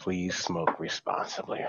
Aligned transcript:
Please 0.00 0.34
smoke 0.34 0.80
responsibly. 0.80 1.60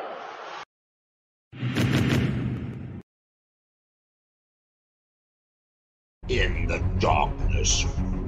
In 6.29 6.65
the 6.65 6.81
darkness, 6.99 7.85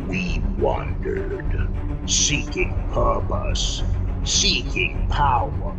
we 0.09 0.43
wandered, 0.59 1.69
seeking 2.05 2.73
purpose, 2.91 3.81
seeking 4.25 5.07
power. 5.07 5.73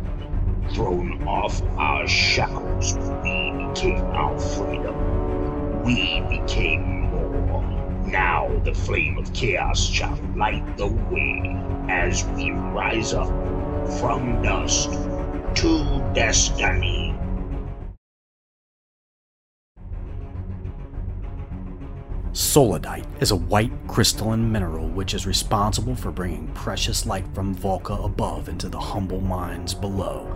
Thrown 0.73 1.27
off 1.27 1.61
our 1.77 2.07
shackles, 2.07 2.95
we 3.21 3.67
became 3.67 4.05
our 4.05 4.39
freedom. 4.39 5.83
We 5.83 6.21
became 6.21 7.11
more. 7.11 7.61
Now 8.07 8.49
the 8.63 8.73
flame 8.73 9.19
of 9.19 9.31
chaos 9.33 9.85
shall 9.85 10.19
light 10.35 10.77
the 10.77 10.87
way 10.87 11.55
as 11.87 12.25
we 12.29 12.49
rise 12.49 13.13
up 13.13 13.29
from 13.99 14.41
dust 14.41 14.91
to 15.55 16.11
destiny. 16.13 17.15
Solidite 22.33 23.05
is 23.21 23.31
a 23.31 23.35
white 23.35 23.71
crystalline 23.87 24.51
mineral 24.51 24.89
which 24.89 25.13
is 25.13 25.25
responsible 25.25 25.95
for 25.95 26.11
bringing 26.11 26.47
precious 26.53 27.05
light 27.05 27.25
from 27.33 27.55
Volca 27.55 28.03
above 28.03 28.49
into 28.49 28.67
the 28.67 28.79
humble 28.79 29.21
mines 29.21 29.73
below. 29.73 30.35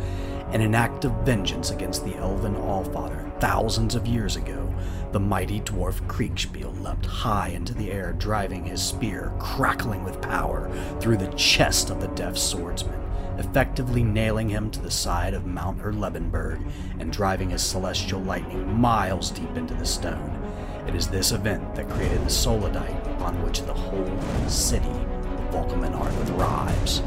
In 0.54 0.62
an 0.62 0.76
act 0.76 1.04
of 1.04 1.12
vengeance 1.26 1.72
against 1.72 2.06
the 2.06 2.16
elven 2.16 2.56
Allfather 2.56 3.30
thousands 3.40 3.96
of 3.96 4.08
years 4.08 4.36
ago, 4.36 4.74
the 5.12 5.20
mighty 5.20 5.60
dwarf 5.62 6.06
Kriegspiel 6.08 6.82
leapt 6.82 7.06
high 7.06 7.50
into 7.50 7.74
the 7.74 7.92
air, 7.92 8.14
driving 8.14 8.64
his 8.64 8.82
spear, 8.82 9.32
crackling 9.40 10.04
with 10.04 10.22
power, 10.22 10.70
through 11.00 11.18
the 11.18 11.34
chest 11.34 11.90
of 11.90 12.00
the 12.00 12.08
deaf 12.10 12.38
swordsman, 12.38 13.00
effectively 13.40 14.04
nailing 14.04 14.50
him 14.50 14.70
to 14.70 14.82
the 14.82 14.92
side 14.92 15.34
of 15.34 15.46
Mount 15.46 15.80
Erlebenberg 15.80 16.62
and 17.00 17.12
driving 17.12 17.50
his 17.50 17.62
celestial 17.62 18.20
lightning 18.20 18.80
miles 18.80 19.32
deep 19.32 19.56
into 19.56 19.74
the 19.74 19.86
stone. 19.86 20.36
It 20.88 20.94
is 20.94 21.08
this 21.08 21.32
event 21.32 21.76
that 21.76 21.90
created 21.90 22.22
the 22.22 22.30
Solidite 22.30 23.16
upon 23.16 23.42
which 23.44 23.62
the 23.62 23.74
whole 23.74 24.50
city 24.50 24.90
of 24.90 25.54
Volcaminar 25.54 26.12
thrives. 26.28 27.02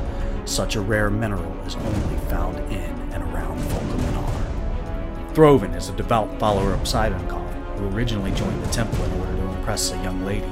Such 0.47 0.77
a 0.77 0.81
rare 0.81 1.11
mineral 1.11 1.55
is 1.67 1.77
only 1.77 2.17
found 2.29 2.59
in 2.73 3.13
and 3.13 3.23
around 3.25 3.59
Volcaminar. 3.59 5.35
Throven 5.35 5.75
is 5.75 5.91
a 5.91 5.97
devout 5.97 6.39
follower 6.39 6.73
of 6.73 6.81
Sivankov, 6.81 7.77
who 7.77 7.89
originally 7.95 8.33
joined 8.33 8.63
the 8.63 8.71
temple 8.73 9.05
in 9.05 9.21
order 9.21 9.37
to 9.37 9.49
impress 9.57 9.93
a 9.93 10.03
young 10.03 10.25
lady. 10.25 10.51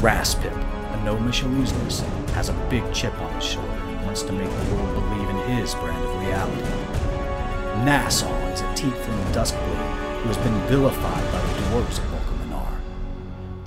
Raspip, 0.00 0.52
a 0.52 1.04
gnomish 1.04 1.42
illusionist, 1.42 2.02
has 2.34 2.48
a 2.48 2.66
big 2.68 2.84
chip 2.92 3.18
on 3.20 3.32
his 3.34 3.44
shoulder 3.44 3.69
to 4.18 4.32
make 4.32 4.50
the 4.50 4.74
world 4.74 4.92
believe 4.92 5.28
in 5.30 5.56
his 5.56 5.72
brand 5.76 6.04
of 6.04 6.20
reality. 6.20 6.62
Nassau 7.84 8.28
is 8.48 8.60
a 8.60 8.74
teak 8.74 8.92
from 8.92 9.16
the 9.16 9.30
duskblade 9.30 10.20
who 10.20 10.28
has 10.28 10.36
been 10.38 10.60
vilified 10.66 11.32
by 11.32 11.40
the 11.40 11.60
dwarves 11.60 11.98
of 11.98 12.04
Volcaminar. 12.10 12.80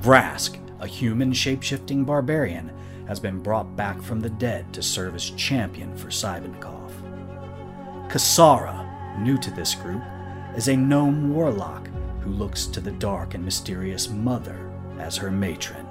Vrask, 0.01 0.59
a 0.81 0.85
human 0.85 1.31
shapeshifting 1.31 2.05
barbarian, 2.05 2.69
has 3.07 3.21
been 3.21 3.39
brought 3.39 3.77
back 3.77 4.01
from 4.01 4.19
the 4.19 4.29
dead 4.31 4.73
to 4.73 4.83
serve 4.83 5.15
as 5.15 5.29
champion 5.31 5.95
for 5.95 6.09
Sivankov. 6.09 6.91
Kasara, 8.09 9.19
new 9.21 9.37
to 9.37 9.49
this 9.51 9.75
group, 9.75 10.03
is 10.57 10.67
a 10.67 10.75
gnome 10.75 11.33
warlock 11.33 11.87
who 12.19 12.31
looks 12.31 12.65
to 12.65 12.81
the 12.81 12.91
dark 12.91 13.33
and 13.33 13.45
mysterious 13.45 14.09
Mother 14.09 14.69
as 14.99 15.15
her 15.15 15.31
matron. 15.31 15.87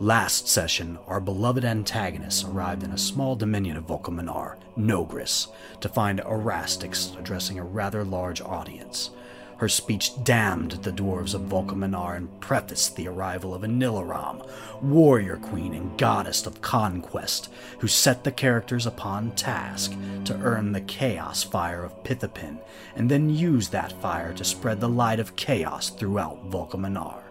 Last 0.00 0.48
session, 0.48 0.98
our 1.06 1.20
beloved 1.20 1.64
antagonists 1.64 2.42
arrived 2.42 2.82
in 2.82 2.90
a 2.90 2.98
small 2.98 3.36
dominion 3.36 3.76
of 3.76 3.86
Volcaminar, 3.86 4.56
Nogris, 4.76 5.46
to 5.80 5.88
find 5.88 6.18
Erastix 6.18 7.16
addressing 7.16 7.60
a 7.60 7.64
rather 7.64 8.02
large 8.02 8.40
audience. 8.40 9.10
Her 9.58 9.68
speech 9.68 10.10
damned 10.24 10.72
the 10.82 10.90
dwarves 10.90 11.32
of 11.32 11.42
Volcaminar 11.42 12.16
and 12.16 12.40
prefaced 12.40 12.96
the 12.96 13.06
arrival 13.06 13.54
of 13.54 13.62
Anilaram, 13.62 14.44
warrior 14.82 15.36
queen 15.36 15.72
and 15.74 15.96
goddess 15.96 16.44
of 16.44 16.60
conquest, 16.60 17.48
who 17.78 17.86
set 17.86 18.24
the 18.24 18.32
characters 18.32 18.86
upon 18.86 19.30
task 19.36 19.94
to 20.24 20.34
earn 20.42 20.72
the 20.72 20.80
chaos 20.80 21.44
fire 21.44 21.84
of 21.84 22.02
Pithapin 22.02 22.58
and 22.96 23.08
then 23.08 23.30
use 23.30 23.68
that 23.68 23.92
fire 24.02 24.32
to 24.34 24.44
spread 24.44 24.80
the 24.80 24.88
light 24.88 25.20
of 25.20 25.36
chaos 25.36 25.88
throughout 25.88 26.50
Volcaminar. 26.50 27.23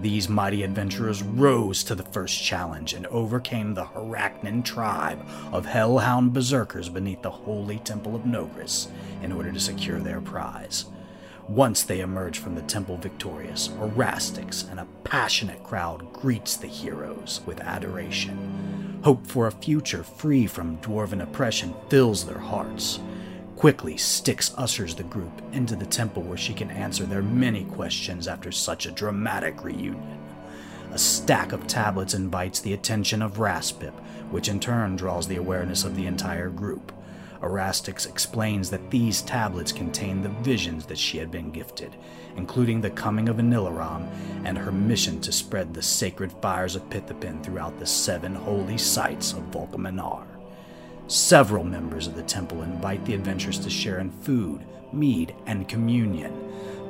These 0.00 0.28
mighty 0.28 0.64
adventurers 0.64 1.22
rose 1.22 1.84
to 1.84 1.94
the 1.94 2.02
first 2.02 2.42
challenge 2.42 2.94
and 2.94 3.06
overcame 3.06 3.74
the 3.74 3.84
Haraknan 3.84 4.64
tribe 4.64 5.24
of 5.52 5.66
hellhound 5.66 6.32
berserkers 6.32 6.88
beneath 6.88 7.22
the 7.22 7.30
holy 7.30 7.78
temple 7.78 8.16
of 8.16 8.26
Nogris 8.26 8.88
in 9.22 9.30
order 9.32 9.52
to 9.52 9.60
secure 9.60 10.00
their 10.00 10.20
prize. 10.20 10.86
Once 11.48 11.82
they 11.82 12.00
emerge 12.00 12.38
from 12.38 12.54
the 12.54 12.62
temple 12.62 12.96
victorious, 12.96 13.68
Erastix 13.68 14.68
and 14.70 14.80
a 14.80 14.86
passionate 15.04 15.62
crowd 15.62 16.12
greets 16.12 16.56
the 16.56 16.66
heroes 16.66 17.40
with 17.46 17.60
adoration. 17.60 19.00
Hope 19.04 19.26
for 19.26 19.46
a 19.46 19.52
future 19.52 20.02
free 20.02 20.46
from 20.46 20.78
dwarven 20.78 21.22
oppression 21.22 21.74
fills 21.88 22.24
their 22.24 22.38
hearts. 22.38 22.98
Quickly, 23.56 23.96
Styx 23.96 24.52
ushers 24.56 24.94
the 24.94 25.04
group 25.04 25.40
into 25.52 25.76
the 25.76 25.86
temple 25.86 26.22
where 26.22 26.36
she 26.36 26.52
can 26.52 26.70
answer 26.70 27.04
their 27.04 27.22
many 27.22 27.64
questions 27.64 28.28
after 28.28 28.50
such 28.50 28.84
a 28.84 28.90
dramatic 28.90 29.64
reunion. 29.64 30.18
A 30.92 30.98
stack 30.98 31.52
of 31.52 31.66
tablets 31.66 32.14
invites 32.14 32.60
the 32.60 32.72
attention 32.72 33.22
of 33.22 33.38
Raspip, 33.38 33.94
which 34.30 34.48
in 34.48 34.60
turn 34.60 34.96
draws 34.96 35.26
the 35.26 35.36
awareness 35.36 35.84
of 35.84 35.96
the 35.96 36.06
entire 36.06 36.50
group. 36.50 36.92
Erastix 37.42 38.08
explains 38.08 38.70
that 38.70 38.90
these 38.90 39.22
tablets 39.22 39.72
contain 39.72 40.22
the 40.22 40.28
visions 40.28 40.86
that 40.86 40.98
she 40.98 41.18
had 41.18 41.30
been 41.30 41.50
gifted, 41.50 41.96
including 42.36 42.80
the 42.80 42.90
coming 42.90 43.28
of 43.28 43.36
Anilaram 43.36 44.08
and 44.44 44.56
her 44.56 44.72
mission 44.72 45.20
to 45.20 45.32
spread 45.32 45.74
the 45.74 45.82
sacred 45.82 46.32
fires 46.40 46.74
of 46.74 46.88
Pithapin 46.90 47.42
throughout 47.42 47.78
the 47.78 47.86
seven 47.86 48.34
holy 48.34 48.78
sites 48.78 49.32
of 49.32 49.50
Volcaminar. 49.50 50.33
Several 51.06 51.64
members 51.64 52.06
of 52.06 52.14
the 52.14 52.22
temple 52.22 52.62
invite 52.62 53.04
the 53.04 53.14
adventurers 53.14 53.58
to 53.58 53.68
share 53.68 53.98
in 53.98 54.10
food, 54.10 54.64
mead, 54.90 55.34
and 55.44 55.68
communion. 55.68 56.32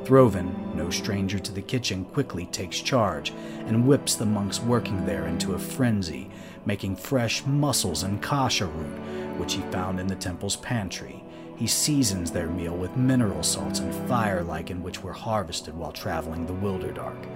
Throven, 0.04 0.54
no 0.76 0.88
stranger 0.88 1.38
to 1.40 1.50
the 1.50 1.62
kitchen, 1.62 2.04
quickly 2.04 2.46
takes 2.46 2.78
charge 2.78 3.32
and 3.66 3.86
whips 3.86 4.14
the 4.14 4.26
monks 4.26 4.60
working 4.60 5.04
there 5.04 5.26
into 5.26 5.54
a 5.54 5.58
frenzy, 5.58 6.30
making 6.64 6.94
fresh 6.94 7.44
mussels 7.44 8.04
and 8.04 8.22
kasha 8.22 8.66
root, 8.66 9.38
which 9.38 9.54
he 9.54 9.62
found 9.62 9.98
in 9.98 10.06
the 10.06 10.14
temple's 10.14 10.56
pantry. 10.56 11.24
He 11.56 11.66
seasons 11.66 12.30
their 12.30 12.48
meal 12.48 12.76
with 12.76 12.96
mineral 12.96 13.42
salts 13.42 13.80
and 13.80 14.08
fire 14.08 14.44
lichen 14.44 14.82
which 14.82 15.02
were 15.02 15.12
harvested 15.12 15.74
while 15.74 15.92
traveling 15.92 16.46
the 16.46 16.52
Wilderdark. 16.52 17.26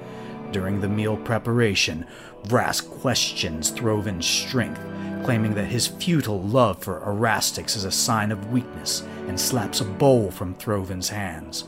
During 0.53 0.81
the 0.81 0.89
meal 0.89 1.17
preparation, 1.17 2.07
Vrask 2.45 2.89
questions 3.01 3.71
Throven's 3.71 4.27
strength, 4.27 4.81
claiming 5.25 5.55
that 5.55 5.67
his 5.67 5.87
futile 5.87 6.43
love 6.43 6.79
for 6.79 7.01
Erastix 7.01 7.77
is 7.77 7.85
a 7.85 7.91
sign 7.91 8.33
of 8.33 8.53
weakness, 8.53 9.03
and 9.27 9.39
slaps 9.39 9.81
a 9.81 9.85
bowl 9.85 10.31
from 10.31 10.55
Throven's 10.55 11.09
hands. 11.09 11.65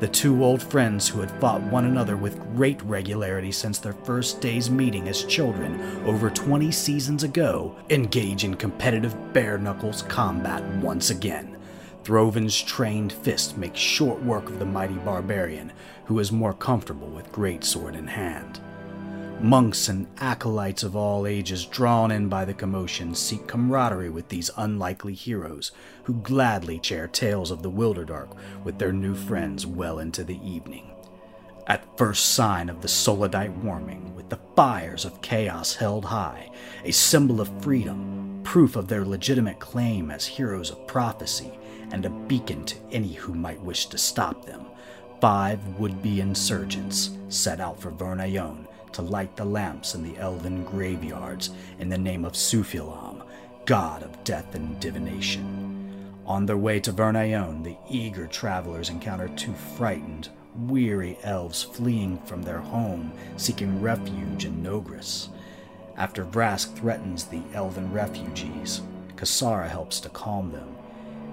The 0.00 0.08
two 0.08 0.42
old 0.42 0.62
friends 0.62 1.08
who 1.08 1.20
had 1.20 1.30
fought 1.40 1.60
one 1.60 1.84
another 1.84 2.16
with 2.16 2.40
great 2.56 2.82
regularity 2.84 3.52
since 3.52 3.78
their 3.78 3.92
first 3.92 4.40
day's 4.40 4.70
meeting 4.70 5.08
as 5.08 5.24
children 5.24 5.78
over 6.06 6.30
20 6.30 6.72
seasons 6.72 7.22
ago 7.22 7.76
engage 7.90 8.44
in 8.44 8.54
competitive 8.54 9.14
bare 9.34 9.58
knuckles 9.58 10.00
combat 10.02 10.64
once 10.76 11.10
again. 11.10 11.58
Throven's 12.02 12.58
trained 12.58 13.12
fist 13.12 13.58
makes 13.58 13.78
short 13.78 14.22
work 14.22 14.48
of 14.48 14.58
the 14.58 14.64
mighty 14.64 14.94
barbarian, 14.94 15.70
who 16.06 16.18
is 16.18 16.32
more 16.32 16.54
comfortable 16.54 17.08
with 17.08 17.30
greatsword 17.30 17.94
in 17.94 18.06
hand. 18.06 18.58
Monks 19.42 19.88
and 19.88 20.06
acolytes 20.18 20.82
of 20.82 20.94
all 20.94 21.26
ages, 21.26 21.64
drawn 21.64 22.10
in 22.10 22.28
by 22.28 22.44
the 22.44 22.52
commotion, 22.52 23.14
seek 23.14 23.46
camaraderie 23.46 24.10
with 24.10 24.28
these 24.28 24.50
unlikely 24.58 25.14
heroes, 25.14 25.72
who 26.02 26.12
gladly 26.12 26.78
share 26.82 27.08
tales 27.08 27.50
of 27.50 27.62
the 27.62 27.70
Wilderdark 27.70 28.36
with 28.64 28.78
their 28.78 28.92
new 28.92 29.14
friends 29.14 29.66
well 29.66 29.98
into 29.98 30.24
the 30.24 30.38
evening. 30.46 30.94
At 31.66 31.96
first 31.96 32.34
sign 32.34 32.68
of 32.68 32.82
the 32.82 32.88
Solidite 32.88 33.56
warming, 33.64 34.14
with 34.14 34.28
the 34.28 34.40
fires 34.54 35.06
of 35.06 35.22
chaos 35.22 35.74
held 35.74 36.04
high, 36.04 36.50
a 36.84 36.90
symbol 36.90 37.40
of 37.40 37.62
freedom, 37.62 38.42
proof 38.44 38.76
of 38.76 38.88
their 38.88 39.06
legitimate 39.06 39.58
claim 39.58 40.10
as 40.10 40.26
heroes 40.26 40.70
of 40.70 40.86
prophecy, 40.86 41.58
and 41.92 42.04
a 42.04 42.10
beacon 42.10 42.66
to 42.66 42.76
any 42.92 43.14
who 43.14 43.32
might 43.32 43.62
wish 43.62 43.86
to 43.86 43.96
stop 43.96 44.44
them, 44.44 44.66
five 45.18 45.66
would 45.78 46.02
be 46.02 46.20
insurgents 46.20 47.16
set 47.30 47.58
out 47.58 47.80
for 47.80 47.90
Vernayon 47.90 48.66
to 48.92 49.02
light 49.02 49.36
the 49.36 49.44
lamps 49.44 49.94
in 49.94 50.02
the 50.02 50.16
elven 50.18 50.64
graveyards 50.64 51.50
in 51.78 51.88
the 51.88 51.98
name 51.98 52.24
of 52.24 52.32
Sufilam, 52.32 53.22
god 53.66 54.02
of 54.02 54.22
death 54.24 54.54
and 54.54 54.78
divination. 54.80 56.12
On 56.26 56.46
their 56.46 56.56
way 56.56 56.78
to 56.80 56.92
Vernayon, 56.92 57.64
the 57.64 57.76
eager 57.88 58.26
travelers 58.26 58.90
encounter 58.90 59.28
two 59.28 59.52
frightened, 59.76 60.28
weary 60.54 61.18
elves 61.22 61.62
fleeing 61.62 62.18
from 62.24 62.42
their 62.42 62.60
home, 62.60 63.12
seeking 63.36 63.80
refuge 63.80 64.44
in 64.44 64.62
Nogris. 64.62 65.28
After 65.96 66.24
Vrask 66.24 66.74
threatens 66.76 67.24
the 67.24 67.42
elven 67.52 67.92
refugees, 67.92 68.82
Kasara 69.16 69.68
helps 69.68 70.00
to 70.00 70.08
calm 70.08 70.52
them, 70.52 70.76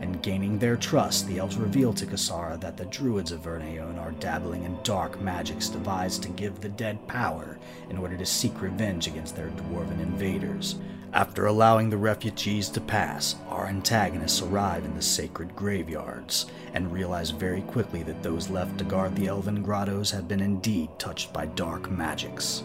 and 0.01 0.21
gaining 0.21 0.59
their 0.59 0.75
trust, 0.75 1.27
the 1.27 1.39
elves 1.39 1.57
reveal 1.57 1.93
to 1.93 2.05
Kasara 2.05 2.59
that 2.61 2.77
the 2.77 2.85
druids 2.85 3.31
of 3.31 3.41
Vernayon 3.41 3.99
are 3.99 4.11
dabbling 4.11 4.63
in 4.63 4.77
dark 4.83 5.19
magics 5.21 5.69
devised 5.69 6.23
to 6.23 6.29
give 6.29 6.59
the 6.59 6.69
dead 6.69 7.07
power 7.07 7.57
in 7.89 7.97
order 7.97 8.17
to 8.17 8.25
seek 8.25 8.61
revenge 8.61 9.07
against 9.07 9.35
their 9.35 9.49
dwarven 9.49 9.99
invaders. 10.01 10.75
After 11.13 11.45
allowing 11.45 11.89
the 11.89 11.97
refugees 11.97 12.69
to 12.69 12.81
pass, 12.81 13.35
our 13.49 13.67
antagonists 13.67 14.41
arrive 14.41 14.83
in 14.85 14.93
the 14.93 15.01
sacred 15.01 15.55
graveyards 15.55 16.47
and 16.73 16.91
realize 16.91 17.29
very 17.31 17.61
quickly 17.61 18.03
that 18.03 18.21
those 18.21 18.49
left 18.49 18.77
to 18.77 18.83
guard 18.83 19.15
the 19.15 19.27
elven 19.27 19.63
grottos 19.63 20.11
have 20.11 20.27
been 20.27 20.41
indeed 20.41 20.89
touched 20.99 21.31
by 21.31 21.45
dark 21.45 21.89
magics. 21.89 22.63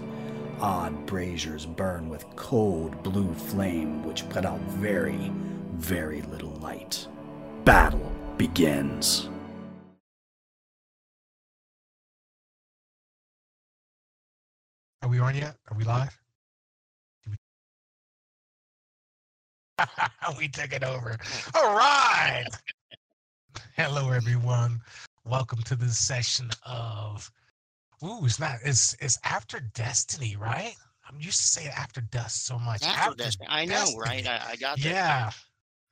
Odd 0.60 1.06
braziers 1.06 1.66
burn 1.66 2.08
with 2.08 2.26
cold 2.36 3.02
blue 3.02 3.32
flame 3.32 4.04
which 4.04 4.28
put 4.28 4.44
out 4.44 4.60
very, 4.60 5.32
very 5.74 6.22
little 6.22 6.52
light 6.60 7.06
battle 7.64 8.12
begins. 8.36 9.28
Are 15.02 15.08
we 15.08 15.18
on 15.18 15.34
yet? 15.34 15.56
Are 15.70 15.76
we 15.76 15.84
live? 15.84 16.16
We... 17.28 17.36
we 20.38 20.48
took 20.48 20.72
it 20.72 20.84
over. 20.84 21.16
All 21.54 21.76
right. 21.76 22.46
Hello, 23.76 24.10
everyone. 24.10 24.80
Welcome 25.24 25.62
to 25.64 25.76
this 25.76 25.98
session 25.98 26.50
of. 26.64 27.30
Ooh, 28.04 28.24
it's 28.24 28.40
not. 28.40 28.56
It's 28.64 28.96
it's 29.00 29.18
after 29.24 29.60
Destiny, 29.74 30.36
right? 30.36 30.74
I'm 31.08 31.20
used 31.20 31.38
to 31.38 31.46
saying 31.46 31.70
after 31.76 32.00
dust 32.00 32.46
so 32.46 32.58
much. 32.58 32.82
After, 32.82 33.00
after 33.00 33.24
Destiny, 33.24 33.48
I 33.48 33.64
know, 33.64 33.86
right? 33.96 34.26
I, 34.26 34.50
I 34.50 34.56
got 34.56 34.78
that. 34.78 34.84
Yeah. 34.84 35.30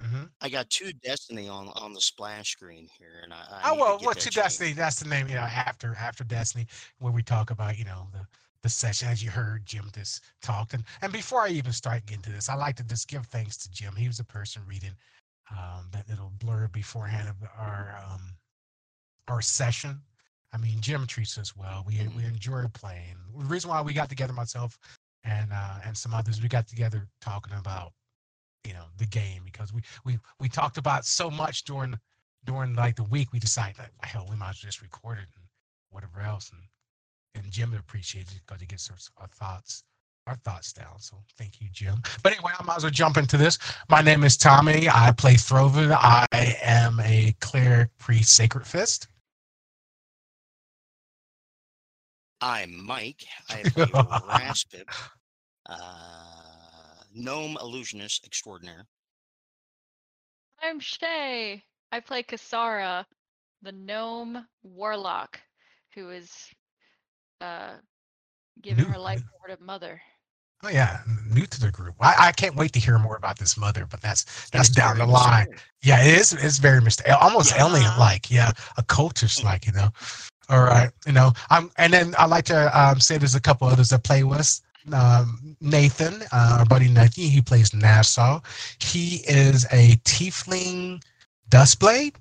Mm-hmm. 0.03 0.25
I 0.41 0.49
got 0.49 0.71
two 0.71 0.93
Destiny 1.05 1.49
on 1.49 1.69
on 1.77 1.93
the 1.93 2.01
splash 2.01 2.53
screen 2.53 2.89
here, 2.99 3.21
and 3.23 3.33
I, 3.33 3.45
I 3.51 3.71
oh 3.71 3.75
well, 3.75 3.99
what's 4.01 4.25
two 4.25 4.31
Destiny? 4.31 4.73
That's 4.73 5.01
the 5.01 5.09
name, 5.09 5.29
you 5.29 5.35
know. 5.35 5.41
After 5.41 5.95
after 5.99 6.25
Destiny, 6.25 6.67
where 6.99 7.13
we 7.13 7.23
talk 7.23 7.51
about 7.51 7.79
you 7.79 7.85
know 7.85 8.09
the 8.13 8.27
the 8.63 8.69
session 8.69 9.09
as 9.09 9.23
you 9.23 9.31
heard 9.31 9.67
Jim 9.67 9.91
just 9.95 10.23
talked, 10.41 10.73
and 10.73 10.85
and 11.03 11.13
before 11.13 11.43
I 11.43 11.49
even 11.49 11.73
start 11.73 12.07
getting 12.07 12.23
to 12.23 12.33
this, 12.33 12.49
I 12.49 12.55
like 12.55 12.77
to 12.77 12.85
just 12.85 13.09
give 13.09 13.27
thanks 13.27 13.59
to 13.59 13.71
Jim. 13.71 13.95
He 13.95 14.07
was 14.07 14.19
the 14.19 14.25
person 14.25 14.63
reading 14.67 14.93
um, 15.51 15.87
that 15.93 16.09
little 16.09 16.33
blurb 16.39 16.73
beforehand 16.73 17.29
of 17.29 17.37
our 17.59 17.99
um, 18.09 18.21
our 19.29 19.43
session. 19.43 20.01
I 20.53 20.57
mean, 20.57 20.81
Jim 20.81 21.07
treats 21.07 21.39
us 21.39 21.55
well. 21.55 21.85
We 21.87 21.95
mm-hmm. 21.95 22.17
we 22.17 22.25
enjoy 22.25 22.65
playing. 22.73 23.17
The 23.39 23.45
reason 23.45 23.71
why 23.71 23.83
we 23.83 23.93
got 23.93 24.09
together, 24.09 24.33
myself 24.33 24.79
and 25.25 25.51
uh, 25.53 25.79
and 25.85 25.97
some 25.97 26.15
others, 26.15 26.41
we 26.41 26.49
got 26.49 26.67
together 26.67 27.07
talking 27.21 27.53
about 27.59 27.93
you 28.65 28.73
know 28.73 28.85
the 28.99 29.07
game 29.07 29.43
because 29.45 29.73
we 29.73 29.83
we 30.05 30.19
we 30.39 30.49
talked 30.49 30.79
about 30.79 31.05
so 31.05 31.31
much 31.31 31.65
during 31.65 31.99
during 32.45 32.75
like 32.75 32.97
the 32.97 33.05
week 33.05 33.33
we 33.33 33.39
decided 33.39 33.79
like 33.79 33.91
hell 34.03 34.27
we 34.31 34.37
might 34.37 34.51
as 34.51 34.63
well 34.63 34.69
just 34.69 34.83
record 34.83 35.19
it 35.19 35.29
and 35.37 35.45
whatever 35.91 36.21
else 36.21 36.51
and 36.53 36.63
and 37.43 37.53
Jim 37.53 37.73
appreciated 37.75 38.33
it 38.33 38.43
because 38.47 38.61
he 38.61 38.67
gets 38.67 38.91
our, 38.91 38.97
our 39.23 39.29
thoughts 39.29 39.85
our 40.27 40.37
thoughts 40.37 40.73
down. 40.73 40.99
So 40.99 41.17
thank 41.39 41.61
you, 41.61 41.69
Jim. 41.73 42.01
But 42.23 42.33
anyway, 42.33 42.53
I 42.59 42.63
might 42.65 42.77
as 42.77 42.83
well 42.85 42.91
jump 42.91 43.17
into 43.17 43.37
this. 43.37 43.59
My 43.89 44.01
name 44.03 44.23
is 44.23 44.37
Tommy. 44.37 44.89
I 44.89 45.13
play 45.13 45.35
Throven. 45.35 45.93
I 45.93 46.27
am 46.33 47.01
a 47.01 47.35
cleric 47.41 47.91
priest 47.99 48.35
Sacred 48.37 48.67
Fist. 48.67 49.09
I'm 52.41 52.85
Mike. 52.87 53.25
I 53.49 53.63
play 53.63 53.85
Raspip. 53.87 54.85
Uh, 55.67 56.50
gnome 57.15 57.57
illusionist 57.61 58.27
extraordinaire. 58.27 58.87
I'm 60.63 60.81
Chey. 60.81 61.63
I 61.93 62.01
play 62.01 62.23
Kasara, 62.23 63.05
the 63.63 63.73
gnome 63.73 64.47
warlock, 64.63 65.41
who 65.95 66.11
is 66.11 66.31
uh 67.41 67.73
giving 68.63 68.85
new, 68.85 68.91
her 68.91 68.99
life 68.99 69.23
over 69.39 69.57
to 69.57 69.63
mother. 69.63 70.01
Oh 70.63 70.69
yeah, 70.69 71.01
new 71.31 71.47
to 71.47 71.61
the 71.61 71.71
group. 71.71 71.95
I, 72.01 72.15
I 72.19 72.33
can't 72.33 72.55
wait 72.55 72.73
to 72.75 72.79
hear 72.79 72.99
more 72.99 73.17
about 73.17 73.39
this 73.39 73.57
mother, 73.57 73.87
but 73.91 74.03
that's 74.03 74.51
that's 74.51 74.69
down 74.69 74.99
the 74.99 75.07
line. 75.07 75.47
Yeah, 75.83 76.05
it 76.05 76.19
is. 76.19 76.33
It's 76.35 76.59
very 76.59 76.83
mysterious, 76.83 77.17
almost 77.21 77.55
yeah. 77.55 77.67
alien 77.67 77.99
like. 77.99 78.31
Yeah, 78.31 78.51
a 78.77 78.83
cultist 78.83 79.43
like. 79.43 79.67
You 79.67 79.73
know. 79.73 79.89
All 80.51 80.63
right, 80.63 80.91
you 81.07 81.13
know. 81.13 81.33
I'm, 81.49 81.71
and 81.79 81.93
then 81.93 82.15
I 82.19 82.27
like 82.27 82.45
to 82.47 82.79
um, 82.79 83.01
say 83.01 83.17
there's 83.17 83.35
a 83.35 83.41
couple 83.41 83.69
others 83.69 83.89
that 83.89 84.05
play 84.05 84.23
with 84.23 84.61
um, 84.95 85.57
Nathan, 85.61 86.23
uh, 86.33 86.57
our 86.61 86.67
buddy 86.67 86.89
Nathan, 86.89 87.25
he 87.25 87.41
plays 87.41 87.75
Nassau. 87.75 88.41
He 88.81 89.23
is 89.27 89.65
a 89.73 89.97
tiefling 90.05 91.03
duskblade. 91.51 92.15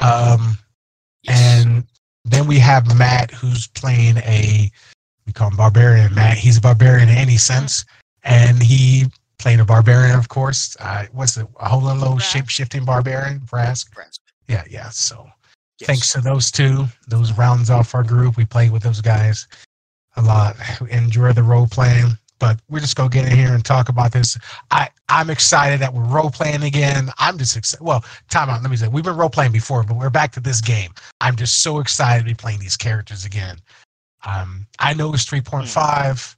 Um, 0.00 0.56
and 1.28 1.84
then 2.24 2.46
we 2.46 2.58
have 2.58 2.96
Matt, 2.96 3.30
who's 3.30 3.66
playing 3.68 4.18
a 4.18 4.70
we 5.26 5.32
call 5.32 5.48
him 5.50 5.56
barbarian. 5.56 6.14
Matt, 6.14 6.38
he's 6.38 6.58
a 6.58 6.60
barbarian 6.60 7.08
in 7.08 7.14
any 7.14 7.36
sense, 7.36 7.84
and 8.24 8.62
he 8.62 9.06
playing 9.38 9.60
a 9.60 9.64
barbarian, 9.64 10.18
of 10.18 10.28
course. 10.28 10.76
Uh, 10.80 11.06
what's 11.12 11.34
the 11.34 11.46
a 11.60 11.68
whole 11.68 11.82
little 11.82 12.18
shape 12.18 12.48
shifting 12.48 12.84
barbarian? 12.84 13.40
Vrask? 13.40 13.90
Vrask. 13.90 14.18
Yeah, 14.48 14.64
yeah. 14.68 14.88
So 14.88 15.28
yes. 15.78 15.86
thanks 15.86 16.12
to 16.14 16.20
those 16.20 16.50
two, 16.50 16.86
those 17.08 17.32
rounds 17.32 17.70
off 17.70 17.94
our 17.94 18.02
group. 18.02 18.36
We 18.36 18.44
played 18.44 18.72
with 18.72 18.82
those 18.82 19.00
guys 19.00 19.46
a 20.16 20.22
lot. 20.22 20.56
Enjoy 20.90 21.32
the 21.32 21.42
role 21.42 21.66
playing, 21.66 22.18
but 22.38 22.60
we're 22.68 22.80
just 22.80 22.96
gonna 22.96 23.10
get 23.10 23.30
in 23.30 23.36
here 23.36 23.54
and 23.54 23.64
talk 23.64 23.88
about 23.88 24.12
this. 24.12 24.36
I 24.70 24.88
I'm 25.08 25.30
excited 25.30 25.80
that 25.80 25.92
we're 25.92 26.04
role 26.04 26.30
playing 26.30 26.62
again. 26.62 27.10
I'm 27.18 27.38
just 27.38 27.56
excited. 27.56 27.84
Well, 27.84 28.04
time 28.28 28.50
out. 28.50 28.62
Let 28.62 28.70
me 28.70 28.76
say 28.76 28.88
we've 28.88 29.04
been 29.04 29.16
role 29.16 29.30
playing 29.30 29.52
before, 29.52 29.82
but 29.84 29.96
we're 29.96 30.10
back 30.10 30.32
to 30.32 30.40
this 30.40 30.60
game. 30.60 30.92
I'm 31.20 31.36
just 31.36 31.62
so 31.62 31.78
excited 31.78 32.20
to 32.20 32.26
be 32.26 32.34
playing 32.34 32.60
these 32.60 32.76
characters 32.76 33.24
again. 33.24 33.58
Um, 34.24 34.66
I 34.78 34.92
know 34.94 35.14
it's 35.14 35.24
3.5. 35.24 36.36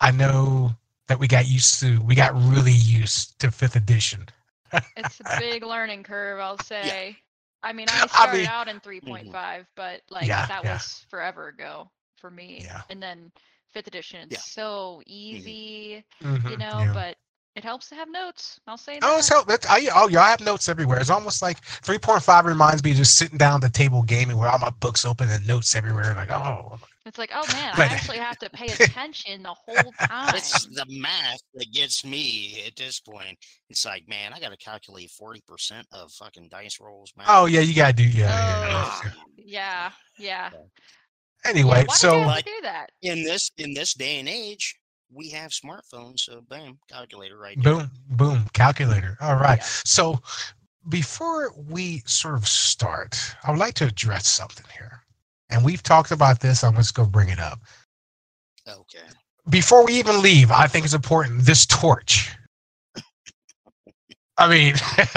I 0.00 0.10
know 0.10 0.74
that 1.06 1.18
we 1.18 1.28
got 1.28 1.46
used 1.46 1.78
to. 1.80 2.00
We 2.02 2.14
got 2.14 2.34
really 2.34 2.72
used 2.72 3.38
to 3.40 3.50
fifth 3.50 3.76
edition. 3.76 4.26
it's 4.96 5.20
a 5.20 5.38
big 5.38 5.62
learning 5.64 6.02
curve, 6.02 6.40
I'll 6.40 6.58
say. 6.58 7.08
Yeah. 7.08 7.68
I 7.68 7.72
mean, 7.72 7.86
I 7.88 8.06
started 8.08 8.34
I 8.34 8.36
mean, 8.38 8.46
out 8.46 8.68
in 8.68 8.80
3.5, 8.80 9.30
mm-hmm. 9.30 9.60
but 9.76 10.00
like 10.10 10.26
yeah, 10.26 10.46
that 10.46 10.64
yeah. 10.64 10.74
was 10.74 11.06
forever 11.08 11.48
ago 11.48 11.88
for 12.24 12.30
me. 12.30 12.62
Yeah. 12.64 12.80
And 12.88 13.02
then 13.02 13.30
fifth 13.74 13.86
edition, 13.86 14.28
it's 14.30 14.32
yeah. 14.32 14.62
so 14.62 15.02
mm-hmm. 15.02 15.02
easy, 15.04 16.04
mm-hmm. 16.22 16.48
you 16.48 16.56
know, 16.56 16.78
yeah. 16.78 16.92
but 16.94 17.16
it 17.54 17.62
helps 17.62 17.90
to 17.90 17.96
have 17.96 18.10
notes. 18.10 18.58
I'll 18.66 18.78
say 18.78 18.98
that. 18.98 19.04
Oh, 19.04 19.18
it's 19.18 19.28
help. 19.28 19.50
It's, 19.50 19.66
I, 19.66 19.86
oh, 19.94 20.08
yeah, 20.08 20.22
I 20.22 20.30
have 20.30 20.40
notes 20.40 20.70
everywhere. 20.70 20.98
It's 20.98 21.10
almost 21.10 21.42
like 21.42 21.60
3.5 21.60 22.44
reminds 22.44 22.82
me 22.82 22.92
of 22.92 22.96
just 22.96 23.18
sitting 23.18 23.36
down 23.36 23.56
at 23.56 23.60
the 23.60 23.68
table 23.68 24.02
gaming 24.02 24.38
where 24.38 24.48
all 24.48 24.58
my 24.58 24.70
books 24.80 25.04
open 25.04 25.28
and 25.28 25.46
notes 25.46 25.76
everywhere. 25.76 26.14
Like, 26.14 26.30
oh. 26.30 26.78
It's 27.04 27.18
like, 27.18 27.32
oh 27.34 27.44
man, 27.52 27.74
I 27.74 27.84
actually 27.84 28.16
have 28.16 28.38
to 28.38 28.48
pay 28.48 28.64
attention 28.84 29.42
the 29.42 29.52
whole 29.52 29.92
time. 30.00 30.34
It's 30.34 30.64
the 30.64 30.86
math 30.88 31.42
that 31.52 31.70
gets 31.70 32.06
me 32.06 32.64
at 32.66 32.74
this 32.76 33.00
point. 33.00 33.36
It's 33.68 33.84
like, 33.84 34.08
man, 34.08 34.32
I 34.32 34.40
got 34.40 34.52
to 34.52 34.56
calculate 34.56 35.10
40% 35.10 35.82
of 35.92 36.10
fucking 36.12 36.48
dice 36.50 36.80
rolls. 36.80 37.12
Man. 37.18 37.26
Oh, 37.28 37.44
yeah, 37.44 37.60
you 37.60 37.74
got 37.74 37.88
to 37.88 38.02
do, 38.02 38.08
yeah, 38.08 38.30
oh, 38.32 39.10
yeah, 39.36 39.44
yeah. 39.44 39.90
yeah. 40.18 40.50
yeah. 40.54 40.58
Anyway, 41.44 41.84
Why 41.86 41.94
so 41.94 42.34
do 42.44 42.60
that 42.62 42.90
in 43.02 43.22
this 43.22 43.50
in 43.58 43.74
this 43.74 43.94
day 43.94 44.18
and 44.18 44.28
age, 44.28 44.76
we 45.12 45.28
have 45.30 45.50
smartphones, 45.50 46.20
so 46.20 46.42
bam, 46.48 46.78
calculator 46.90 47.38
right 47.38 47.56
there. 47.62 47.74
Boom, 47.74 47.90
boom, 48.10 48.46
calculator. 48.52 49.16
All 49.20 49.36
right. 49.36 49.58
Yeah. 49.58 49.66
So 49.84 50.20
before 50.88 51.52
we 51.56 52.02
sort 52.06 52.34
of 52.34 52.46
start, 52.46 53.18
I 53.44 53.50
would 53.50 53.60
like 53.60 53.74
to 53.74 53.86
address 53.86 54.26
something 54.26 54.66
here. 54.76 55.02
And 55.50 55.64
we've 55.64 55.82
talked 55.82 56.10
about 56.10 56.40
this. 56.40 56.64
I'm 56.64 56.74
just 56.74 56.94
going 56.94 57.06
to 57.06 57.12
bring 57.12 57.28
it 57.28 57.38
up. 57.38 57.60
Okay. 58.68 59.06
Before 59.50 59.84
we 59.84 59.92
even 59.94 60.22
leave, 60.22 60.50
I 60.50 60.66
think 60.66 60.84
it's 60.84 60.94
important. 60.94 61.42
This 61.42 61.66
torch. 61.66 62.34
I 64.38 64.48
mean, 64.48 64.74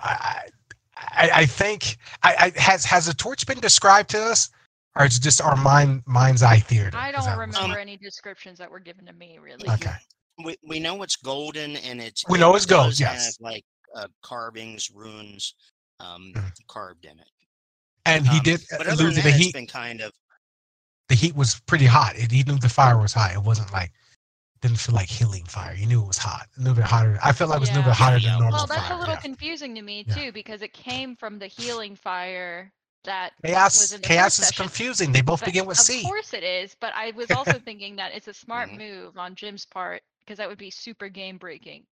I, 0.00 0.48
I, 0.96 1.30
I 1.32 1.46
think 1.46 1.96
I, 2.22 2.52
I, 2.56 2.60
has 2.60 2.84
has 2.84 3.06
the 3.06 3.14
torch 3.14 3.46
been 3.46 3.60
described 3.60 4.10
to 4.10 4.20
us? 4.20 4.50
Or 4.96 5.04
it's 5.04 5.18
just 5.18 5.40
our 5.40 5.56
mind 5.56 6.02
mind's 6.06 6.42
eye 6.42 6.58
theater. 6.58 6.90
I 6.96 7.12
don't 7.12 7.38
remember 7.38 7.78
any 7.78 7.96
descriptions 7.96 8.58
that 8.58 8.70
were 8.70 8.80
given 8.80 9.06
to 9.06 9.12
me 9.12 9.38
really. 9.40 9.68
Okay. 9.68 9.94
We 10.44 10.56
we 10.66 10.80
know 10.80 11.02
it's 11.02 11.16
golden 11.16 11.76
and 11.76 12.00
it's 12.00 12.24
we 12.28 12.38
know 12.38 12.54
it's 12.54 12.66
gold. 12.66 12.98
Yes. 12.98 13.38
like 13.40 13.64
uh, 13.94 14.08
carvings, 14.22 14.90
runes, 14.92 15.54
um, 16.00 16.32
mm. 16.34 16.52
carved 16.68 17.04
in 17.04 17.18
it. 17.18 17.28
And 18.06 18.26
he 18.26 18.38
um, 18.38 18.42
did 18.42 18.60
but 18.70 18.86
other 18.86 19.04
than 19.04 19.14
that, 19.14 19.24
the 19.24 19.30
heat. 19.30 19.54
been 19.54 19.66
kind 19.66 20.00
of 20.00 20.12
the 21.08 21.14
heat 21.14 21.34
was 21.34 21.60
pretty 21.66 21.86
hot. 21.86 22.16
It, 22.16 22.30
he 22.30 22.42
knew 22.42 22.58
the 22.58 22.68
fire 22.68 22.98
was 22.98 23.12
hot. 23.12 23.32
It 23.32 23.42
wasn't 23.42 23.72
like 23.72 23.92
didn't 24.60 24.78
feel 24.78 24.94
like 24.94 25.08
healing 25.08 25.44
fire. 25.44 25.74
You 25.74 25.86
knew 25.86 26.02
it 26.02 26.06
was 26.06 26.18
hot, 26.18 26.46
a 26.56 26.60
little 26.60 26.74
bit 26.74 26.84
hotter. 26.84 27.18
I 27.22 27.32
felt 27.32 27.50
like 27.50 27.58
it 27.58 27.60
was 27.60 27.68
yeah. 27.68 27.74
a 27.74 27.78
little 27.78 27.90
bit 27.90 27.96
hotter 27.96 28.16
yeah, 28.16 28.30
than 28.30 28.40
normal. 28.40 28.58
Well, 28.58 28.66
that's 28.66 28.88
fire. 28.88 28.96
a 28.96 29.00
little 29.00 29.14
yeah. 29.14 29.20
confusing 29.20 29.74
to 29.74 29.82
me 29.82 30.04
too 30.04 30.32
because 30.32 30.62
it 30.62 30.72
came 30.72 31.16
from 31.16 31.38
the 31.38 31.46
healing 31.46 31.94
fire 31.94 32.72
that 33.04 33.32
chaos 33.44 33.96
chaos 34.02 34.38
is 34.38 34.50
confusing 34.50 35.12
they 35.12 35.20
both 35.22 35.40
but 35.40 35.46
begin 35.46 35.66
with 35.66 35.78
of 35.78 35.84
c 35.84 36.00
of 36.00 36.06
course 36.06 36.32
it 36.34 36.42
is 36.44 36.74
but 36.80 36.92
i 36.94 37.12
was 37.16 37.30
also 37.36 37.58
thinking 37.58 37.96
that 37.96 38.12
it's 38.14 38.28
a 38.28 38.34
smart 38.34 38.68
mm-hmm. 38.68 38.78
move 38.78 39.18
on 39.18 39.34
jim's 39.34 39.64
part 39.66 40.02
because 40.20 40.38
that 40.38 40.48
would 40.48 40.58
be 40.58 40.70
super 40.70 41.08
game 41.08 41.36
breaking 41.38 41.84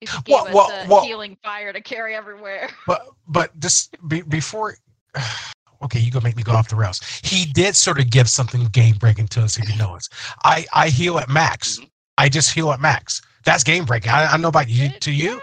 If 0.00 0.10
he 0.10 0.22
gave 0.22 0.34
Well, 0.34 0.46
us 0.48 0.54
well, 0.54 0.70
a 0.70 0.88
well- 0.88 1.04
healing 1.04 1.36
fire 1.44 1.72
to 1.72 1.80
carry 1.80 2.14
everywhere. 2.14 2.68
But 2.86 3.06
but 3.28 3.58
just 3.60 3.96
be, 4.08 4.22
before, 4.22 4.76
okay, 5.82 5.98
you 6.00 6.10
gonna 6.10 6.24
make 6.24 6.36
me 6.36 6.42
go 6.42 6.52
off 6.52 6.68
the 6.68 6.76
rails. 6.76 7.00
He 7.22 7.44
did 7.46 7.76
sort 7.76 7.98
of 8.00 8.10
give 8.10 8.28
something 8.28 8.64
game 8.66 8.96
breaking 8.96 9.28
to 9.28 9.42
us 9.42 9.58
if 9.58 9.68
you 9.68 9.76
know 9.76 9.94
us. 9.94 10.08
I 10.44 10.66
I 10.72 10.88
heal 10.88 11.18
at 11.18 11.28
max. 11.28 11.78
Mhm. 11.78 11.90
I 12.18 12.28
just 12.28 12.52
heal 12.52 12.70
at 12.72 12.80
max. 12.80 13.20
That's 13.44 13.62
game 13.64 13.84
breaking. 13.84 14.10
I, 14.10 14.26
I 14.26 14.30
don't 14.32 14.42
know 14.42 14.48
about 14.48 14.68
you. 14.68 14.88
Did- 14.88 15.00
To 15.02 15.12
you, 15.12 15.34
yeah. 15.34 15.40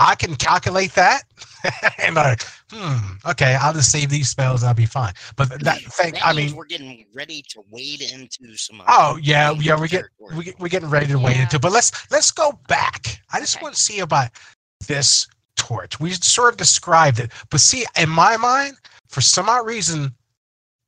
I 0.00 0.14
can 0.16 0.34
calculate 0.36 0.94
that, 0.94 1.24
and 1.98 2.16
like, 2.16 2.42
hmm, 2.72 2.96
okay, 3.26 3.56
I'll 3.60 3.74
just 3.74 3.92
save 3.92 4.08
these 4.08 4.30
spells. 4.30 4.64
I'll 4.64 4.74
be 4.74 4.86
fine. 4.86 5.12
But 5.36 5.62
that 5.62 5.82
thing, 5.82 6.14
That 6.14 6.26
I 6.26 6.32
mean, 6.32 6.56
we're 6.56 6.64
getting 6.64 7.06
ready 7.14 7.42
to 7.50 7.62
wade 7.70 8.00
into 8.02 8.56
some. 8.56 8.82
Oh 8.88 9.18
yeah, 9.22 9.52
yeah, 9.60 9.78
we 9.78 9.88
get 9.88 10.06
territory. 10.18 10.36
we 10.38 10.44
get, 10.44 10.58
we're 10.58 10.68
getting 10.68 10.88
ready 10.90 11.06
to 11.08 11.18
wade 11.18 11.36
into. 11.36 11.58
But 11.60 11.72
let's 11.72 12.10
let's 12.10 12.30
go 12.32 12.58
back. 12.68 13.20
I 13.32 13.40
just 13.40 13.56
Okay. 13.56 13.64
want 13.64 13.74
to 13.76 13.80
see 13.80 14.00
about 14.00 14.30
this 14.88 15.26
torch. 15.56 16.00
We 16.00 16.12
sort 16.12 16.54
of 16.54 16.58
described 16.58 17.20
it, 17.20 17.30
but 17.50 17.60
see, 17.60 17.84
in 18.00 18.08
my 18.08 18.38
mind, 18.38 18.76
for 19.08 19.20
some 19.20 19.48
odd 19.50 19.66
reason, 19.66 20.14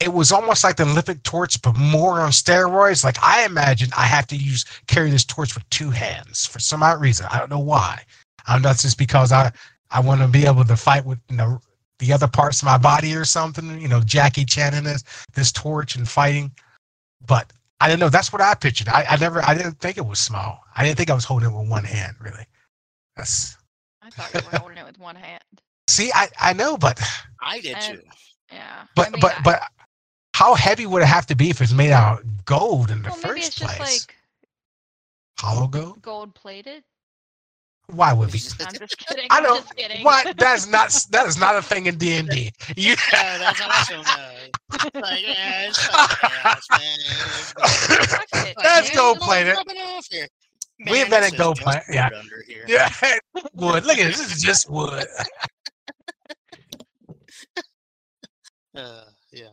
it 0.00 0.12
was 0.12 0.32
almost 0.32 0.64
like 0.64 0.76
the 0.76 0.84
Olympic 0.84 1.22
torch, 1.22 1.60
but 1.62 1.76
more 1.76 2.20
on 2.20 2.30
steroids. 2.30 3.04
Like 3.04 3.18
I 3.22 3.44
imagine 3.44 3.90
I 3.96 4.04
have 4.04 4.26
to 4.28 4.36
use 4.36 4.64
carry 4.86 5.10
this 5.10 5.24
torch 5.24 5.54
with 5.54 5.68
two 5.70 5.90
hands 5.90 6.46
for 6.46 6.58
some 6.60 6.82
odd 6.82 7.00
reason. 7.00 7.26
I 7.30 7.38
don't 7.38 7.50
know 7.50 7.58
why. 7.60 8.02
I 8.46 8.58
don't 8.58 8.78
just 8.78 8.98
because 8.98 9.32
I 9.32 9.52
I 9.90 10.00
want 10.00 10.20
to 10.20 10.28
be 10.28 10.46
able 10.46 10.64
to 10.64 10.76
fight 10.76 11.04
with 11.04 11.18
you 11.30 11.36
know 11.36 11.60
the 11.98 12.12
other 12.12 12.26
parts 12.28 12.60
of 12.62 12.66
my 12.66 12.78
body 12.78 13.14
or 13.14 13.24
something. 13.24 13.80
You 13.80 13.88
know, 13.88 14.00
Jackie 14.00 14.44
Chan 14.44 14.74
in 14.74 14.84
this 14.84 15.04
this 15.34 15.52
torch 15.52 15.96
and 15.96 16.08
fighting. 16.08 16.50
But 17.26 17.52
I 17.80 17.88
don't 17.88 17.98
know. 17.98 18.08
That's 18.08 18.32
what 18.32 18.42
I 18.42 18.54
pictured. 18.54 18.88
I, 18.88 19.04
I 19.10 19.16
never. 19.16 19.42
I 19.44 19.54
didn't 19.54 19.78
think 19.80 19.96
it 19.98 20.06
was 20.06 20.18
small. 20.18 20.60
I 20.76 20.84
didn't 20.84 20.96
think 20.98 21.10
I 21.10 21.14
was 21.14 21.24
holding 21.24 21.50
it 21.50 21.56
with 21.56 21.68
one 21.68 21.84
hand. 21.84 22.16
Really. 22.20 22.46
That's 23.16 23.56
I 24.02 24.10
thought 24.10 24.32
you 24.34 24.50
were 24.50 24.58
holding 24.58 24.78
it 24.78 24.84
with 24.86 24.98
one 24.98 25.16
hand. 25.16 25.42
see. 25.88 26.10
I 26.14 26.28
I 26.40 26.52
know, 26.52 26.76
but 26.76 27.00
I 27.40 27.60
did 27.60 27.76
And- 27.76 27.98
too. 28.00 28.06
Yeah. 28.52 28.84
but 28.96 29.06
I 29.08 29.10
mean, 29.10 29.20
but 29.20 29.34
I- 29.38 29.42
but 29.42 29.62
how 30.34 30.54
heavy 30.54 30.86
would 30.86 31.02
it 31.02 31.06
have 31.06 31.26
to 31.26 31.36
be 31.36 31.50
if 31.50 31.60
it's 31.60 31.72
made 31.72 31.92
out 31.92 32.20
of 32.20 32.44
gold 32.44 32.90
in 32.90 33.02
the 33.02 33.10
well, 33.10 33.18
maybe 33.18 33.28
first 33.40 33.46
it's 33.48 33.56
just 33.56 33.76
place? 33.76 34.06
like 34.08 34.16
Hollow 35.38 35.66
gold? 35.66 36.02
gold 36.02 36.34
plated. 36.34 36.84
Why 37.92 38.12
would 38.14 38.32
we? 38.32 38.40
I'm 38.60 38.72
just 38.74 38.96
kidding. 38.98 39.26
I 39.30 39.40
don't. 39.42 39.58
just 39.62 39.76
kidding. 39.76 40.02
What? 40.02 40.36
That's 40.38 40.66
not. 40.66 40.94
That 41.10 41.26
is 41.26 41.38
not 41.38 41.56
a 41.56 41.62
thing 41.62 41.86
in 41.86 41.98
D 41.98 42.14
and 42.16 42.28
D. 42.28 42.50
You. 42.76 42.94
Oh, 42.94 42.96
that's 43.38 43.60
awesome. 43.60 44.00
Uh, 44.00 44.88
like, 44.94 45.22
yeah, 45.22 45.68
it's 45.68 45.86
fucking 45.86 46.30
chaos, 46.30 46.66
man. 46.70 46.80
It's 46.98 47.52
gold. 47.52 47.70
Fuck 48.08 48.46
it, 48.46 48.56
That's 48.62 48.88
dude. 48.88 48.96
gold 48.96 49.16
It's 49.16 49.22
all 49.22 49.28
plated. 49.28 49.56
rubbing 49.56 49.76
off. 49.76 50.06
We 50.10 50.92
Man, 50.92 51.04
invented 51.04 51.32
this 51.32 51.32
is 51.34 51.38
gold 51.38 51.58
just 51.58 51.78
yeah. 51.90 52.06
Under 52.06 52.42
here. 52.48 52.64
Yeah. 52.66 52.88
Wood. 53.54 53.84
Look 53.84 53.98
at 53.98 54.06
this. 54.06 54.18
This 54.18 54.36
is 54.36 54.42
just 54.42 54.70
wood. 54.70 55.04
Uh, 58.74 59.04
yeah. 59.32 59.50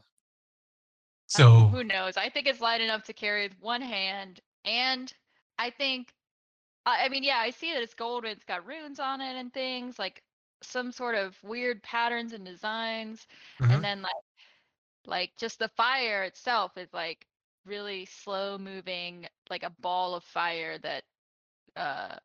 So 1.27 1.67
who 1.67 1.84
knows? 1.84 2.17
I 2.17 2.29
think 2.29 2.48
it's 2.48 2.62
light 2.62 2.81
enough 2.81 3.03
to 3.03 3.13
carry 3.13 3.43
with 3.43 3.58
one 3.60 3.81
hand, 3.81 4.39
and 4.65 5.13
I 5.60 5.69
think, 5.69 6.13
I 6.86 7.06
I 7.06 7.10
mean, 7.10 7.24
yeah, 7.24 7.38
I 7.40 7.52
see 7.52 7.74
that 7.74 7.82
it's 7.84 7.94
gold. 7.94 8.24
and 8.26 8.34
It's 8.34 8.46
got 8.46 8.66
runes 8.66 9.00
on 9.00 9.22
it 9.22 9.36
and 9.38 9.54
things 9.54 10.00
like 10.00 10.24
some 10.62 10.92
sort 10.92 11.16
of 11.16 11.42
weird 11.44 11.82
patterns 11.84 12.34
and 12.34 12.46
designs, 12.46 13.28
Mhm. 13.60 13.72
and 13.74 13.84
then 13.84 14.02
like, 14.02 14.14
like 15.06 15.32
just 15.38 15.60
the 15.60 15.70
fire 15.70 16.24
itself 16.24 16.78
is 16.78 16.94
like 16.94 17.26
really 17.66 18.06
slow 18.06 18.58
moving, 18.58 19.28
like 19.50 19.64
a 19.64 19.72
ball 19.82 20.16
of 20.16 20.24
fire 20.24 20.78
that, 20.80 21.04
uh, 21.76 22.18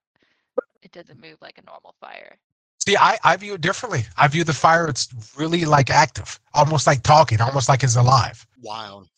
it 0.82 0.92
doesn't 0.92 1.20
move 1.20 1.38
like 1.42 1.58
a 1.58 1.62
normal 1.64 1.94
fire. 2.00 2.38
See, 2.86 2.96
I, 2.96 3.18
I 3.24 3.36
view 3.36 3.54
it 3.54 3.60
differently. 3.60 4.04
I 4.16 4.28
view 4.28 4.44
the 4.44 4.52
fire, 4.52 4.88
it's 4.88 5.08
really 5.36 5.64
like 5.64 5.90
active, 5.90 6.40
almost 6.52 6.86
like 6.86 7.02
talking, 7.02 7.40
almost 7.40 7.68
like 7.68 7.82
it's 7.82 7.96
alive. 7.96 8.46
Wild. 8.60 9.08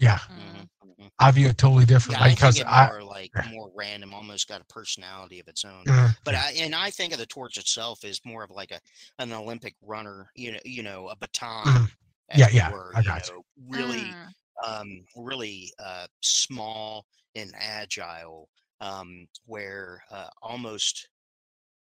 Yeah, 0.00 0.18
Mm. 0.30 0.68
hmm 0.82 1.06
I 1.18 1.30
view 1.30 1.48
it 1.48 1.58
totally 1.58 1.84
different 1.84 2.18
Yeah, 2.18 2.24
I 2.26 2.30
because 2.30 2.54
think 2.56 2.66
it 2.66 2.70
I, 2.72 2.86
more 2.86 3.02
like 3.02 3.30
yeah. 3.34 3.48
more 3.50 3.70
random, 3.74 4.14
almost 4.14 4.48
got 4.48 4.60
a 4.62 4.64
personality 4.64 5.38
of 5.40 5.46
its 5.48 5.64
own. 5.64 5.84
Mhm. 5.84 6.16
But 6.24 6.34
I 6.34 6.52
and 6.52 6.74
I 6.74 6.90
think 6.90 7.12
of 7.12 7.18
the 7.18 7.26
torch 7.26 7.58
itself 7.58 8.02
as 8.04 8.20
more 8.24 8.42
of 8.42 8.50
like 8.50 8.70
a 8.70 8.80
an 9.18 9.32
Olympic 9.32 9.74
runner, 9.82 10.30
you 10.34 10.52
know, 10.52 10.58
you 10.64 10.82
know, 10.82 11.08
a 11.08 11.16
baton. 11.16 11.66
Mhm. 11.66 11.90
Yeah, 12.36 12.48
yeah, 12.52 12.70
were, 12.70 12.92
I 12.94 13.02
got 13.02 13.26
you. 13.26 13.34
know, 13.34 13.42
really, 13.68 14.04
Mm. 14.04 14.32
um, 14.64 15.04
really 15.16 15.72
uh, 15.80 16.06
small 16.22 17.04
and 17.34 17.52
agile, 17.56 18.48
um, 18.80 19.26
where 19.46 20.02
uh, 20.10 20.28
almost 20.40 21.08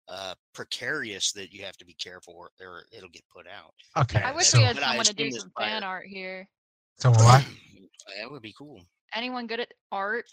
uh, 0.07 0.33
precarious 0.53 1.31
that 1.33 1.53
you 1.53 1.63
have 1.63 1.77
to 1.77 1.85
be 1.85 1.93
careful 1.93 2.33
or, 2.33 2.49
or 2.59 2.83
it'll 2.91 3.09
get 3.09 3.23
put 3.29 3.45
out. 3.47 3.75
okay. 3.95 4.23
I 4.23 4.31
wish 4.31 4.47
so, 4.47 4.57
we 4.57 4.63
had 4.63 4.77
someone 4.79 5.05
to 5.05 5.13
do 5.13 5.31
some 5.31 5.51
fire- 5.51 5.69
fan 5.69 5.83
art 5.83 6.07
here. 6.07 6.49
so 6.97 7.11
what? 7.11 7.45
that 8.20 8.32
would 8.32 8.41
be 8.41 8.53
cool. 8.58 8.82
Anyone 9.13 9.48
good 9.48 9.60
at 9.60 9.74
art? 9.91 10.25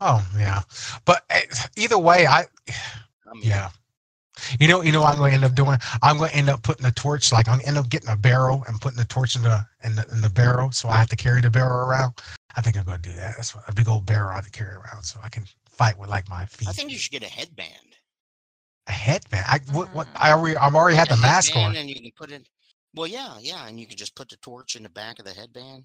Oh 0.00 0.26
yeah, 0.38 0.62
but 1.04 1.24
eh, 1.30 1.42
either 1.76 1.98
way, 1.98 2.26
I 2.26 2.40
I 3.26 3.34
mean, 3.34 3.42
yeah. 3.42 3.70
You 4.58 4.68
know, 4.68 4.80
you 4.80 4.90
know 4.90 5.02
what 5.02 5.12
I'm 5.12 5.18
going 5.18 5.32
to 5.32 5.34
end 5.34 5.44
up 5.44 5.54
doing. 5.54 5.76
I'm 6.02 6.16
going 6.16 6.30
to 6.30 6.36
end 6.36 6.48
up 6.48 6.62
putting 6.62 6.84
the 6.84 6.92
torch, 6.92 7.30
like 7.30 7.46
I'm 7.46 7.58
gonna 7.58 7.68
end 7.68 7.76
up 7.76 7.90
getting 7.90 8.08
a 8.08 8.16
barrel 8.16 8.64
and 8.68 8.80
putting 8.80 8.96
the 8.96 9.04
torch 9.04 9.36
in 9.36 9.42
the 9.42 9.66
in 9.84 9.96
the, 9.96 10.06
in 10.12 10.22
the 10.22 10.30
barrel, 10.30 10.70
so 10.72 10.88
I 10.88 10.96
have 10.96 11.08
to 11.10 11.16
carry 11.16 11.42
the 11.42 11.50
barrel 11.50 11.86
around. 11.86 12.14
I 12.56 12.62
think 12.62 12.78
I'm 12.78 12.84
going 12.84 13.02
to 13.02 13.08
do 13.10 13.14
that. 13.16 13.34
That's 13.36 13.54
a 13.68 13.74
big 13.74 13.88
old 13.88 14.06
barrel 14.06 14.30
I 14.30 14.36
have 14.36 14.44
to 14.46 14.50
carry 14.50 14.74
around, 14.74 15.02
so 15.02 15.20
I 15.22 15.28
can 15.28 15.44
fight 15.68 15.98
with 15.98 16.08
like 16.08 16.28
my 16.30 16.46
feet. 16.46 16.68
I 16.68 16.72
think 16.72 16.90
you 16.90 16.96
should 16.98 17.12
get 17.12 17.22
a 17.22 17.26
headband. 17.28 17.96
a 18.86 18.92
headband. 18.92 19.44
I 19.46 19.60
what, 19.72 19.92
what 19.94 20.06
Mm. 20.08 20.16
I 20.16 20.32
already 20.32 20.56
I've 20.56 20.74
already 20.74 20.96
had 20.96 21.08
the 21.08 21.16
mask 21.18 21.54
on. 21.56 21.76
and 21.76 21.88
you 21.90 21.96
can 21.96 22.10
put 22.16 22.30
it. 22.32 22.48
Well, 22.94 23.06
yeah, 23.06 23.36
yeah, 23.40 23.66
and 23.68 23.78
you 23.78 23.86
can 23.86 23.96
just 23.98 24.14
put 24.16 24.28
the 24.30 24.36
torch 24.38 24.74
in 24.76 24.82
the 24.84 24.88
back 24.88 25.18
of 25.18 25.26
the 25.26 25.34
headband. 25.34 25.84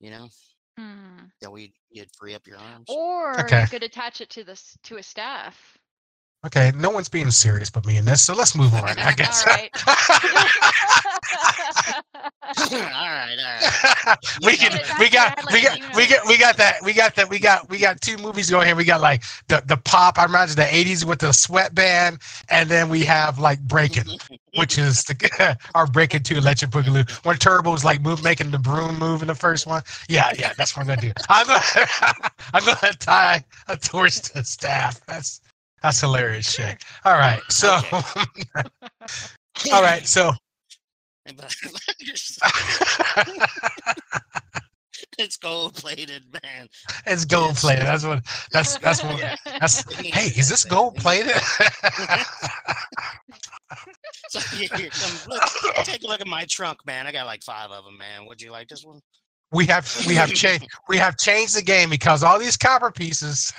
You 0.00 0.10
know, 0.12 0.28
Hmm. 0.78 1.24
that 1.40 1.50
way 1.50 1.72
you'd 1.90 2.08
free 2.16 2.34
up 2.34 2.46
your 2.46 2.58
arms. 2.58 2.86
Or 2.88 3.40
Okay. 3.40 3.62
you 3.62 3.66
could 3.68 3.82
attach 3.82 4.20
it 4.20 4.30
to 4.30 4.44
the 4.44 4.52
s- 4.52 4.78
to 4.84 4.96
a 4.98 5.02
staff. 5.02 5.76
Okay, 6.46 6.70
no 6.76 6.90
one's 6.90 7.08
being 7.08 7.30
serious 7.30 7.68
but 7.68 7.84
me 7.84 7.96
in 7.96 8.04
this, 8.04 8.22
so 8.22 8.32
let's 8.34 8.54
move 8.54 8.72
on. 8.74 8.96
I 8.98 9.12
guess. 9.16 9.44
right. 9.46 9.70
all 12.48 12.78
right, 12.80 13.36
all 13.38 13.68
right. 14.06 14.18
we 14.44 14.56
can 14.56 14.70
got 14.70 14.98
we 14.98 15.10
got 15.10 15.52
we 15.52 15.60
got 15.62 15.96
we 15.96 16.06
got 16.06 16.26
we 16.28 16.38
got 16.38 16.56
that 16.56 16.76
we 16.82 16.92
got 16.92 17.14
that 17.16 17.28
we 17.28 17.38
got 17.40 17.68
we 17.68 17.78
got 17.78 18.00
two 18.00 18.16
movies 18.18 18.50
going 18.50 18.66
here. 18.66 18.76
We 18.76 18.84
got 18.84 19.00
like 19.00 19.24
the 19.48 19.62
the 19.66 19.76
pop. 19.76 20.18
I 20.18 20.26
imagine 20.26 20.56
the 20.56 20.62
'80s 20.62 21.04
with 21.04 21.18
the 21.18 21.32
sweatband, 21.32 22.18
and 22.48 22.68
then 22.68 22.88
we 22.88 23.04
have 23.04 23.40
like 23.40 23.60
breaking, 23.60 24.04
which 24.54 24.78
is 24.78 25.02
the 25.04 25.58
our 25.74 25.86
breaking 25.88 26.22
to 26.24 26.36
electric 26.38 26.70
boogaloo. 26.70 27.10
When 27.24 27.36
Turbo's 27.36 27.84
like 27.84 28.00
move 28.00 28.22
making 28.22 28.52
the 28.52 28.58
broom 28.58 28.98
move 28.98 29.22
in 29.22 29.28
the 29.28 29.34
first 29.34 29.66
one. 29.66 29.82
Yeah, 30.08 30.32
yeah, 30.38 30.52
that's 30.56 30.76
what 30.76 30.82
I'm 30.82 30.86
gonna 30.88 31.00
do. 31.00 31.12
I'm 31.28 31.46
gonna 31.46 32.14
I'm 32.54 32.64
gonna 32.64 32.94
tie 32.94 33.44
a 33.66 33.76
torch 33.76 34.20
to 34.22 34.34
the 34.34 34.44
staff. 34.44 35.04
That's 35.06 35.40
that's 35.82 36.00
hilarious 36.00 36.50
shit. 36.50 36.82
All 37.04 37.14
right, 37.14 37.40
so 37.48 37.80
all 39.72 39.82
right, 39.82 40.06
so 40.06 40.32
it's 45.18 45.36
gold 45.36 45.74
plated, 45.74 46.22
man. 46.44 46.68
it's 47.06 47.24
gold 47.24 47.56
plated. 47.56 47.84
That's 47.84 48.04
what 48.04 48.24
that's 48.52 48.78
that's 48.78 49.02
what 49.02 49.38
that's. 49.44 49.84
Hey, 50.02 50.26
is 50.38 50.48
this 50.48 50.64
gold 50.64 50.96
plated? 50.96 51.36
So 54.28 54.40
here, 54.40 54.68
here, 54.76 54.90
come, 54.90 55.12
look, 55.28 55.42
take 55.84 56.02
a 56.02 56.06
look 56.06 56.20
at 56.20 56.26
my 56.26 56.44
trunk, 56.48 56.78
man. 56.86 57.06
I 57.06 57.12
got 57.12 57.26
like 57.26 57.42
five 57.42 57.70
of 57.70 57.84
them, 57.84 57.98
man. 57.98 58.26
Would 58.26 58.40
you 58.40 58.50
like 58.50 58.68
this 58.68 58.84
one? 58.84 59.00
we 59.52 59.66
have 59.66 60.04
we 60.06 60.14
have 60.14 60.32
changed 60.32 60.66
we 60.88 60.96
have 60.98 61.16
changed 61.16 61.56
the 61.56 61.62
game 61.62 61.88
because 61.90 62.22
all 62.22 62.38
these 62.38 62.56
copper 62.56 62.90
pieces. 62.90 63.52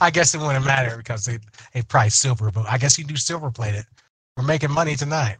I 0.00 0.10
guess 0.10 0.34
it 0.34 0.40
wouldn't 0.40 0.66
matter 0.66 0.96
because 0.96 1.24
they 1.26 1.38
they 1.74 1.82
price 1.82 2.16
silver, 2.16 2.50
but 2.50 2.66
I 2.68 2.78
guess 2.78 2.98
you 2.98 3.04
do 3.04 3.16
silver 3.16 3.50
plated. 3.50 3.84
We're 4.36 4.44
making 4.44 4.72
money 4.72 4.96
tonight. 4.96 5.38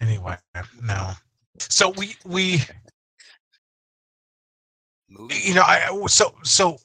Anyway, 0.00 0.36
no. 0.82 1.12
So 1.58 1.90
we 1.96 2.16
we 2.26 2.62
you 5.30 5.54
know 5.54 5.62
I 5.62 6.06
so 6.08 6.34
so 6.44 6.78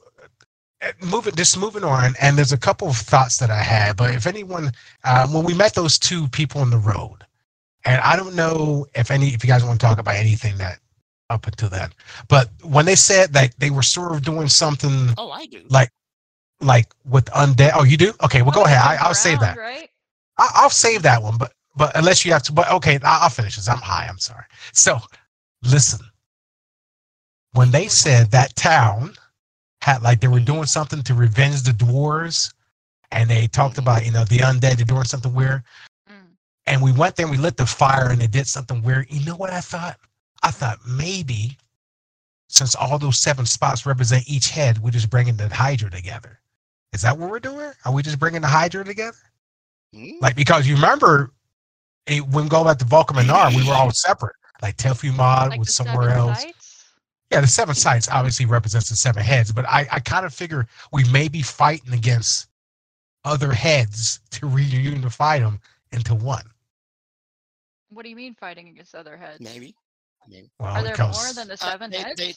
uh, 0.83 0.91
moving 1.05 1.35
just 1.35 1.57
moving 1.59 1.83
on 1.83 2.15
and 2.21 2.37
there's 2.37 2.53
a 2.53 2.57
couple 2.57 2.87
of 2.89 2.97
thoughts 2.97 3.37
that 3.39 3.51
i 3.51 3.59
had 3.61 3.97
but 3.97 4.15
if 4.15 4.27
anyone 4.27 4.71
uh, 5.05 5.27
when 5.29 5.43
we 5.45 5.53
met 5.53 5.75
those 5.75 5.99
two 5.99 6.27
people 6.29 6.61
on 6.61 6.71
the 6.71 6.77
road 6.79 7.25
and 7.85 8.01
i 8.01 8.15
don't 8.15 8.35
know 8.35 8.85
if 8.95 9.11
any 9.11 9.29
if 9.29 9.43
you 9.43 9.49
guys 9.49 9.63
want 9.63 9.79
to 9.79 9.85
talk 9.85 9.99
about 9.99 10.15
anything 10.15 10.57
that 10.57 10.79
up 11.29 11.47
until 11.47 11.69
then 11.69 11.91
but 12.29 12.49
when 12.63 12.85
they 12.85 12.95
said 12.95 13.33
that 13.33 13.53
they 13.59 13.71
were 13.71 13.83
sort 13.83 14.13
of 14.13 14.23
doing 14.23 14.47
something 14.49 15.09
Oh, 15.17 15.31
I 15.31 15.47
do. 15.47 15.63
like 15.69 15.89
like 16.59 16.87
with 17.05 17.25
undead 17.25 17.71
oh 17.75 17.83
you 17.83 17.97
do 17.97 18.13
okay 18.23 18.41
well 18.41 18.51
go 18.51 18.63
ahead 18.65 18.79
I, 18.79 18.97
i'll 19.01 19.13
save 19.13 19.39
that 19.41 19.57
Right? 19.57 19.89
I, 20.37 20.49
I'll 20.55 20.69
save 20.69 21.03
that 21.03 21.21
one, 21.21 21.37
but 21.37 21.53
but 21.75 21.95
unless 21.95 22.25
you 22.25 22.31
have 22.31 22.43
to, 22.43 22.51
but 22.53 22.69
okay, 22.71 22.99
I- 23.03 23.19
I'll 23.23 23.29
finish 23.29 23.55
this. 23.55 23.69
I'm 23.69 23.77
high. 23.77 24.07
I'm 24.09 24.17
sorry. 24.17 24.45
So, 24.73 24.97
listen. 25.63 25.99
When 27.53 27.71
they 27.71 27.87
said 27.87 28.31
that 28.31 28.55
town 28.55 29.13
had 29.81 30.01
like 30.01 30.19
they 30.19 30.27
were 30.27 30.39
doing 30.39 30.65
something 30.65 31.01
to 31.03 31.13
revenge 31.13 31.63
the 31.63 31.71
dwarves, 31.71 32.53
and 33.11 33.29
they 33.29 33.47
talked 33.47 33.77
about 33.77 34.05
you 34.05 34.11
know 34.11 34.25
the 34.25 34.39
undead 34.39 34.77
they're 34.77 34.85
doing 34.85 35.03
something 35.03 35.33
weird. 35.33 35.63
Mm. 36.09 36.35
And 36.67 36.81
we 36.81 36.91
went 36.91 37.15
there 37.15 37.25
and 37.25 37.35
we 37.35 37.41
lit 37.41 37.57
the 37.57 37.65
fire 37.65 38.09
and 38.09 38.21
it 38.21 38.31
did 38.31 38.47
something 38.47 38.81
weird. 38.83 39.07
You 39.09 39.25
know 39.25 39.35
what 39.35 39.51
I 39.51 39.61
thought? 39.61 39.97
I 40.43 40.51
thought 40.51 40.79
maybe 40.87 41.57
since 42.49 42.75
all 42.75 42.97
those 42.99 43.17
seven 43.17 43.45
spots 43.45 43.85
represent 43.85 44.27
each 44.27 44.49
head, 44.49 44.79
we're 44.79 44.91
just 44.91 45.09
bringing 45.09 45.37
the 45.37 45.49
Hydra 45.49 45.89
together. 45.89 46.39
Is 46.97 47.03
that 47.03 47.15
what 47.15 47.29
we're 47.29 47.39
doing? 47.39 47.71
Are 47.85 47.93
we 47.93 48.01
just 48.01 48.17
bringing 48.17 48.41
the 48.41 48.47
Hydra 48.47 48.83
together? 48.83 49.15
Mm, 49.93 50.19
Like 50.19 50.35
because 50.35 50.65
you 50.67 50.73
remember 50.73 51.31
when 52.07 52.45
we 52.45 52.49
go 52.49 52.63
back 52.63 52.79
to 52.79 52.85
Volcaminar, 52.85 53.55
we 53.55 53.67
were 53.67 53.75
all 53.75 53.91
separate. 53.91 54.35
Like 54.63 54.77
Tefumad 54.77 55.49
Like 55.51 55.59
was 55.59 55.75
somewhere 55.75 56.09
else. 56.09 56.41
sites? 56.41 56.85
Yeah, 57.31 57.41
the 57.41 57.45
seven 57.47 57.75
sites 57.75 58.09
obviously 58.09 58.47
represents 58.47 58.89
the 58.89 58.95
seven 58.95 59.21
heads, 59.21 59.51
but 59.51 59.65
I, 59.67 59.85
I 59.91 59.99
kind 59.99 60.25
of 60.25 60.33
figure 60.33 60.67
we 60.91 61.03
may 61.11 61.27
be 61.27 61.43
fighting 61.43 61.93
against 61.93 62.47
other 63.23 63.51
heads 63.53 64.19
to 64.31 64.47
reunify 64.47 65.37
them 65.39 65.59
into 65.91 66.15
one. 66.15 66.45
What 67.91 68.05
do 68.05 68.09
you 68.09 68.15
mean 68.15 68.33
fighting 68.33 68.69
against 68.69 68.95
other 68.95 69.15
heads? 69.17 69.39
maybe. 69.39 69.75
Maybe. 70.27 70.49
Well, 70.59 70.73
Are 70.75 70.81
there 70.81 70.95
comes- 70.95 71.15
more 71.15 71.31
than 71.33 71.47
the 71.47 71.53
Uh, 71.53 71.57
seven 71.57 71.91
they- 71.91 71.99
heads? 72.01 72.17
they- 72.19 72.35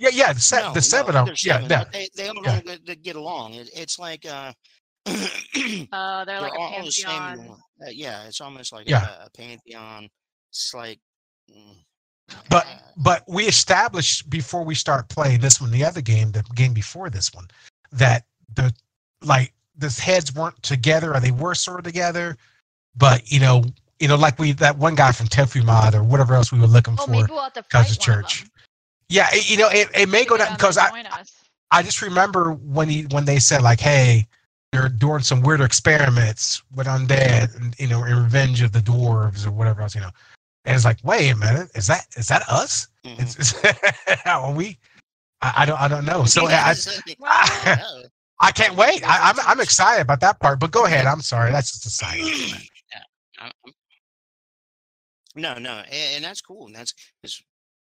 Yeah, 0.00 0.10
yeah, 0.12 0.32
the, 0.32 0.40
se- 0.40 0.62
No, 0.62 0.72
the 0.72 0.82
seven 0.82 1.14
no, 1.14 1.20
of 1.20 1.26
there's 1.26 1.44
yeah, 1.44 1.60
seven, 1.60 1.70
yeah, 1.70 1.84
they 1.92 2.08
they 2.16 2.28
all 2.28 2.42
yeah. 2.44 2.60
get, 2.62 3.02
get 3.02 3.16
along. 3.16 3.54
It, 3.54 3.70
it's 3.74 3.98
like 3.98 4.24
uh, 4.26 4.52
Uh, 5.92 6.24
they're 6.24 6.40
like 6.40 6.54
a 6.54 6.58
all 6.58 6.84
the 6.84 6.90
same. 6.92 7.10
pantheon. 7.10 7.56
Uh, 7.86 7.90
yeah, 7.90 8.24
it's 8.26 8.40
almost 8.40 8.72
like 8.72 8.88
Yeah. 8.88 9.06
a, 9.22 9.26
a 9.26 9.30
pantheon. 9.36 10.08
It's 10.50 10.72
like. 10.74 11.00
mm, 11.50 11.76
But 12.48 12.66
uh, 12.66 12.78
but 12.96 13.24
we 13.28 13.44
established 13.44 14.30
before 14.30 14.64
we 14.64 14.74
start 14.74 15.08
playing 15.08 15.40
this 15.40 15.60
one, 15.60 15.70
the 15.70 15.84
other 15.84 16.00
game, 16.00 16.32
the 16.32 16.42
game 16.54 16.72
before 16.72 17.10
this 17.10 17.32
one, 17.34 17.46
that 17.92 18.24
the 18.54 18.72
like 19.22 19.52
the 19.76 19.90
heads 19.90 20.34
weren't 20.34 20.62
together 20.62 21.14
or 21.14 21.20
they 21.20 21.30
were 21.32 21.54
sort 21.54 21.80
of 21.80 21.84
together, 21.84 22.36
but 22.96 23.30
you 23.30 23.40
know, 23.40 23.64
you 24.00 24.08
know, 24.08 24.16
like 24.16 24.38
we 24.38 24.52
that 24.52 24.78
one 24.78 24.94
guy 24.94 25.12
from 25.12 25.26
Tefumad 25.28 25.94
or 25.94 26.02
whatever 26.04 26.34
else 26.34 26.52
we 26.52 26.60
were 26.60 26.66
looking 26.66 26.96
Oh, 26.98 27.06
for. 27.06 27.10
maybe 27.10 27.30
we'll 27.30 27.42
have 27.42 27.52
to 27.54 27.62
Cause 27.70 27.88
fight 27.88 27.90
of 27.90 27.98
one 27.98 28.18
of 28.24 28.26
church. 28.26 28.46
Them. 29.10 29.28
Yeah, 29.32 29.38
it, 29.38 29.50
you 29.50 29.56
know, 29.56 29.68
it, 29.68 29.88
it 29.94 30.08
may 30.08 30.24
go 30.24 30.36
down 30.36 30.48
down 30.48 30.56
because 30.56 30.78
I 30.78 30.88
us. 31.10 31.32
I 31.70 31.82
just 31.82 32.02
remember 32.02 32.52
when 32.52 32.88
he 32.88 33.02
when 33.10 33.24
they 33.24 33.38
said 33.38 33.62
like, 33.62 33.80
hey, 33.80 34.26
they're 34.72 34.88
doing 34.88 35.20
some 35.20 35.40
weird 35.42 35.60
experiments 35.60 36.62
with 36.74 36.86
undead, 36.86 37.54
and 37.56 37.74
you 37.78 37.88
know, 37.88 38.04
in 38.04 38.16
revenge 38.16 38.62
of 38.62 38.72
the 38.72 38.80
dwarves 38.80 39.46
or 39.46 39.50
whatever 39.50 39.82
else, 39.82 39.94
you 39.94 40.00
know. 40.00 40.10
And 40.64 40.76
it's 40.76 40.84
like, 40.84 40.98
wait 41.02 41.30
a 41.30 41.36
minute, 41.36 41.70
is 41.74 41.86
that 41.86 42.06
is 42.16 42.28
that 42.28 42.42
us? 42.48 42.88
mhm. 43.04 43.20
It's, 43.20 43.36
it's 43.36 44.26
are 44.26 44.52
we? 44.52 44.78
I, 45.42 45.54
I 45.58 45.66
don't 45.66 45.80
I 45.80 45.88
don't 45.88 46.04
know. 46.04 46.24
So 46.24 46.46
I 46.48 46.74
Well, 47.18 47.76
no. 47.76 48.02
I 48.40 48.52
can't 48.52 48.76
wait. 48.76 49.02
I, 49.04 49.30
I'm 49.30 49.36
I'm 49.46 49.60
excited 49.60 50.02
about 50.02 50.20
that 50.20 50.40
part. 50.40 50.60
But 50.60 50.70
go 50.70 50.84
ahead. 50.86 51.06
I'm 51.06 51.20
sorry. 51.20 51.50
That's 51.52 51.72
just 51.72 51.86
a 51.86 51.90
side. 51.90 52.18
Yeah, 52.92 53.02
I'm- 53.38 53.52
I'm- 53.64 53.74
No, 55.36 55.54
no, 55.58 55.78
and, 55.78 56.16
and 56.16 56.24
that's 56.24 56.40
cool, 56.40 56.66
and 56.66 56.74
that's 56.74 56.92
is 57.22 57.40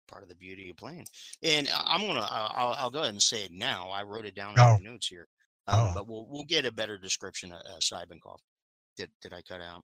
part 0.09 0.23
of 0.23 0.29
the 0.29 0.35
beauty 0.35 0.69
of 0.69 0.77
playing. 0.77 1.05
And 1.43 1.69
I- 1.73 1.83
I'm 1.95 2.01
gonna, 2.07 2.27
I'll, 2.29 2.51
I'll- 2.55 2.75
I'll 2.79 2.89
go 2.91 2.99
ahead 2.99 3.11
and 3.13 3.21
say 3.21 3.43
it 3.43 3.51
now. 3.51 3.89
I 3.89 4.03
wrote 4.03 4.25
it 4.25 4.35
down 4.35 4.53
in 4.53 4.59
Oh. 4.59 4.73
my 4.73 4.79
notes 4.91 5.07
here, 5.07 5.27
um, 5.67 5.79
Oh. 5.79 5.91
but 5.95 6.07
we'll 6.07 6.25
we'll 6.29 6.43
get 6.45 6.65
a 6.65 6.71
better 6.71 6.97
description 6.97 7.51
of 7.51 7.59
uh, 7.59 7.77
Cybenkopf. 7.79 8.39
Did 8.97 9.09
did 9.21 9.33
I 9.33 9.41
cut 9.41 9.61
out? 9.61 9.83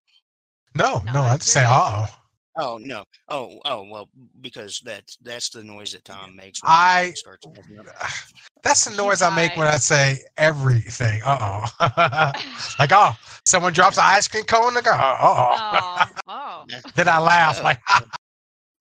No, 0.75 1.01
No, 1.05 1.13
no. 1.13 1.21
I'd 1.21 1.33
that's 1.39 1.51
say, 1.51 1.63
uh 1.65 2.05
oh. 2.07 2.15
Oh 2.57 2.77
no! 2.81 3.03
Oh 3.27 3.59
oh 3.65 3.83
well, 3.91 4.07
because 4.39 4.81
that's 4.85 5.17
that's 5.21 5.49
the 5.49 5.61
noise 5.61 5.91
that 5.91 6.05
Tom 6.05 6.37
makes. 6.37 6.63
when 6.63 6.71
I- 6.71 7.07
he 7.07 7.15
starts. 7.15 7.45
That's 8.63 8.85
the 8.85 8.95
noise 8.95 9.21
I 9.21 9.29
make 9.35 9.55
when. 9.57 9.67
I 9.67 9.75
say 9.77 10.19
everything. 10.37 11.21
Uh 11.25 11.37
oh. 11.79 12.31
like 12.79 12.91
oh, 12.93 13.11
someone 13.45 13.73
drops 13.73 13.97
an 13.97 14.05
ice 14.07 14.27
cream 14.29 14.45
cone. 14.45 14.73
Like 14.73 14.87
oh, 14.87 14.91
uh 14.91 16.05
oh, 16.17 16.21
oh. 16.29 16.65
Then 16.95 17.09
I 17.09 17.19
laugh 17.19 17.61
like 17.61 17.79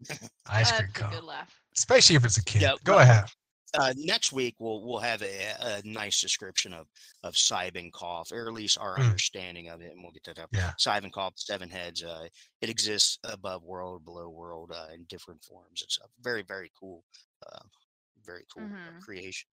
ice 0.47 0.71
That's 0.71 0.81
cream 0.83 0.91
a 0.95 0.99
cone. 0.99 1.11
good 1.11 1.25
laugh. 1.25 1.61
Especially 1.77 2.17
if 2.17 2.25
it's 2.25 2.37
a 2.39 2.45
kid. 2.45 2.63
Yeah, 2.63 2.75
Go 2.85 2.93
well, 2.95 3.01
ahead. 3.03 3.25
uh, 3.79 3.93
next 3.97 4.33
week 4.33 4.55
we'll 4.61 4.85
we'll 4.87 5.01
have 5.01 5.23
a, 5.23 5.55
a 5.61 5.83
nice 5.85 6.21
description 6.21 6.73
of 6.73 6.87
of 7.23 7.35
Cybenkopf, 7.35 8.33
or 8.33 8.47
at 8.47 8.53
least 8.53 8.79
our 8.79 8.97
Mm. 8.97 9.05
understanding 9.11 9.69
of 9.71 9.81
it, 9.81 9.91
and 9.93 10.03
we'll 10.03 10.13
get 10.13 10.25
that 10.25 10.39
up. 10.39 10.51
Yeah. 10.53 10.73
Cybenkopf, 10.79 11.33
seven 11.37 11.69
heads. 11.69 12.03
Uh, 12.05 12.29
it 12.61 12.69
exists 12.71 13.19
above 13.25 13.65
world, 13.65 14.05
below 14.05 14.29
world, 14.29 14.71
uh, 14.75 14.93
in 14.95 15.05
different 15.09 15.43
forms 15.43 15.83
and 15.83 15.91
stuff. 15.91 16.11
Very 16.21 16.43
very 16.43 16.71
cool. 16.79 17.05
Uh, 17.47 17.59
very 18.25 18.45
cool 18.55 18.65
uh, 18.65 18.69
Mhm. 18.69 19.01
creation. 19.03 19.49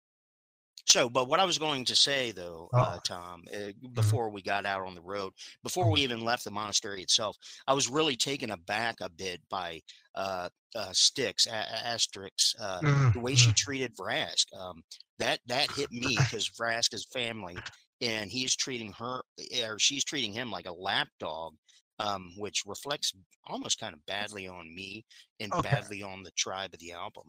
So, 0.85 1.09
but 1.09 1.27
what 1.27 1.39
I 1.41 1.45
was 1.45 1.57
going 1.57 1.83
to 1.85 1.95
say 1.95 2.31
though, 2.31 2.69
uh, 2.73 2.97
Oh. 2.97 3.03
Tom, 3.03 3.43
uh, 3.53 3.71
before 3.93 4.29
we 4.29 4.41
got 4.41 4.65
out 4.65 4.85
on 4.85 4.95
the 4.95 5.01
road, 5.01 5.33
before 5.63 5.89
Mhm. 5.89 5.91
we 5.91 6.01
even 6.01 6.21
left 6.21 6.43
the 6.45 6.51
monastery 6.51 7.01
itself, 7.01 7.35
I 7.67 7.73
was 7.73 7.89
really 7.89 8.15
taken 8.15 8.51
aback 8.51 9.01
a 9.01 9.09
bit 9.09 9.41
by 9.49 9.81
uh, 10.15 10.49
uh, 10.75 10.93
Styx, 10.93 11.45
a- 11.45 11.49
Asterix, 11.85 12.55
uh, 12.59 12.83
Mm, 12.83 13.11
the 13.13 13.19
way 13.19 13.35
she 13.35 13.51
mm. 13.51 13.55
treated 13.55 13.95
Vrask. 13.97 14.45
Um, 14.57 14.83
that 15.19 15.39
that 15.47 15.71
hit 15.71 15.91
me 15.91 16.23
because 16.27 16.49
Vrask 16.49 16.93
is 16.93 17.05
family, 17.11 17.65
and 18.01 18.31
he's 18.31 18.55
treating 18.55 18.93
her 18.93 19.23
or 19.63 19.79
she's 19.79 20.03
treating 20.05 20.31
him 20.33 20.51
like 20.51 20.67
a 20.67 20.71
lapdog, 20.71 21.55
um, 21.99 22.31
which 22.37 22.63
reflects 22.65 23.13
almost 23.45 23.79
kind 23.79 23.93
of 23.93 24.05
badly 24.05 24.47
on 24.47 24.73
me 24.73 25.05
and 25.39 25.53
Okay. 25.53 25.61
badly 25.61 26.01
on 26.01 26.23
the 26.23 26.31
tribe 26.31 26.73
of 26.73 26.79
the 26.79 26.93
album. 26.93 27.23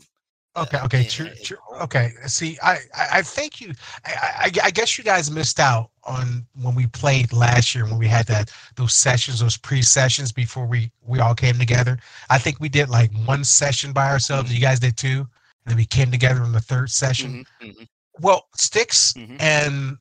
Okay, 0.62 0.78
uh, 0.78 0.84
okay, 0.86 1.00
in- 1.00 1.06
true, 1.08 1.26
in 1.26 1.36
true. 1.42 1.56
Okay, 1.80 2.12
see, 2.26 2.58
I, 2.62 2.74
I, 2.94 3.08
I 3.14 3.22
think 3.22 3.60
you, 3.60 3.72
I, 4.04 4.12
I, 4.46 4.50
I 4.64 4.70
guess 4.70 4.98
you 4.98 5.04
guys 5.04 5.30
missed 5.30 5.60
out 5.60 5.90
on 6.04 6.46
when 6.60 6.74
we 6.74 6.86
played 6.86 7.32
last 7.32 7.74
year 7.74 7.84
when 7.84 7.98
we 7.98 8.06
had 8.08 8.26
that 8.26 8.50
those 8.76 8.94
sessions, 8.94 9.40
those 9.40 9.56
pre-sessions 9.56 10.32
before 10.32 10.66
we 10.66 10.90
we 11.06 11.20
all 11.20 11.34
came 11.34 11.58
together. 11.58 11.98
I 12.30 12.38
think 12.38 12.60
we 12.60 12.68
did 12.68 12.88
like 12.88 13.10
one 13.26 13.44
session 13.44 13.92
by 13.92 14.08
ourselves. 14.10 14.52
You 14.52 14.60
guys 14.60 14.80
did 14.80 14.96
two, 14.96 15.18
and 15.20 15.66
then 15.66 15.76
we 15.76 15.84
came 15.84 16.10
together 16.10 16.40
on 16.42 16.52
the 16.52 16.60
third 16.60 16.90
session. 16.90 17.44
Mhm, 17.62 17.74
mhm, 17.76 17.88
Well, 18.20 18.48
Styx 18.56 19.12
Mhm. 19.14 19.36
and 19.40 19.98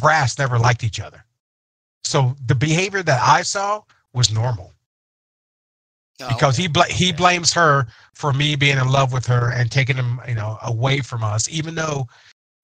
Brass 0.00 0.38
never 0.38 0.58
liked 0.58 0.84
each 0.84 1.00
other, 1.00 1.24
so 2.04 2.36
the 2.46 2.54
behavior 2.54 3.02
that 3.02 3.20
I 3.22 3.42
saw 3.42 3.82
was 4.12 4.30
normal 4.30 4.72
Oh, 6.20 6.28
because 6.28 6.54
okay, 6.56 6.62
he 6.62 6.68
bla- 6.68 6.84
he 6.86 7.12
blames 7.12 7.52
her 7.54 7.86
for 8.14 8.32
me 8.32 8.56
being 8.56 8.78
in 8.78 8.88
love 8.88 9.12
with 9.12 9.26
her 9.26 9.52
and 9.52 9.70
taking 9.70 9.96
him 9.96 10.20
you 10.28 10.34
know 10.34 10.58
away 10.62 11.00
from 11.00 11.22
us 11.22 11.48
even 11.48 11.74
though 11.74 12.08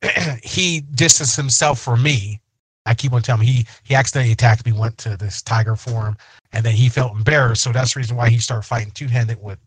he 0.42 0.80
distanced 0.94 1.36
himself 1.36 1.80
from 1.80 2.02
me. 2.02 2.40
I 2.86 2.94
keep 2.94 3.12
on 3.12 3.22
telling 3.22 3.42
him 3.46 3.54
he 3.54 3.66
he 3.84 3.94
accidentally 3.94 4.32
attacked 4.32 4.66
me 4.66 4.72
went 4.72 4.98
to 4.98 5.16
this 5.16 5.40
tiger 5.40 5.76
forum 5.76 6.16
and 6.52 6.64
then 6.64 6.74
he 6.74 6.88
felt 6.88 7.16
embarrassed. 7.16 7.62
So 7.62 7.72
that's 7.72 7.94
the 7.94 8.00
reason 8.00 8.16
why 8.16 8.28
he 8.28 8.38
started 8.38 8.66
fighting 8.66 8.90
two-handed 8.92 9.42
with 9.42 9.58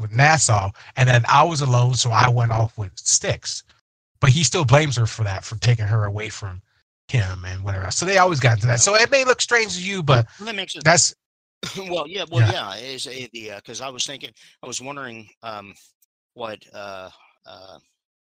with 0.00 0.12
nassau. 0.12 0.70
And 0.96 1.08
then 1.08 1.24
i 1.28 1.42
was 1.42 1.60
alone 1.60 1.94
so 1.94 2.10
i 2.10 2.28
went 2.28 2.52
off 2.52 2.76
with 2.78 2.92
Styx 2.96 3.62
but 4.20 4.30
he 4.30 4.42
still 4.44 4.64
blames 4.64 4.96
her 4.96 5.06
for 5.06 5.22
that 5.24 5.44
for 5.44 5.56
taking 5.56 5.84
her 5.86 6.04
away 6.04 6.28
from 6.30 6.62
him 7.08 7.44
and 7.44 7.62
whatever 7.62 7.84
else. 7.84 7.96
so 7.96 8.06
they 8.06 8.16
always 8.18 8.40
got 8.40 8.54
into 8.54 8.66
that. 8.66 8.80
So 8.80 8.94
it 8.94 9.10
may 9.10 9.24
look 9.24 9.42
strange 9.42 9.76
to 9.76 9.82
you 9.82 10.02
but 10.02 10.26
Well, 10.38 10.46
that 10.46 10.54
makes 10.54 10.72
sense. 10.72 10.84
that's 10.84 11.14
well, 11.78 12.06
yeah, 12.06 12.24
well, 12.30 12.40
Yeah. 12.46 12.74
yeah, 12.76 12.76
is 12.76 13.04
the 13.04 13.28
because 13.56 13.80
I 13.80 13.88
was 13.88 14.06
thinking, 14.06 14.30
I 14.62 14.66
was 14.66 14.80
wondering 14.80 15.28
um, 15.42 15.74
what 16.34 16.58
uh, 16.72 17.10
uh, 17.46 17.78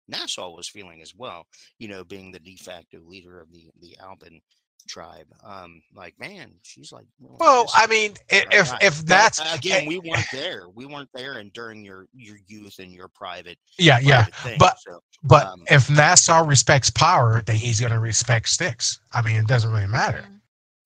Nassau 0.08 0.54
was 0.54 0.68
feeling 0.68 1.00
as 1.02 1.14
well. 1.14 1.46
You 1.78 1.88
know, 1.88 2.04
being 2.04 2.32
the 2.32 2.40
de 2.40 2.56
facto 2.56 2.98
leader 3.06 3.40
of 3.40 3.52
the 3.52 3.70
the 3.80 3.96
Alban 4.00 4.40
tribe. 4.88 5.26
Um, 5.44 5.80
like, 5.94 6.18
man, 6.18 6.52
she's 6.62 6.90
like. 6.90 7.06
really 7.20 7.36
well 7.38 7.66
i 7.72 7.86
mean 7.86 8.14
i- 8.32 8.38
right 8.38 8.46
if 8.50 8.68
guy." 8.70 8.78
if 8.82 8.98
that's 9.06 9.40
uh, 9.40 9.52
again, 9.54 9.86
we 9.86 9.98
weren't 10.00 10.26
there. 10.32 10.64
We 10.74 10.86
weren't 10.86 11.08
there, 11.14 11.34
and 11.38 11.52
during 11.52 11.84
your 11.84 12.06
your 12.12 12.36
youth 12.48 12.80
and 12.80 12.92
your 12.92 13.08
private, 13.08 13.58
yeah 13.78 14.00
yeah 14.02 14.24
thing, 14.24 14.56
but- 14.58 14.78
so, 14.80 15.00
But 15.22 15.46
Um, 15.46 15.62
if 15.70 15.88
Nassau 15.88 16.44
respects 16.44 16.90
power, 16.90 17.42
then 17.46 17.54
he's 17.54 17.78
going 17.78 17.92
to 17.92 18.00
respect 18.00 18.48
Styx. 18.48 18.98
I 19.12 19.22
mean, 19.22 19.36
it 19.36 19.46
doesn't 19.46 19.70
really 19.70 19.86
matter. 19.86 20.26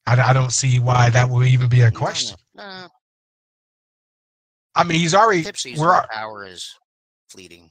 I, 0.07 0.31
I 0.31 0.33
don't 0.33 0.53
see 0.53 0.79
why 0.79 1.11
that 1.11 1.29
would 1.29 1.47
even 1.47 1.69
be 1.69 1.81
a 1.83 1.91
question. 1.91 2.37
uh, 2.59 2.89
I 4.75 4.85
mean, 4.85 4.99
he's 4.99 5.15
already. 5.15 5.43
Pip 5.43 5.57
sees 5.57 5.79
We're, 5.79 6.07
power 6.09 6.47
is 6.47 6.75
fleeting. 7.29 7.71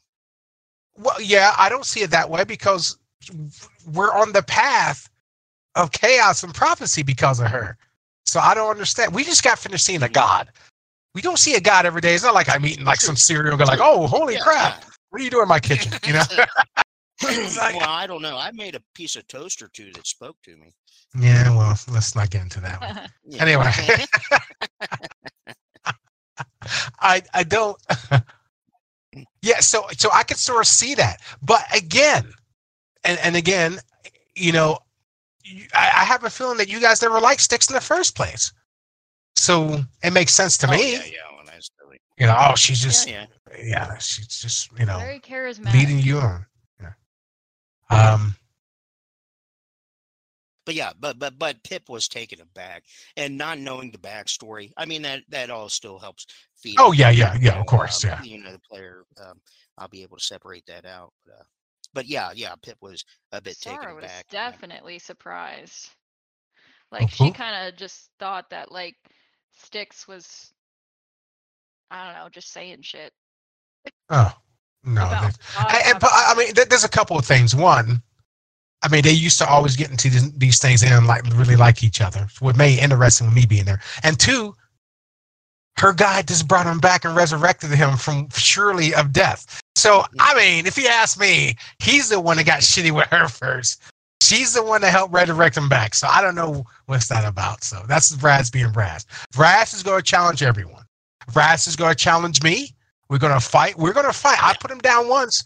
well, 0.97 1.21
yeah, 1.21 1.53
I 1.57 1.69
don't 1.69 1.85
see 1.85 2.01
it 2.01 2.11
that 2.11 2.29
way 2.29 2.43
because 2.43 2.97
we're 3.93 4.11
on 4.11 4.31
the 4.33 4.43
path 4.43 5.09
of 5.75 5.91
chaos 5.91 6.43
and 6.43 6.53
prophecy 6.53 7.03
because 7.03 7.39
of 7.39 7.47
her. 7.47 7.77
So 8.25 8.39
I 8.39 8.53
don't 8.53 8.69
understand. 8.69 9.13
We 9.13 9.23
just 9.23 9.43
got 9.43 9.59
finished 9.59 9.85
seeing 9.85 10.03
a 10.03 10.09
god. 10.09 10.49
We 11.13 11.21
don't 11.21 11.39
see 11.39 11.55
a 11.55 11.61
god 11.61 11.85
every 11.85 12.01
day. 12.01 12.15
It's 12.15 12.23
not 12.23 12.33
like 12.33 12.49
I'm 12.49 12.65
eating 12.65 12.85
like 12.85 12.99
some 12.99 13.15
cereal. 13.15 13.53
And 13.53 13.59
go 13.59 13.65
like, 13.65 13.79
oh, 13.81 14.07
holy 14.07 14.33
Yeah, 14.33 14.41
crap! 14.41 14.83
What 15.09 15.21
are 15.21 15.23
you 15.23 15.29
doing 15.29 15.43
in 15.43 15.49
my 15.49 15.59
kitchen? 15.59 15.93
You 16.05 16.13
know? 16.13 16.23
yeah. 17.23 17.29
It's 17.31 17.57
like- 17.57 17.75
well, 17.75 17.89
I 17.89 18.07
don't 18.07 18.21
know. 18.21 18.37
I 18.37 18.51
made 18.51 18.75
a 18.75 18.81
piece 18.93 19.15
of 19.15 19.27
toast 19.27 19.61
or 19.61 19.67
two 19.69 19.91
that 19.93 20.05
spoke 20.07 20.37
to 20.43 20.55
me. 20.57 20.73
yeah. 21.19 21.49
Well, 21.55 21.75
let's 21.91 22.15
not 22.15 22.29
get 22.29 22.41
into 22.43 22.59
that 22.61 22.81
one. 22.81 23.09
Yeah. 23.27 23.41
Anyway. 23.41 23.71
I 26.99 27.21
I 27.33 27.43
don't. 27.43 27.77
yeah, 29.41 29.59
so 29.59 29.85
so 29.97 30.09
I 30.13 30.23
could 30.23 30.37
sort 30.37 30.61
of 30.61 30.67
see 30.67 30.95
that, 30.95 31.21
but 31.41 31.63
again, 31.75 32.31
and 33.03 33.19
and 33.19 33.35
again, 33.35 33.79
you 34.35 34.51
know, 34.51 34.79
you, 35.43 35.65
I, 35.73 35.85
I 35.97 36.03
have 36.05 36.23
a 36.23 36.29
feeling 36.29 36.57
that 36.57 36.67
you 36.69 36.79
guys 36.81 37.01
never 37.01 37.19
liked 37.19 37.41
Styx 37.41 37.69
in 37.69 37.75
the 37.75 37.81
first 37.81 38.15
place. 38.15 38.51
So 39.35 39.81
it 40.03 40.11
makes 40.11 40.33
sense 40.33 40.57
to 40.59 40.67
Oh, 40.67 40.71
me. 40.71 40.93
yeah, 40.93 41.03
yeah. 41.05 41.37
When 41.37 41.47
I 41.49 41.55
was 41.55 41.69
really, 41.83 41.99
You 42.17 42.27
know, 42.27 42.35
oh, 42.37 42.55
she's 42.55 42.81
just 42.81 43.07
yeah, 43.07 43.25
yeah, 43.63 43.97
she's 43.99 44.27
just 44.27 44.69
you 44.77 44.85
know 44.85 44.97
Very 44.97 45.19
charismatic. 45.19 45.73
leading 45.73 45.99
you 45.99 46.19
on. 46.19 46.45
Yeah. 47.91 48.13
Um. 48.13 48.35
but 50.65 50.75
yeah, 50.75 50.91
but 50.99 51.19
but 51.19 51.37
but 51.37 51.63
Pip 51.63 51.89
was 51.89 52.07
taken 52.07 52.41
aback 52.41 52.83
and 53.17 53.37
not 53.37 53.59
knowing 53.59 53.91
the 53.91 53.97
backstory. 53.97 54.71
I 54.77 54.85
mean 54.85 55.01
that 55.03 55.23
that 55.29 55.49
all 55.49 55.69
still 55.69 55.99
helps 55.99 56.25
feed. 56.55 56.75
Oh 56.79 56.91
yeah, 56.91 57.09
yeah, 57.09 57.35
yeah. 57.39 57.55
know, 57.55 57.59
Of 57.61 57.65
course, 57.67 58.03
um, 58.03 58.09
yeah. 58.09 58.23
You 58.23 58.43
know 58.43 58.51
the 58.51 58.59
player. 58.59 59.03
Um, 59.23 59.39
I'll 59.77 59.87
be 59.87 60.03
able 60.03 60.17
to 60.17 60.23
separate 60.23 60.65
that 60.67 60.85
out. 60.85 61.13
But, 61.25 61.33
uh, 61.33 61.43
but 61.93 62.07
yeah, 62.07 62.31
yeah. 62.33 62.55
Pip 62.61 62.77
was 62.81 63.03
a 63.31 63.41
bit 63.41 63.59
taken 63.59 63.81
Sarah 63.81 63.95
was 63.95 64.03
aback. 64.03 64.11
on 64.11 64.17
that. 64.17 64.51
definitely 64.51 64.99
surprised. 64.99 65.89
Like 66.91 67.09
who? 67.11 67.25
she 67.25 67.31
kind 67.31 67.67
of 67.67 67.75
just 67.75 68.09
thought 68.19 68.49
that 68.51 68.71
like 68.71 68.95
Styx 69.63 70.07
was, 70.07 70.53
I 71.91 72.05
don't 72.05 72.23
know, 72.23 72.29
just 72.29 72.51
saying 72.51 72.81
shit 72.81 73.11
Oh 74.09 74.33
no. 74.85 75.05
about. 75.05 75.33
that- 75.33 75.37
I, 75.57 75.81
and, 75.87 75.99
but 75.99 76.09
I 76.13 76.35
mean, 76.35 76.53
there's 76.69 76.83
a 76.83 76.89
couple 76.89 77.17
of 77.17 77.25
things. 77.25 77.55
One, 77.55 78.01
I 78.83 78.87
mean, 78.87 79.01
they 79.01 79.11
used 79.11 79.39
to 79.39 79.47
always 79.47 79.75
get 79.75 79.89
into 79.89 80.09
these, 80.09 80.31
these 80.33 80.59
things 80.59 80.83
and 80.83 81.07
like 81.07 81.23
really 81.35 81.55
like 81.55 81.83
each 81.83 82.01
other. 82.01 82.27
What 82.39 82.55
made 82.55 82.77
it 82.77 82.83
interesting 82.83 83.27
with 83.27 83.35
me 83.35 83.45
being 83.45 83.65
there. 83.65 83.81
And 84.03 84.19
two, 84.19 84.55
her 85.77 85.93
guy 85.93 86.21
just 86.21 86.47
brought 86.47 86.65
him 86.65 86.79
back 86.79 87.03
and 87.03 87.15
resurrected 87.15 87.71
him 87.71 87.97
from 87.97 88.29
surely 88.29 88.93
of 88.93 89.11
death. 89.11 89.59
So 89.75 90.03
I 90.19 90.35
mean, 90.35 90.65
if 90.65 90.77
you 90.77 90.87
ask 90.87 91.19
me, 91.19 91.55
he's 91.79 92.09
the 92.09 92.19
one 92.19 92.37
that 92.37 92.45
got 92.45 92.59
shitty 92.61 92.91
with 92.91 93.07
her 93.07 93.27
first. 93.27 93.81
She's 94.21 94.53
the 94.53 94.63
one 94.63 94.81
that 94.81 94.91
helped 94.91 95.13
resurrect 95.13 95.57
him 95.57 95.69
back. 95.69 95.93
So 95.93 96.07
I 96.07 96.21
don't 96.21 96.35
know 96.35 96.65
what's 96.85 97.07
that 97.09 97.25
about. 97.25 97.63
So 97.63 97.83
that's 97.87 98.15
Brad's 98.15 98.49
being 98.49 98.71
Brad. 98.71 99.03
Brad 99.33 99.71
is 99.71 99.83
going 99.83 99.99
to 99.99 100.03
challenge 100.03 100.41
everyone. 100.41 100.83
Brad 101.33 101.59
is 101.59 101.75
going 101.75 101.91
to 101.91 101.95
challenge 101.95 102.41
me. 102.41 102.75
We're 103.09 103.19
going 103.19 103.33
to 103.33 103.39
fight. 103.39 103.77
We're 103.77 103.93
going 103.93 104.05
to 104.05 104.13
fight. 104.13 104.37
I 104.41 104.55
put 104.59 104.71
him 104.71 104.79
down 104.79 105.07
once. 105.07 105.43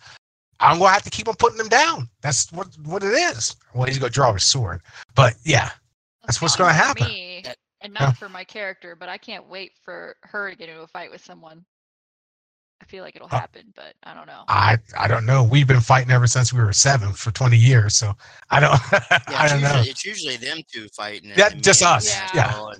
I'm 0.59 0.77
going 0.79 0.89
to 0.89 0.93
have 0.93 1.03
to 1.03 1.09
keep 1.09 1.27
on 1.27 1.35
putting 1.35 1.59
him 1.59 1.69
down. 1.69 2.09
That's 2.21 2.51
what 2.51 2.67
what 2.83 3.03
it 3.03 3.13
is. 3.13 3.55
Well, 3.73 3.85
he's 3.87 3.97
going 3.97 4.11
to 4.11 4.13
draw 4.13 4.33
his 4.33 4.43
sword. 4.43 4.81
But 5.15 5.35
yeah, 5.45 5.69
That's 6.25 6.41
what's 6.41 6.57
not 6.59 6.65
gonna 6.65 6.77
for 6.77 6.83
happen. 6.85 7.07
Me, 7.07 7.41
That- 7.45 7.57
and 7.81 7.93
Yeah. 7.93 8.05
not 8.07 8.17
for 8.17 8.27
my 8.27 8.43
character, 8.43 8.95
but 8.95 9.07
I 9.07 9.17
can't 9.17 9.47
wait 9.47 9.71
for 9.81 10.17
her 10.23 10.49
to 10.51 10.55
get 10.57 10.67
into 10.69 10.81
a 10.81 10.87
fight 10.87 11.09
with 11.11 11.23
someone. 11.23 11.63
I 12.81 12.85
feel 12.85 13.03
like 13.03 13.15
it'll 13.15 13.27
Uh, 13.31 13.39
happen, 13.39 13.71
but 13.75 13.93
I 14.03 14.13
don't 14.13 14.27
know. 14.27 14.43
I 14.49 14.77
I 14.97 15.07
don't 15.07 15.25
know. 15.25 15.43
We've 15.43 15.67
been 15.67 15.79
fighting 15.81 16.11
ever 16.11 16.27
since 16.27 16.51
we 16.53 16.59
were 16.61 16.73
seven 16.73 17.13
for 17.13 17.31
20 17.31 17.57
years. 17.57 17.95
So 17.95 18.15
I 18.49 18.59
don't 18.59 18.71
Yeah, 18.91 19.07
I 19.39 19.43
it's 19.45 19.51
don't 19.53 19.61
know. 19.61 19.67
usually, 19.75 19.89
It's 19.89 20.05
usually 20.05 20.37
them 20.37 20.61
two 20.71 20.87
fighting. 20.89 21.31
Yeah, 21.35 21.49
just 21.49 21.81
us, 21.83 22.05
Matt 22.05 22.35
yeah. 22.35 22.51
So 22.53 22.73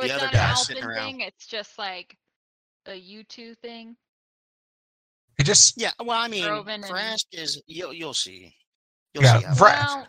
the 0.00 0.04
it's 0.06 0.14
other 0.14 0.24
not 0.26 0.34
an 0.34 0.40
guy's 0.40 0.66
sitting 0.66 0.82
Alpin 0.84 0.96
thing. 1.04 1.20
It's 1.20 1.46
just 1.46 1.78
like 1.78 2.16
a 2.86 2.94
you 2.94 3.24
two 3.24 3.54
thing. 3.56 3.96
It 5.38 5.44
just 5.44 5.74
Yeah, 5.80 5.90
well, 6.00 6.18
I 6.18 6.28
mean, 6.28 6.44
Groven 6.44 6.84
and- 6.88 7.24
is 7.32 7.62
you'll 7.66 7.92
you'll 7.92 8.14
see. 8.14 8.54
You'll 9.14 9.24
Yeah, 9.24 9.38
see 9.40 9.44
how 9.46 9.54
Fra- 9.54 9.70
it 9.70 9.86
Well, 9.86 10.06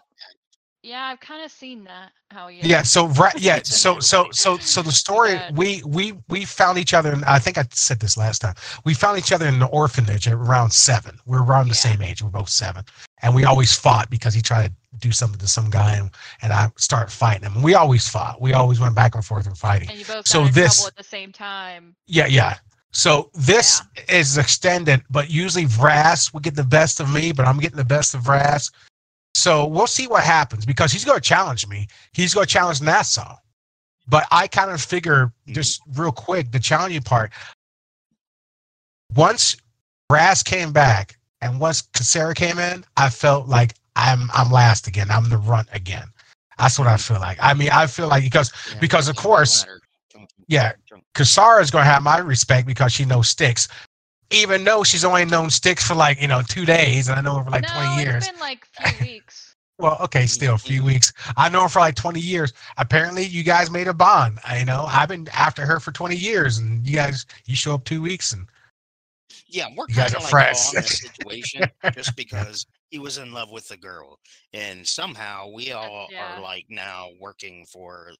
yeah, 0.84 1.04
I've 1.06 1.20
kind 1.20 1.44
of 1.44 1.52
seen 1.52 1.84
that. 1.86 2.12
How 2.32 2.50
you? 2.50 2.60
yeah 2.64 2.82
so 2.82 3.08
right 3.24 3.38
yeah 3.40 3.62
so 3.64 4.00
so 4.02 4.28
so 4.32 4.58
so 4.58 4.82
the 4.82 4.92
story 4.92 5.38
Good. 5.38 5.58
we 5.58 5.82
we 5.86 6.14
we 6.28 6.44
found 6.44 6.78
each 6.78 6.94
other 6.94 7.14
and 7.14 7.24
i 7.24 7.40
think 7.40 7.58
i 7.58 7.64
said 7.72 8.02
this 8.02 8.18
last 8.18 8.40
time 8.40 8.54
we 8.84 8.94
found 8.94 9.18
each 9.18 9.32
other 9.32 9.48
in 9.48 9.60
the 9.60 9.66
orphanage 9.68 10.28
at 10.28 10.34
around 10.34 10.72
seven 10.74 11.18
we're 11.26 11.42
around 11.42 11.68
the 11.70 11.74
Yeah. 11.74 11.94
same 11.94 12.02
age 12.02 12.22
we're 12.22 12.30
both 12.30 12.50
seven 12.50 12.84
and 13.22 13.34
we 13.34 13.46
always 13.46 13.74
fought 13.78 14.10
because 14.10 14.34
he 14.34 14.42
tried 14.42 14.74
to 14.92 14.98
do 15.00 15.14
something 15.14 15.40
to 15.40 15.48
some 15.48 15.70
guy 15.70 15.96
and, 15.96 16.10
and 16.42 16.52
i 16.52 16.70
started 16.76 17.10
fighting 17.10 17.50
him 17.50 17.62
we 17.62 17.76
always 17.76 18.10
fought 18.10 18.42
we 18.42 18.52
always 18.52 18.82
went 18.82 18.94
back 18.94 19.16
and 19.16 19.24
forth 19.24 19.48
and 19.48 19.58
fighting 19.58 19.90
And 19.90 19.98
you 20.00 20.04
both 20.06 20.28
So 20.28 20.40
got 20.42 20.48
in 20.50 20.54
this- 20.54 20.76
trouble 20.80 20.88
at 20.90 20.96
the 20.98 21.04
same 21.06 21.32
time. 21.32 21.96
yeah 22.08 22.26
yeah 22.28 22.58
so 22.92 23.30
this 23.34 23.82
is 24.10 24.38
extended 24.38 25.02
but 25.10 25.30
usually 25.30 25.66
Vras 25.66 26.34
will 26.34 26.40
get 26.40 26.56
the 26.56 26.64
best 26.64 27.00
of 27.00 27.14
me 27.14 27.32
but 27.32 27.48
i'm 27.48 27.60
getting 27.60 27.78
the 27.78 27.84
best 27.84 28.14
of 28.16 28.22
Vras. 28.22 28.72
So 29.38 29.68
we'll 29.68 29.86
see 29.86 30.08
what 30.08 30.24
happens 30.24 30.66
because 30.66 30.92
he's 30.92 31.06
going 31.06 31.20
to 31.20 31.22
challenge 31.22 31.68
me. 31.68 31.86
He's 32.12 32.34
going 32.34 32.48
to 32.48 32.52
challenge 32.52 32.82
nassau. 32.82 33.36
But 34.08 34.26
i 34.32 34.48
kind 34.48 34.72
of 34.72 34.82
figure 34.82 35.32
hmm. 35.46 35.54
just 35.54 35.82
real 35.96 36.12
quick 36.12 36.52
the 36.52 36.60
challenging 36.60 37.04
part. 37.04 37.32
Once 39.16 39.56
Vras 40.12 40.44
came 40.44 40.74
back 40.74 41.18
and 41.42 41.60
once 41.60 41.88
Sarah 41.96 42.34
came 42.34 42.58
in 42.58 42.84
i 42.96 43.10
felt 43.10 43.48
like 43.48 43.76
i'm 43.96 44.30
i'm 44.34 44.52
last 44.52 44.88
again. 44.88 45.12
I'm 45.12 45.30
the 45.30 45.38
runt 45.38 45.68
again. 45.72 46.08
That's 46.58 46.80
what 46.80 46.88
i 46.88 46.98
feel 46.98 47.20
like. 47.20 47.38
I 47.40 47.54
mean 47.54 47.70
i 47.70 47.86
feel 47.86 48.08
like 48.08 48.24
because 48.24 48.52
Yeah, 48.72 48.80
because 48.80 49.08
of 49.08 49.18
course- 49.18 49.62
ladder. 49.62 49.62
Chunk, 49.62 49.70
chunk, 49.70 49.77
yeah, 50.48 50.74
chunk, 50.86 51.04
chunk. 51.04 51.04
Kasara 51.16 51.62
is 51.62 51.72
going 51.72 51.84
to 51.86 51.90
have 51.92 52.04
my 52.04 52.20
respect 52.20 52.68
because 52.68 52.92
she 52.94 53.06
knows 53.06 53.30
Styx, 53.30 53.68
even 54.32 54.64
though 54.64 54.84
she's 54.84 55.06
only 55.06 55.26
known 55.26 55.50
Styx 55.50 55.86
for 55.88 55.96
like 55.96 56.22
you 56.22 56.28
know 56.28 56.42
two 56.48 56.66
days, 56.66 57.08
and 57.10 57.18
I 57.18 57.22
know 57.22 57.38
her 57.38 57.44
for 57.44 57.52
like 57.52 57.64
no, 57.64 57.70
twenty 57.70 58.02
years. 58.04 58.28
it's 58.28 58.32
been 58.32 58.40
like 58.40 58.68
a 58.80 58.90
few 58.94 59.08
weeks. 59.08 59.56
Well, 59.80 59.98
okay, 60.02 60.26
still 60.26 60.56
a 60.56 60.58
few 60.58 60.84
weeks. 60.84 61.14
I 61.38 61.50
know 61.50 61.62
her 61.64 61.70
for 61.70 61.80
like 61.80 61.96
twenty 61.96 62.20
years. 62.20 62.54
Apparently, 62.78 63.26
you 63.26 63.44
guys 63.44 63.70
made 63.70 63.88
a 63.88 63.94
bond. 63.94 64.40
I 64.44 64.64
know 64.64 64.86
I've 64.88 65.10
been 65.10 65.28
after 65.34 65.66
her 65.66 65.80
for 65.80 65.92
twenty 65.92 66.16
years, 66.16 66.58
and 66.58 66.86
you 66.88 66.96
guys 66.96 67.26
you 67.46 67.56
show 67.56 67.76
up 67.76 67.84
two 67.84 68.02
weeks, 68.02 68.34
and 68.34 68.48
Yeah, 69.48 69.68
we're 69.76 69.88
guys 69.88 70.14
kind 70.14 70.16
are 70.16 70.18
of 70.18 70.24
like 70.24 70.30
friends. 70.32 70.66
all 70.68 70.78
in 70.78 70.82
this 70.82 71.02
situation 71.02 71.62
just 71.94 72.16
because 72.16 72.66
he 72.90 73.00
was 73.00 73.18
in 73.18 73.34
love 73.34 73.52
with 73.52 73.68
the 73.68 73.78
girl, 73.78 74.20
and 74.54 74.86
somehow 74.88 75.50
we 75.54 75.72
all 75.72 76.08
yeah. 76.12 76.38
are 76.38 76.42
like 76.42 76.66
now 76.70 77.10
working 77.20 77.66
for 77.72 78.12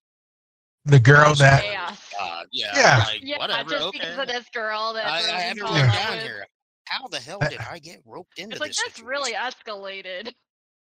the 0.88 1.00
girl 1.00 1.34
that 1.36 1.64
Chaos. 1.64 2.14
God. 2.18 2.46
Yeah, 2.52 2.72
Yeah. 2.76 3.04
like, 3.06 3.20
Yeah, 3.24 3.38
whatever. 3.40 3.70
just 3.70 3.84
okay. 3.88 4.00
because 4.00 4.18
of 4.20 4.28
this 4.28 4.46
girl 4.54 4.94
that 4.94 5.06
I, 5.06 5.10
I 5.10 5.20
Rosen 5.22 5.36
had 5.36 5.56
to 5.56 5.62
fell 5.62 5.70
write 5.74 5.80
in 5.80 5.86
it 5.86 5.88
love 5.88 5.96
down 5.96 6.14
with. 6.16 6.24
here. 6.24 6.48
How 6.86 7.08
the 7.08 7.20
hell 7.20 7.38
Uh, 7.42 7.48
did 7.50 7.60
I 7.60 7.80
get 7.80 8.02
roped 8.06 8.40
into 8.40 8.54
It's 8.54 8.60
like 8.62 8.70
this? 8.72 8.82
that's 8.86 9.00
really 9.02 9.34
escalated. 9.34 10.34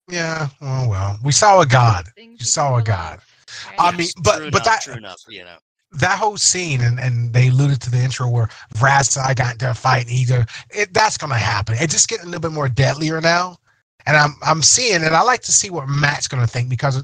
yeah. 0.10 0.48
Oh 0.62 0.88
well, 0.88 1.18
we 1.24 1.32
saw 1.32 1.62
a 1.62 1.66
god. 1.66 2.06
Things 2.16 2.40
You 2.40 2.46
saw 2.46 2.78
a 2.78 2.82
god. 2.84 3.20
love, 3.20 3.76
I 3.80 3.90
right? 3.90 3.98
mean, 3.98 4.10
but- 4.24 4.38
true 4.38 4.52
but 4.52 4.62
enough, 4.62 4.66
that- 4.66 4.82
true 4.84 4.94
enough, 4.96 5.22
you 5.28 5.44
know. 5.44 5.58
that 5.94 6.18
whole 6.18 6.38
scene, 6.38 6.82
and, 6.82 7.00
and 7.00 7.34
they 7.34 7.50
alluded 7.50 7.82
to 7.82 7.92
the 7.92 7.98
intro 7.98 8.30
where 8.30 8.48
Vras 8.76 9.18
and 9.18 9.26
I 9.26 9.34
got 9.34 9.54
into 9.54 9.70
a 9.70 9.74
fight, 9.74 10.04
and 10.04 10.12
either 10.12 10.46
it, 10.70 10.94
that's 10.94 11.18
going 11.18 11.32
to 11.32 11.38
happen. 11.38 11.76
It's 11.80 11.94
just 11.94 12.08
getting 12.08 12.26
a 12.28 12.30
little 12.30 12.42
bit 12.42 12.54
more 12.54 12.70
deadlier 12.70 13.20
now, 13.20 13.58
and 14.06 14.16
I'm 14.16 14.36
I'm 14.44 14.62
seeing 14.62 15.02
it. 15.04 15.12
I 15.12 15.22
like 15.22 15.42
to 15.42 15.52
see 15.52 15.70
what 15.70 15.90
Matt's 15.90 16.30
going 16.30 16.42
to 16.42 16.48
think 16.50 16.70
because 16.70 16.98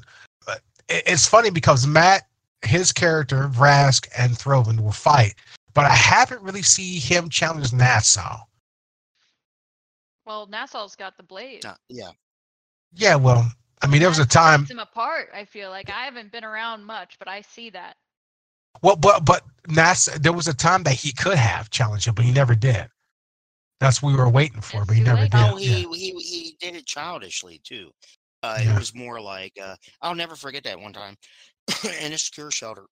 uh, 0.47 0.55
it, 0.87 1.03
it's 1.05 1.27
funny 1.27 1.49
because 1.49 1.85
Matt, 1.85 2.23
his 2.63 2.91
character 2.91 3.47
Vrask 3.49 4.07
and 4.17 4.37
Throven 4.37 4.81
will 4.83 4.91
fight, 4.91 5.35
but 5.73 5.85
I 5.85 5.93
haven't 5.93 6.41
really 6.41 6.61
see 6.63 6.97
him 6.99 7.29
challenge 7.29 7.71
Nassau. 7.73 8.39
well, 10.25 10.47
Nassau's 10.47 10.95
got 10.95 11.15
the 11.17 11.23
blade. 11.23 11.65
Uh, 11.65 11.75
yeah. 11.89 12.09
Yeah, 12.93 13.15
well, 13.15 13.49
I 13.81 13.87
mean, 13.87 13.99
there 13.99 14.09
was 14.09 14.19
a 14.19 14.25
time. 14.25 14.61
sets 14.61 14.71
him 14.71 14.79
apart. 14.79 15.29
I 15.33 15.45
feel 15.45 15.69
like 15.69 15.89
I 15.89 16.05
haven't 16.05 16.31
been 16.31 16.43
around 16.43 16.83
much, 16.83 17.17
but 17.19 17.27
I 17.27 17.41
see 17.41 17.69
that. 17.71 17.95
Well, 18.81 18.95
but 18.95 19.25
but 19.25 19.43
Nass, 19.67 20.05
there 20.19 20.33
was 20.33 20.47
a 20.47 20.53
time 20.53 20.83
that 20.83 20.93
he 20.93 21.11
could 21.11 21.37
have 21.37 21.69
challenged 21.69 22.07
him, 22.07 22.13
but 22.15 22.25
he 22.25 22.31
never 22.31 22.55
did. 22.55 22.87
That's 23.79 24.01
what 24.01 24.11
we 24.11 24.17
were 24.17 24.29
waiting 24.29 24.61
for, 24.61 24.77
It's 24.79 24.87
but 24.87 24.95
he 24.95 25.03
never 25.03 25.21
late. 25.21 25.31
did. 25.31 25.39
Oh, 25.39 25.57
yeah. 25.57 25.69
he, 25.69 25.83
he 25.93 26.11
he 26.19 26.55
did 26.59 26.75
it 26.75 26.85
childishly 26.85 27.59
too. 27.63 27.91
Uh, 28.43 28.59
Yeah. 28.63 28.75
It 28.75 28.79
was 28.79 28.93
more 28.95 29.19
like 29.21 29.53
uh, 29.61 29.75
I'll 30.01 30.15
never 30.15 30.35
forget 30.35 30.63
that 30.63 30.79
one 30.79 30.93
time 30.93 31.15
in 32.01 32.13
a 32.13 32.17
secure 32.17 32.51
shelter. 32.51 32.85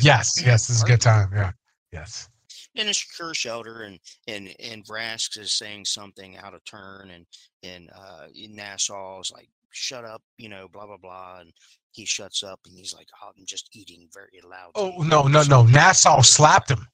Yes, 0.00 0.42
yes, 0.44 0.66
this 0.66 0.70
is 0.70 0.82
a 0.82 0.86
good 0.86 1.00
time. 1.00 1.30
Yeah, 1.34 1.52
yes. 1.92 2.28
in 2.74 2.88
a 2.88 2.94
secure 2.94 3.34
shelter, 3.34 3.82
and 3.82 3.98
and 4.28 4.54
and 4.60 4.84
Vrask 4.84 5.38
is 5.38 5.52
saying 5.52 5.84
something 5.84 6.36
out 6.36 6.54
of 6.54 6.64
turn, 6.64 7.10
and 7.10 7.26
and 7.62 7.90
uh, 7.94 8.26
Nassau 8.50 9.20
is 9.20 9.32
like, 9.32 9.48
"Shut 9.70 10.04
up," 10.04 10.22
you 10.38 10.48
know, 10.48 10.68
blah 10.72 10.86
blah 10.86 10.96
blah, 10.96 11.40
and 11.40 11.52
he 11.92 12.04
shuts 12.04 12.42
up, 12.42 12.60
and 12.66 12.76
he's 12.76 12.94
like, 12.94 13.08
oh, 13.22 13.30
"I'm 13.36 13.46
just 13.46 13.70
eating 13.74 14.08
very 14.12 14.40
loud." 14.48 14.72
Oh 14.74 15.02
no, 15.02 15.26
no, 15.26 15.42
no! 15.42 15.64
Nassau 15.64 16.20
slapped 16.22 16.70
him. 16.70 16.86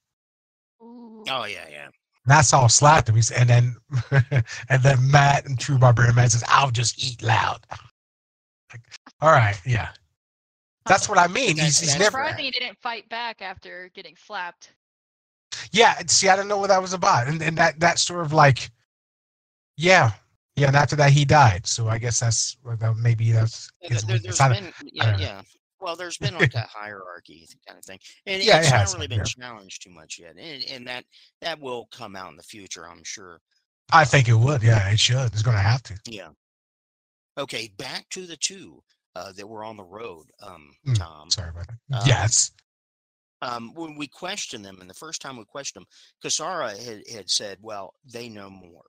Oh 0.80 1.44
yeah, 1.44 1.66
yeah. 1.70 1.88
Nassau 2.26 2.66
slapped 2.68 3.08
him. 3.08 3.16
He's, 3.16 3.30
and 3.30 3.48
then 3.48 3.76
and 4.68 4.82
then 4.82 5.10
Matt 5.10 5.46
and 5.46 5.58
True 5.58 5.78
Barbarian 5.78 6.14
Matt 6.14 6.32
says, 6.32 6.44
"I'll 6.48 6.70
just 6.70 7.02
eat 7.02 7.22
loud." 7.22 7.60
Like, 8.72 8.82
all 9.20 9.32
right, 9.32 9.60
yeah, 9.66 9.88
that's 10.86 11.08
what 11.08 11.18
I 11.18 11.26
mean. 11.28 11.56
He's, 11.56 11.78
he's 11.80 11.88
that's 11.90 11.98
never. 11.98 12.10
Surprising 12.18 12.44
he 12.44 12.50
didn't 12.50 12.78
fight 12.78 13.08
back 13.08 13.42
after 13.42 13.90
getting 13.94 14.16
slapped. 14.16 14.72
Yeah, 15.72 15.98
see, 16.06 16.28
I 16.28 16.36
don't 16.36 16.48
know 16.48 16.58
what 16.58 16.68
that 16.68 16.80
was 16.80 16.92
about, 16.92 17.28
and 17.28 17.42
and 17.42 17.56
that 17.58 17.80
that 17.80 17.98
sort 17.98 18.24
of 18.24 18.32
like, 18.32 18.70
yeah, 19.76 20.12
yeah. 20.56 20.68
And 20.68 20.76
after 20.76 20.96
that, 20.96 21.10
he 21.12 21.24
died. 21.24 21.66
So 21.66 21.88
I 21.88 21.98
guess 21.98 22.20
that's 22.20 22.56
well, 22.64 22.94
maybe 22.94 23.32
that's 23.32 23.70
Yeah, 23.82 23.88
his 23.90 24.02
there, 24.04 24.16
weakness. 24.16 24.38
has 24.38 24.58
been, 24.58 24.72
yeah, 24.92 25.16
yeah. 25.18 25.42
Well, 25.80 25.96
there's 25.96 26.18
been 26.18 26.34
like 26.34 26.54
a 26.54 26.60
hierarchy 26.68 27.48
kind 27.66 27.78
of 27.78 27.84
thing, 27.84 27.98
and 28.26 28.42
Yeah, 28.42 28.56
it 28.56 28.60
it's 28.60 28.68
has 28.68 28.92
not 28.92 28.98
really 28.98 29.08
been, 29.08 29.18
been 29.18 29.26
challenged 29.26 29.82
too 29.82 29.90
much 29.90 30.18
yet, 30.18 30.36
and, 30.38 30.64
and 30.70 30.86
that 30.86 31.04
that 31.40 31.58
will 31.60 31.88
come 31.90 32.16
out 32.16 32.30
in 32.30 32.36
the 32.36 32.42
future, 32.42 32.88
I'm 32.88 33.02
sure. 33.04 33.40
I 33.92 34.04
think 34.04 34.28
it 34.28 34.34
would. 34.34 34.62
Yeah, 34.62 34.88
it 34.90 35.00
should. 35.00 35.26
It's 35.32 35.42
going 35.42 35.56
to 35.56 35.62
have 35.62 35.82
to. 35.84 35.98
Yeah. 36.06 36.28
Okay, 37.38 37.72
back 37.76 38.08
to 38.10 38.26
the 38.26 38.36
two. 38.36 38.82
Uh, 39.14 39.32
that 39.32 39.48
were 39.48 39.64
on 39.64 39.76
the 39.76 39.84
road. 39.84 40.26
Um, 40.42 40.72
Mm, 40.86 40.98
Tom. 40.98 41.30
Sorry 41.30 41.50
about 41.50 41.66
that. 41.68 41.78
Um, 41.92 42.06
yes. 42.06 42.52
um, 43.42 43.74
when 43.74 43.96
we 43.96 44.06
questioned 44.06 44.64
them, 44.64 44.80
and 44.80 44.88
the 44.90 44.94
first 44.94 45.20
time 45.22 45.36
we 45.36 45.44
questioned 45.44 45.82
them, 45.84 45.88
Kasara 46.22 46.76
had, 46.84 47.02
had 47.08 47.30
said, 47.30 47.58
"Well, 47.62 47.94
they 48.04 48.28
know 48.28 48.50
more." 48.50 48.84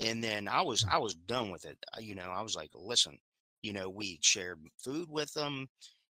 And 0.00 0.22
then 0.22 0.46
I 0.48 0.62
was 0.62 0.84
Mm. 0.84 0.92
I 0.92 0.98
was 0.98 1.14
done 1.14 1.50
with 1.50 1.64
it. 1.64 1.78
Uh, 1.96 2.00
You 2.00 2.14
know, 2.14 2.30
I 2.30 2.42
was 2.42 2.54
like, 2.54 2.70
"Listen, 2.74 3.18
you 3.62 3.72
know, 3.72 3.88
we 3.88 4.18
shared 4.22 4.60
food 4.84 5.08
with 5.10 5.32
them, 5.32 5.68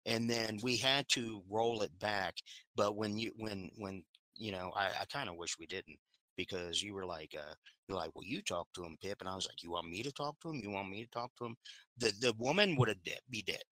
and 0.06 0.28
then 0.28 0.58
we 0.62 0.76
had 0.76 1.08
to 1.10 1.42
roll 1.48 1.82
it 1.82 1.96
back." 1.98 2.34
But 2.74 2.96
when 2.96 3.16
you 3.18 3.32
when 3.36 3.70
when 3.76 4.04
you 4.36 4.50
know, 4.52 4.72
I, 4.74 4.86
I 5.02 5.04
kind 5.12 5.28
of 5.28 5.36
wish 5.36 5.58
we 5.58 5.66
didn't 5.66 5.98
because 6.36 6.82
you 6.82 6.94
were 6.94 7.06
like, 7.06 7.34
uh, 7.38 7.54
you're 7.88 7.98
like, 7.98 8.10
"Well, 8.14 8.24
you 8.24 8.42
talk 8.42 8.68
to 8.74 8.84
him, 8.84 8.96
Pip," 9.00 9.20
and 9.20 9.28
I 9.28 9.34
was 9.34 9.46
like, 9.46 9.62
"You 9.62 9.70
want 9.72 9.88
me 9.88 10.02
to 10.02 10.12
talk 10.12 10.40
to 10.40 10.50
him? 10.50 10.60
You 10.62 10.70
want 10.70 10.88
me 10.90 11.02
to 11.04 11.10
talk 11.10 11.32
to 11.38 11.46
him?" 11.46 11.56
The 11.98 12.12
the 12.20 12.32
woman 12.38 12.76
would 12.76 12.88
have 12.88 13.02
de- 13.04 13.20
be 13.30 13.42
dead. 13.42 13.62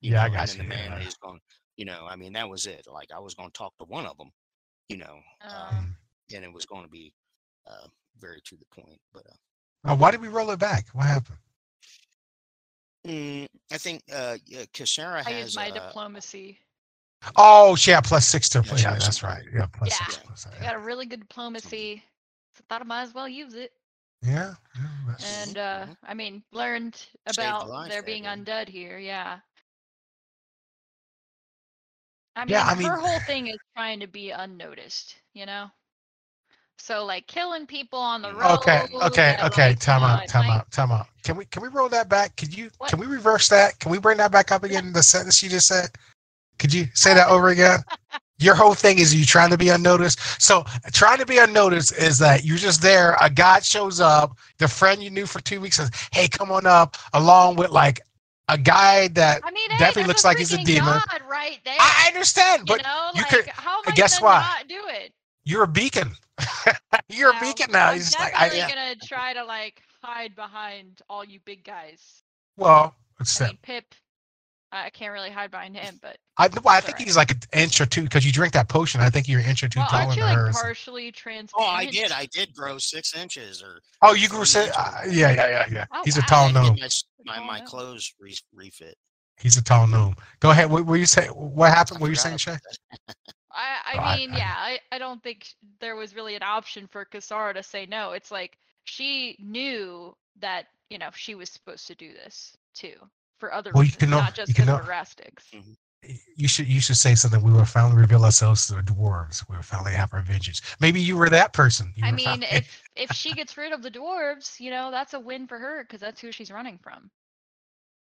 you 0.00 0.10
Yeah, 0.10 0.22
I 0.22 0.28
know, 0.28 0.30
got 0.30 0.48
and 0.48 0.58
you, 0.58 0.62
the 0.62 0.64
man 0.64 0.96
yeah. 0.96 1.00
is 1.00 1.16
going 1.16 1.40
you 1.76 1.84
know, 1.86 2.06
I 2.08 2.16
mean, 2.16 2.32
that 2.34 2.48
was 2.48 2.66
it. 2.66 2.86
Like 2.92 3.10
I 3.14 3.18
was 3.20 3.34
going 3.34 3.50
to 3.50 3.58
talk 3.58 3.74
to 3.78 3.84
one 3.84 4.06
of 4.06 4.16
them, 4.18 4.30
you 4.88 4.98
know, 4.98 5.18
Um, 5.42 5.68
um, 5.68 5.96
and 6.34 6.44
it 6.44 6.52
was 6.52 6.66
going 6.66 6.84
to 6.84 6.90
be 6.90 7.14
uh, 7.66 7.88
very 8.20 8.40
to 8.46 8.56
the 8.56 8.66
point. 8.82 9.00
But 9.12 9.26
uh, 9.28 9.36
Uh, 9.84 9.96
why 9.96 10.10
did 10.10 10.20
we 10.20 10.28
roll 10.28 10.50
it 10.50 10.58
back? 10.58 10.88
What 10.88 11.06
happened? 11.06 11.38
mm, 13.06 13.46
I 13.70 13.78
think 13.78 14.02
uh, 14.12 14.36
yeah, 14.46 14.64
Kasara 14.72 15.22
I 15.24 15.30
has 15.30 15.52
used 15.52 15.56
my 15.56 15.70
uh, 15.70 15.92
diplomacy. 15.92 16.60
Oh, 17.36 17.76
yeah, 17.86 18.00
plus 18.00 18.26
six 18.26 18.48
to 18.50 18.62
Yeah, 18.62 18.70
yeah, 18.70 18.76
she 18.76 18.88
yeah 18.90 18.94
was 18.94 18.98
that's 18.98 19.22
right. 19.22 19.42
Yeah, 19.52 19.66
plus 19.66 19.90
Yeah. 19.90 19.96
six. 19.96 20.18
Plus, 20.18 20.46
I 20.46 20.58
got 20.60 20.74
a 20.74 20.78
really 20.78 21.06
good 21.06 21.20
diplomacy. 21.20 22.04
So 22.54 22.64
thought 22.68 22.80
I 22.82 22.84
might 22.84 23.02
as 23.02 23.14
well 23.14 23.28
use 23.28 23.54
it. 23.54 23.72
yeah, 24.22 24.54
yeah, 24.76 24.88
that's- 25.06 25.20
And 25.20 25.58
uh 25.58 25.86
mhm. 25.86 25.96
I 26.02 26.14
mean 26.14 26.44
learned 26.52 27.08
about 27.26 27.68
life 27.68 27.88
there 27.88 28.02
being 28.02 28.24
day. 28.24 28.26
undead 28.26 28.68
here, 28.68 28.98
yeah. 28.98 29.40
I 32.36 32.44
mean, 32.44 32.54
Yeah, 32.54 32.64
I 32.64 32.74
her 32.80 33.00
whole 33.00 33.20
thing 33.20 33.46
is 33.48 33.58
trying 33.74 34.00
to 34.00 34.06
be 34.06 34.30
unnoticed, 34.30 35.16
you 35.32 35.46
know? 35.46 35.70
So 36.78 37.04
like 37.04 37.26
killing 37.26 37.66
people 37.66 37.98
on 37.98 38.22
the 38.22 38.32
Mm. 38.32 38.34
road. 38.34 38.54
Okay, 38.54 38.86
okay, 39.02 39.36
and, 39.36 39.42
okay. 39.42 39.74
like, 39.74 39.78
you 39.86 39.86
Time 39.86 40.02
out, 40.02 40.26
time 40.26 40.48
out, 40.50 40.70
time 40.70 40.90
out. 40.90 41.06
Can 41.22 41.36
we 41.36 41.44
can 41.46 41.62
we 41.62 41.68
roll 41.68 41.88
that 41.90 42.08
back? 42.08 42.36
Can 42.36 42.50
you 42.50 42.70
What? 42.78 42.94
can 42.94 42.98
we 42.98 43.06
reverse 43.06 43.48
that? 43.48 43.78
Can 43.80 43.90
we 43.90 43.98
bring 43.98 44.18
that 44.18 44.32
back 44.32 44.50
up 44.52 44.62
again? 44.64 44.92
The 44.92 45.02
sentence 45.02 45.42
you 45.42 45.48
just 45.48 45.68
said. 45.68 45.90
Could 46.60 46.72
you 46.72 46.86
say 46.94 47.14
that 47.14 47.28
over 47.28 47.48
again? 47.48 47.80
Your 48.38 48.54
whole 48.54 48.74
thing 48.74 48.98
is 48.98 49.14
you 49.14 49.24
trying 49.24 49.50
to 49.50 49.58
be 49.58 49.68
unnoticed. 49.70 50.18
So 50.40 50.64
trying 50.92 51.18
to 51.18 51.26
be 51.26 51.38
unnoticed 51.38 51.96
is 51.98 52.18
that 52.18 52.44
you're 52.44 52.56
just 52.56 52.80
there. 52.80 53.16
A 53.20 53.28
guy 53.28 53.60
shows 53.60 54.00
up. 54.00 54.36
The 54.58 54.68
friend 54.68 55.02
you 55.02 55.10
knew 55.10 55.26
for 55.26 55.40
two 55.40 55.60
weeks 55.60 55.76
says, 55.76 55.90
"Hey, 56.12 56.28
come 56.28 56.52
on 56.52 56.66
up," 56.66 56.96
along 57.12 57.56
with 57.56 57.70
like 57.70 58.00
a 58.48 58.56
guy 58.58 59.08
that 59.08 59.40
I 59.44 59.50
mean, 59.50 59.68
definitely 59.70 60.02
there's 60.02 60.08
looks 60.08 60.24
like 60.24 60.38
he's 60.38 60.52
a 60.52 60.62
demon. 60.62 60.84
God 60.84 61.22
right 61.28 61.58
there. 61.64 61.76
I 61.78 62.04
understand, 62.08 62.66
but 62.66 62.78
you 62.78 62.82
know, 62.84 63.10
you 63.14 63.22
like 63.22 63.30
could- 63.30 63.48
how 63.48 63.82
am 63.86 63.94
guess 63.94 64.20
what? 64.20 64.44
do 64.68 64.82
it? 64.88 65.12
you're 65.44 65.64
a 65.64 65.68
beacon. 65.68 66.12
you're 67.08 67.30
a 67.30 67.40
beacon 67.40 67.70
now. 67.72 67.88
I'm 67.88 67.94
He's 67.94 68.10
just 68.10 68.18
like, 68.18 68.34
I, 68.34 68.48
definitely 68.48 68.74
gonna 68.74 68.96
try 68.96 69.32
to 69.34 69.44
like 69.44 69.82
hide 70.02 70.34
behind 70.34 71.02
all 71.08 71.24
you 71.24 71.40
big 71.44 71.64
guys. 71.64 72.22
well, 72.56 72.94
it's 73.20 73.40
I 73.40 73.48
mean, 73.48 73.58
Pip, 73.62 73.94
I 74.72 74.86
I 74.86 74.90
can't 74.90 75.12
really 75.12 75.30
hide 75.30 75.50
behind 75.50 75.76
him, 75.76 75.98
but 76.00 76.16
I, 76.38 76.48
well, 76.48 76.74
I 76.74 76.80
think 76.80 76.94
alright. 76.94 77.06
he's 77.06 77.16
like 77.16 77.30
an 77.32 77.40
inch 77.52 77.80
or 77.80 77.86
two 77.86 78.02
because 78.02 78.24
you 78.24 78.32
drink 78.32 78.52
that 78.54 78.68
potion. 78.68 79.00
I 79.00 79.10
think 79.10 79.28
you're 79.28 79.40
an 79.40 79.46
inch 79.46 79.62
or 79.62 79.68
two 79.68 79.80
well, 79.80 79.88
taller 79.88 80.02
aren't 80.04 80.16
you 80.16 80.22
than 80.22 80.30
like 80.36 80.38
her. 80.38 80.52
partially 80.52 81.12
transparent? 81.12 81.52
oh, 81.56 81.64
I 81.74 81.86
did, 81.86 82.12
I 82.12 82.26
did 82.26 82.54
grow 82.54 82.78
six 82.78 83.14
inches 83.16 83.62
or 83.62 83.80
oh, 84.02 84.14
you 84.14 84.28
grew. 84.28 84.38
three 84.38 84.46
Say, 84.46 84.60
inches. 84.66 84.76
uh, 84.76 85.00
yeah, 85.08 85.30
yeah, 85.32 85.48
yeah, 85.48 85.66
yeah. 85.70 85.84
Oh, 85.92 86.02
he's 86.04 86.16
a 86.16 86.22
tall 86.22 86.50
gnome. 86.50 86.76
my 87.24 87.38
my, 87.40 87.44
my 87.44 87.60
clothes 87.60 88.12
re- 88.20 88.36
refit. 88.54 88.96
He's 89.38 89.56
a 89.56 89.62
tall 89.64 89.86
gnome. 89.86 90.14
Go 90.40 90.50
ahead. 90.50 90.70
What 90.70 90.84
were 90.86 90.96
you 90.96 91.06
saying? 91.06 91.30
What 91.30 91.70
happened? 91.70 91.98
What 92.00 92.06
were 92.06 92.10
you 92.10 92.16
saying, 92.16 92.38
Chey? 92.38 92.52
about. 92.52 93.16
I, 93.52 93.78
I 93.84 93.96
Oh, 93.96 93.98
I- 94.00 94.16
mean, 94.18 94.32
I- 94.32 94.36
yeah, 94.38 94.54
I, 94.56 94.78
I 94.92 94.98
don't 94.98 95.22
think 95.22 95.46
there 95.80 95.96
was 95.96 96.14
really 96.14 96.36
an 96.36 96.42
option 96.42 96.86
for 96.86 97.04
Kasara 97.04 97.54
to 97.54 97.62
say 97.62 97.86
no. 97.86 98.12
It's 98.12 98.30
like 98.30 98.56
she 98.84 99.36
knew 99.40 100.14
that, 100.40 100.66
you 100.90 100.98
know, 100.98 101.08
she 101.14 101.34
was 101.34 101.50
supposed 101.50 101.86
to 101.88 101.94
do 101.94 102.12
this 102.12 102.56
too 102.74 102.94
for 103.40 103.52
other 103.52 103.72
Well, 103.74 103.82
you 103.82 103.88
reasons, 103.88 103.98
can 104.00 104.10
not 104.10 104.34
just 104.34 104.48
you 104.48 104.54
can 104.54 104.66
because 104.66 104.76
know- 104.78 104.82
of 104.82 104.88
Rastigs. 104.88 105.44
Mm. 105.54 105.76
You 106.34 106.48
should 106.48 106.66
you 106.66 106.80
should 106.80 106.96
say 106.96 107.14
something. 107.14 107.42
We 107.42 107.52
will 107.52 107.64
finally 107.66 107.94
reveal 108.00 108.24
ourselves 108.24 108.66
to 108.68 108.74
the 108.74 108.80
dwarves. 108.80 109.46
We 109.50 109.56
will 109.56 109.62
finally 109.62 109.92
have 109.92 110.14
our 110.14 110.22
vengeance. 110.22 110.62
Maybe 110.80 110.98
you 110.98 111.14
were 111.16 111.28
that 111.28 111.52
person. 111.52 111.92
You 111.94 112.04
I 112.06 112.10
mean, 112.12 112.24
finally- 112.24 112.46
if 112.50 112.82
if 112.96 113.12
she 113.12 113.32
gets 113.40 113.56
rid 113.58 113.72
of 113.72 113.82
the 113.82 113.90
dwarves, 113.90 114.58
you 114.58 114.70
know, 114.70 114.90
that's 114.90 115.12
a 115.12 115.20
win 115.20 115.46
for 115.46 115.58
her 115.58 115.82
because 115.84 116.00
that's 116.00 116.18
who 116.20 116.32
she's 116.32 116.50
running 116.50 116.78
from. 116.78 117.10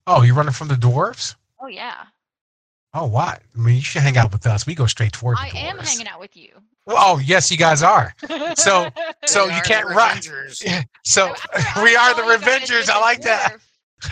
oh, 0.06 0.22
you're 0.22 0.34
running 0.34 0.52
from 0.52 0.68
the 0.68 0.74
dwarves? 0.74 1.34
Oh 1.60 1.66
yeah, 1.68 2.04
Oh, 2.94 3.06
why? 3.06 3.38
I 3.54 3.58
mean, 3.58 3.76
you 3.76 3.82
should 3.82 4.02
hang 4.02 4.16
out 4.16 4.32
with 4.32 4.46
us. 4.46 4.66
We 4.66 4.74
go 4.74 4.86
straight 4.86 5.12
toward 5.12 5.36
the 5.38 5.42
I 5.42 5.48
dwarves. 5.50 5.54
am 5.70 5.78
hanging 5.78 6.08
out 6.08 6.20
with 6.20 6.36
you. 6.36 6.50
Well, 6.86 6.96
oh, 6.98 7.18
yes, 7.18 7.50
you 7.50 7.56
guys 7.58 7.82
are. 7.82 8.14
So- 8.56 8.88
So 9.26 9.46
We 9.46 9.54
you 9.56 9.60
can't 9.62 9.86
run. 9.88 10.16
Revengers. 10.18 10.84
So 11.04 11.34
we 11.82 11.96
are 11.96 12.14
the 12.14 12.22
saw 12.22 12.36
Revengers. 12.36 12.88
I 12.90 12.98
like 13.00 13.20
that. 13.22 13.56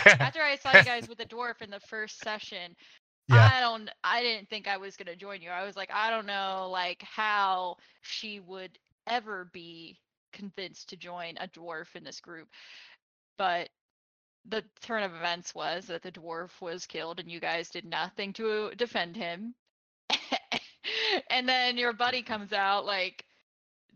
After 0.07 0.42
I 0.42 0.57
saw 0.57 0.77
you 0.77 0.85
guys 0.85 1.09
with 1.09 1.18
the 1.18 1.27
dwarf 1.27 1.62
in 1.62 1.70
the 1.70 1.81
first 1.81 2.20
session, 2.22 2.75
Yeah. 3.29 3.51
I 3.53 3.61
don't 3.61 3.90
I 4.05 4.22
didn't 4.22 4.49
think 4.49 4.68
I 4.68 4.77
was 4.77 4.96
gonna 4.96 5.16
join 5.16 5.42
you. 5.42 5.51
I 5.51 5.64
was 5.64 5.77
like, 5.77 5.90
I 5.92 6.11
don't 6.11 6.27
know 6.27 6.68
like 6.70 7.03
how 7.03 7.77
she 8.03 8.40
would 8.40 8.79
ever 9.07 9.49
be 9.53 9.99
convinced 10.33 10.90
to 10.90 10.96
join 10.96 11.37
a 11.38 11.49
dwarf 11.49 11.94
in 11.94 12.05
this 12.05 12.20
group. 12.20 12.49
But 13.38 13.68
the 14.49 14.64
turn 14.81 15.03
of 15.03 15.14
events 15.14 15.55
was 15.55 15.87
that 15.87 16.03
the 16.03 16.12
dwarf 16.12 16.61
was 16.61 16.87
killed 16.87 17.20
and 17.20 17.31
you 17.31 17.40
guys 17.40 17.70
did 17.70 17.85
nothing 17.85 18.33
to 18.35 18.72
defend 18.77 19.16
him. 19.16 19.55
and 21.31 21.49
then 21.49 21.77
your 21.77 21.92
buddy 21.92 22.22
mm-hmm. 22.22 22.33
comes 22.33 22.53
out 22.53 22.87
like 22.87 23.25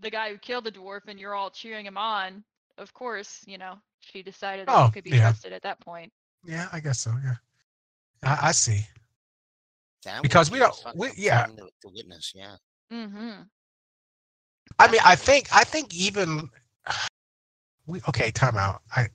the 0.00 0.10
guy 0.10 0.30
who 0.30 0.38
killed 0.38 0.64
the 0.64 0.72
dwarf 0.72 1.02
and 1.06 1.18
you're 1.20 1.34
all 1.34 1.50
cheering 1.50 1.86
him 1.86 1.96
on. 1.96 2.42
Of 2.78 2.92
course, 2.94 3.44
you 3.46 3.58
know, 3.58 3.74
she 4.00 4.22
decided 4.22 4.66
that 4.68 4.76
Oh, 4.76 4.86
you 4.86 4.92
could 4.92 5.04
be 5.04 5.10
yeah. 5.10 5.20
trusted 5.20 5.52
at 5.52 5.62
that 5.62 5.80
point. 5.80 6.12
Yeah, 6.44 6.68
I 6.72 6.80
guess 6.80 7.00
so. 7.00 7.12
Yeah, 7.22 7.34
I, 8.22 8.48
I 8.48 8.52
see. 8.52 8.80
That 10.04 10.22
Because 10.22 10.50
we 10.50 10.58
be 10.58 10.64
a 10.64 10.68
don't- 10.68 10.96
we- 10.96 11.10
yeah. 11.16 11.46
thing 11.46 11.56
To, 11.56 11.64
to 11.82 11.88
witness, 11.94 12.32
yeah. 12.34 12.56
Mm-hmm. 12.92 13.42
I 14.78 14.90
mean, 14.90 15.00
I 15.04 15.14
think 15.16 15.48
I 15.52 15.64
think 15.64 15.94
even 15.94 16.48
we 17.86 18.00
okay. 18.08 18.30
Time 18.30 18.56
out. 18.56 18.82
I 18.96 19.08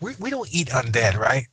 we 0.00 0.14
we 0.18 0.30
don't 0.30 0.48
eat 0.52 0.68
undead, 0.68 1.16
right? 1.18 1.46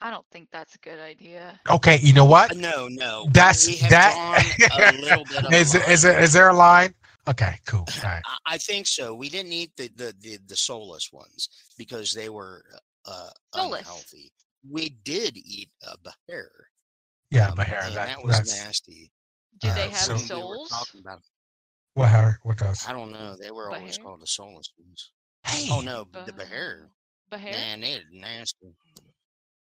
I 0.00 0.10
don't 0.10 0.26
think 0.32 0.48
that's 0.52 0.74
a 0.74 0.78
good 0.78 0.98
idea. 0.98 1.60
Okay, 1.70 1.98
you 2.02 2.12
know 2.12 2.24
what? 2.24 2.50
Uh, 2.52 2.54
No, 2.54 2.88
no. 2.88 3.26
That's 3.32 3.66
we 3.68 3.76
have 3.76 3.90
that. 3.90 4.44
a 4.78 4.92
little 5.00 5.24
bit 5.24 5.44
of 5.44 5.52
a 5.52 5.56
is, 5.56 5.74
it- 5.74 5.88
is 5.88 6.04
line. 6.04 6.30
there 6.32 6.48
a 6.48 6.52
line? 6.54 6.94
Okay, 7.28 7.54
cool. 7.66 7.80
All 7.80 8.02
right. 8.02 8.22
I- 8.26 8.54
I 8.54 8.58
think 8.58 8.86
so. 8.86 9.14
We 9.14 9.28
didn't 9.28 9.52
eat 9.52 9.70
the 9.76 9.88
the 9.96 10.14
the, 10.20 10.38
the 10.46 10.56
soulless 10.56 11.12
ones 11.12 11.48
because 11.78 12.12
they 12.12 12.28
were 12.28 12.64
uh, 13.06 13.30
Soulless. 13.54 13.80
unhealthy. 13.80 14.32
We 14.68 14.90
did 15.04 15.36
eat 15.36 15.70
a 15.86 15.96
bear. 16.28 16.50
Yeah, 17.30 17.48
um, 17.48 17.54
but 17.56 17.66
hair. 17.66 17.80
and 17.84 17.94
That, 17.96 18.08
that 18.08 18.24
was 18.24 18.54
nasty. 18.56 19.10
Do 19.60 19.68
Uh, 19.68 19.74
they 19.74 19.88
have 19.88 19.98
so- 19.98 20.12
When 20.14 20.20
we 20.22 20.26
souls? 20.26 20.68
talking 20.70 21.00
about- 21.00 21.22
what 21.94 22.08
hair? 22.08 22.38
What 22.42 22.58
does? 22.58 22.86
I 22.88 22.92
don't 22.92 23.12
know. 23.12 23.36
They 23.36 23.50
were 23.50 23.70
always 23.70 23.96
Behair? 23.98 24.04
called 24.04 24.20
the 24.22 24.26
soulless 24.26 24.72
ones. 24.78 25.12
Hey, 25.44 25.68
Oh 25.70 25.80
no, 25.80 26.04
b- 26.06 26.20
the 26.26 26.32
bear. 26.32 26.90
Behair? 27.30 27.52
Man, 27.52 27.80
they're 27.80 28.02
nasty. 28.12 28.74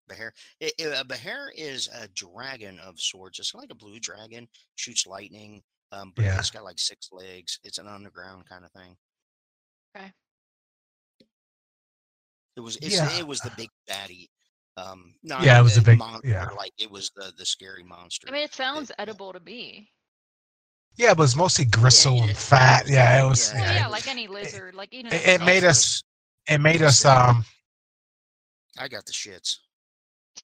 Bear. 0.07 0.33
It, 0.59 0.73
it, 0.77 0.99
a 0.99 1.05
bear 1.05 1.51
is 1.55 1.87
a 1.93 2.07
dragon 2.09 2.79
of 2.79 2.99
sorts. 2.99 3.39
It's 3.39 3.53
like 3.55 3.69
a 3.71 3.75
blue 3.75 3.99
dragon, 3.99 4.47
shoots 4.75 5.07
lightning, 5.07 5.63
um, 5.91 6.13
but 6.15 6.25
Yeah. 6.25 6.37
it's 6.39 6.49
got 6.51 6.63
like 6.63 6.79
six 6.79 7.09
legs. 7.11 7.59
It's 7.63 7.77
an 7.77 7.87
underground 7.87 8.43
kind 8.49 8.63
of 8.65 8.71
thing. 8.71 8.95
Okay. 9.95 10.11
It 12.55 12.61
was. 12.61 12.77
It's, 12.77 12.95
Yeah. 12.95 13.11
It 13.17 13.27
was 13.27 13.39
the 13.41 13.51
big 13.57 13.69
baddie. 13.89 14.29
Um, 14.77 15.13
not 15.23 15.43
Yeah, 15.43 15.59
it 15.59 15.63
was 15.63 15.75
the 15.75 15.81
the 15.81 15.91
big- 15.91 15.99
monster, 15.99 16.27
yeah. 16.29 16.45
Like 16.57 16.71
it 16.77 16.89
was 16.89 17.11
the 17.15 17.33
the 17.37 17.45
scary 17.45 17.83
monster. 17.83 18.27
I 18.29 18.31
mean, 18.31 18.43
it 18.43 18.53
sounds 18.53 18.89
uh, 18.91 18.95
edible 18.99 19.33
to 19.33 19.39
me. 19.41 19.91
yeah, 20.95 21.13
but 21.13 21.23
it's 21.23 21.35
mostly 21.35 21.65
gristle 21.65 22.15
yeah, 22.17 22.23
and 22.27 22.37
fat. 22.37 22.87
Yeah, 22.87 23.25
it 23.25 23.27
was. 23.29 23.51
Yeah, 23.53 23.73
Yeah, 23.75 23.87
like 23.87 24.07
any 24.07 24.27
lizard, 24.27 24.73
like 24.75 24.89
eating. 24.93 25.11
it, 25.11 25.27
it 25.27 25.41
made 25.41 25.63
us. 25.63 26.03
It 26.47 26.59
made 26.59 26.81
us. 26.81 27.03
Um. 27.05 27.45
I 28.77 28.87
got 28.87 29.05
the 29.05 29.11
shits. 29.11 29.57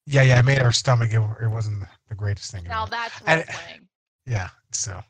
Yeah, 0.06 0.22
yeah. 0.24 0.40
It 0.40 0.44
made 0.46 0.60
our 0.60 0.74
stomach. 0.74 1.12
It, 1.14 1.22
it 1.42 1.48
wasn't 1.48 1.84
the 2.10 2.16
greatest 2.16 2.52
thing. 2.52 2.66
Now 2.66 2.86
that's 2.86 3.14
And 3.26 3.40
it- 3.42 3.48
playing. 3.48 3.88
Yeah. 4.26 4.50
So. 4.74 5.02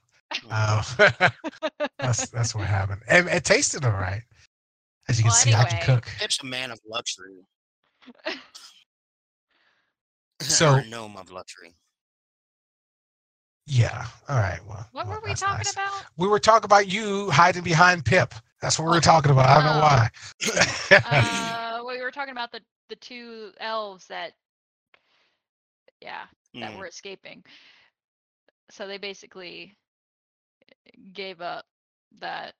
Uh, 0.49 0.83
that's 1.99 2.29
that's 2.29 2.53
what 2.55 2.65
happened. 2.67 3.01
And 3.07 3.27
it 3.29 3.43
tasted 3.45 3.85
all 3.85 3.91
right. 3.91 4.21
As 5.09 5.17
you 5.17 5.23
can 5.23 5.29
Well, 5.29 5.35
see, 5.37 5.53
I 5.53 5.63
can 5.65 5.81
cook. 5.83 6.07
Pip's 6.19 6.41
a 6.41 6.45
man 6.45 6.71
of 6.71 6.79
luxury. 6.87 7.35
So- 10.39 10.75
or 10.75 10.79
a 10.79 10.85
gnome 10.85 11.17
of 11.17 11.31
luxury. 11.31 11.73
Yeah. 13.65 14.05
All 14.29 14.37
right. 14.37 14.59
Well. 14.67 14.87
What 14.91 15.07
well, 15.07 15.19
were 15.19 15.27
we 15.27 15.33
talking 15.33 15.57
nice. 15.57 15.73
about? 15.73 15.91
We 16.15 16.27
were 16.27 16.39
talking 16.39 16.65
about 16.65 16.87
you 16.91 17.29
hiding 17.31 17.63
behind 17.63 18.05
Pip. 18.05 18.33
That's 18.61 18.79
what 18.79 18.85
we 18.85 18.91
were 18.91 18.97
Oh. 18.97 19.01
talking 19.01 19.31
about. 19.31 19.47
I 19.49 19.55
don't 19.55 19.65
know 19.65 19.79
Oh. 19.81 20.99
why. 21.11 21.79
Uh, 21.79 21.83
we 21.85 21.97
we 21.97 22.01
were 22.03 22.11
talking 22.11 22.31
about 22.31 22.51
the 22.51 22.61
the 22.89 22.95
two 22.95 23.51
elves 23.59 24.07
that, 24.07 24.33
yeah, 26.01 26.27
that 26.53 26.71
Mm. 26.71 26.77
were 26.77 26.85
escaping. 26.87 27.43
So 28.71 28.87
they 28.87 28.97
basically 28.97 29.75
gave 31.13 31.41
up 31.41 31.65
that 32.19 32.55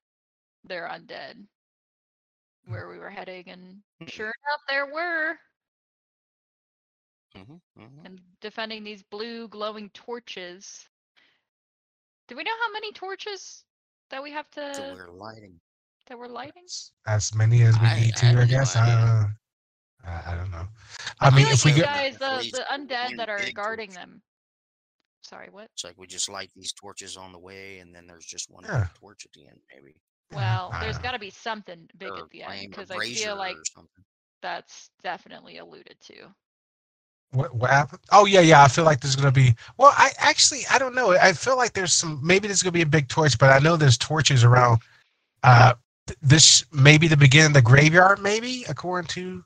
they're 0.64 0.88
undead 0.88 1.48
where 2.66 2.88
we 2.90 2.98
were 3.00 3.10
heading, 3.10 3.48
and 3.50 3.84
Mm. 4.02 4.10
sure 4.10 4.34
enough, 4.44 4.62
there 4.68 4.86
were, 4.86 5.40
Mhm, 7.36 7.62
mhm. 7.78 8.06
and 8.06 8.22
defending 8.42 8.84
these 8.84 9.04
blue 9.04 9.48
glowing 9.48 9.90
torches. 9.92 10.90
Do 12.28 12.36
we 12.36 12.44
know 12.44 12.58
how 12.66 12.72
many 12.74 12.92
torches 12.92 13.66
that 14.10 14.22
we 14.24 14.32
have 14.32 14.48
So 14.54 14.62
to 14.62 14.94
we're 14.94 15.08
lighting. 15.12 15.60
that 16.08 16.18
we're 16.18 16.28
lighting? 16.28 16.66
As 17.06 17.34
many 17.34 17.64
as 17.64 17.78
we 17.80 17.88
I- 17.88 18.00
need 18.02 18.16
I 18.16 18.20
to, 18.20 18.26
have 18.26 18.38
I 18.38 18.42
no 18.42 18.46
guess. 18.48 18.76
I, 18.76 18.82
idea. 18.84 18.96
uh, 18.96 19.26
I, 20.04 20.34
I 20.34 20.36
don't 20.36 20.52
know. 20.52 20.68
I 21.20 21.28
I 21.28 21.30
mean, 21.32 21.48
if 21.48 21.64
we 21.66 21.72
like 21.72 21.82
get 21.82 21.86
guys, 21.86 22.18
the 22.18 22.50
the 22.52 22.66
undead 22.72 23.18
that 23.18 23.30
are 23.30 23.52
guarding 23.52 23.94
them. 23.94 24.24
Sorry, 25.28 25.50
what? 25.52 25.70
It's 25.74 25.84
like 25.84 25.98
we 25.98 26.08
just 26.08 26.30
light 26.30 26.52
these 26.56 26.72
torches 26.72 27.18
on 27.18 27.34
the 27.34 27.40
way, 27.40 27.80
and 27.80 27.94
then 27.94 28.08
there's 28.08 28.26
just 28.26 28.50
one 28.50 28.64
Yeah. 28.64 28.88
torch 29.00 29.26
at 29.26 29.32
the 29.34 29.46
end, 29.48 29.60
maybe. 29.74 29.96
Well, 30.32 30.70
I 30.74 30.84
there's 30.84 30.98
got 30.98 31.12
to 31.12 31.20
be 31.20 31.30
something 31.30 31.88
big 31.98 32.12
at 32.14 32.30
the 32.30 32.44
end 32.44 32.70
because 32.70 32.92
I 32.92 33.00
feel 33.00 33.36
like 33.36 33.58
that's 34.42 34.90
definitely 35.04 35.58
alluded 35.58 35.98
to. 36.08 36.34
What 37.32 37.54
what 37.54 37.70
happened? 37.70 38.00
Oh 38.12 38.26
yeah, 38.26 38.40
yeah. 38.40 38.64
I 38.64 38.70
feel 38.70 38.86
like 38.86 39.02
there's 39.02 39.18
gonna 39.18 39.32
be. 39.32 39.54
Well, 39.78 39.94
I 39.98 40.12
actually 40.18 40.62
I 40.72 40.80
don't 40.80 40.96
know. 40.96 41.12
I 41.12 41.34
feel 41.34 41.58
like 41.58 41.74
there's 41.74 41.94
some. 41.94 42.22
Maybe 42.26 42.48
there's 42.48 42.64
gonna 42.64 42.72
be 42.72 42.82
a 42.84 42.86
big 42.86 43.10
torch, 43.10 43.38
but 43.38 43.52
I 43.52 43.60
know 43.60 43.76
there's 43.76 43.98
torches 43.98 44.46
around. 44.46 44.82
Uh, 45.44 45.74
th- 46.08 46.18
this 46.22 46.64
maybe 46.72 47.10
the 47.10 47.18
beginning 47.18 47.48
of 47.48 47.54
the 47.54 47.62
graveyard, 47.62 48.20
maybe 48.22 48.64
according 48.70 49.10
to 49.10 49.44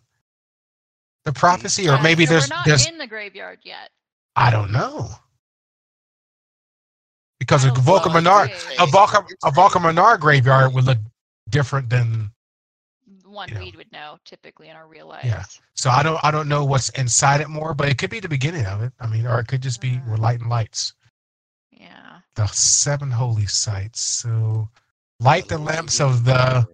the 1.26 1.34
prophecy, 1.34 1.89
or 1.89 1.94
Uh, 1.96 2.04
maybe 2.04 2.26
so 2.28 2.34
there's 2.34 2.50
we're 2.50 2.56
not 2.56 2.65
there's. 2.67 2.88
in 2.88 3.00
the 3.00 3.08
graveyard 3.08 3.60
yet. 3.63 3.89
I 4.36 4.52
don't 4.52 4.72
know. 4.72 5.10
Because 7.41 7.65
a 7.65 7.71
Vulcan 7.71 8.12
know. 8.13 8.19
Menard, 8.19 8.49
a 8.51 8.54
it's- 8.54 8.77
a 9.43 9.80
Menard 9.80 10.21
graveyard 10.21 10.75
would 10.75 10.84
look 10.86 10.99
different 11.49 11.89
than. 11.89 12.32
One 13.25 13.49
you 13.49 13.56
know. 13.56 13.62
we 13.62 13.71
would 13.77 13.91
know 13.91 14.19
typically 14.25 14.67
in 14.67 14.75
our 14.75 14.88
real 14.88 15.12
Yeah. 15.23 15.43
So 15.73 15.89
I 15.89 16.04
don't, 16.04 16.19
I 16.23 16.30
don't 16.30 16.47
know 16.47 16.63
what's 16.65 16.89
inside 16.89 17.41
it 17.41 17.49
more, 17.49 17.73
but 17.73 17.89
it 17.89 17.97
could 17.97 18.12
be 18.12 18.19
the 18.19 18.30
beginning 18.30 18.67
of 18.67 18.84
it. 18.84 18.93
I 18.99 19.08
mean, 19.08 19.25
or 19.25 19.39
it 19.39 19.47
could 19.47 19.62
just 19.63 19.82
be 19.82 19.99
we're 20.06 20.13
Uh. 20.15 20.17
lighting 20.17 20.49
lights. 20.49 20.93
Yeah. 21.71 22.19
the 22.36 22.45
seven 22.45 23.10
holy 23.10 23.47
sites. 23.47 24.01
So 24.01 24.69
light 25.19 25.47
the 25.47 25.58
lamps 25.58 25.99
of 25.99 26.23
the 26.25 26.67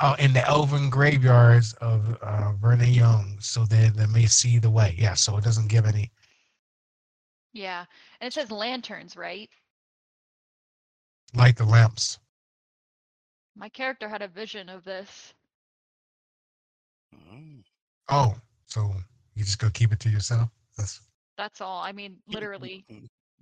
uh, 0.00 0.16
in 0.18 0.32
the 0.32 0.44
elven 0.48 0.90
graveyards 0.90 1.74
of 1.74 2.18
uh, 2.22 2.52
Vernayon, 2.60 3.40
so 3.40 3.64
they, 3.64 3.88
they 3.94 4.06
may 4.06 4.26
see 4.26 4.58
the 4.58 4.68
way. 4.70 4.96
Yeah, 4.98 5.14
so 5.14 5.36
it 5.36 5.44
doesn't 5.44 5.68
give 5.68 5.86
any. 5.86 6.10
Yeah. 7.52 7.84
And 8.20 8.26
it 8.26 8.32
says 8.32 8.50
lanterns, 8.50 9.16
right? 9.16 9.48
Light 11.34 11.56
the 11.56 11.64
lamps. 11.64 12.18
My 13.54 13.68
character 13.68 14.08
had 14.08 14.22
a 14.22 14.28
vision 14.28 14.68
of 14.68 14.84
this. 14.84 15.34
Oh, 18.08 18.34
so 18.66 18.92
you 19.34 19.44
just 19.44 19.58
gonna 19.58 19.72
keep 19.72 19.92
it 19.92 20.00
to 20.00 20.08
yourself? 20.08 20.50
That's 20.76 21.00
That's 21.36 21.60
all. 21.60 21.82
I 21.82 21.92
mean, 21.92 22.18
literally, 22.26 22.86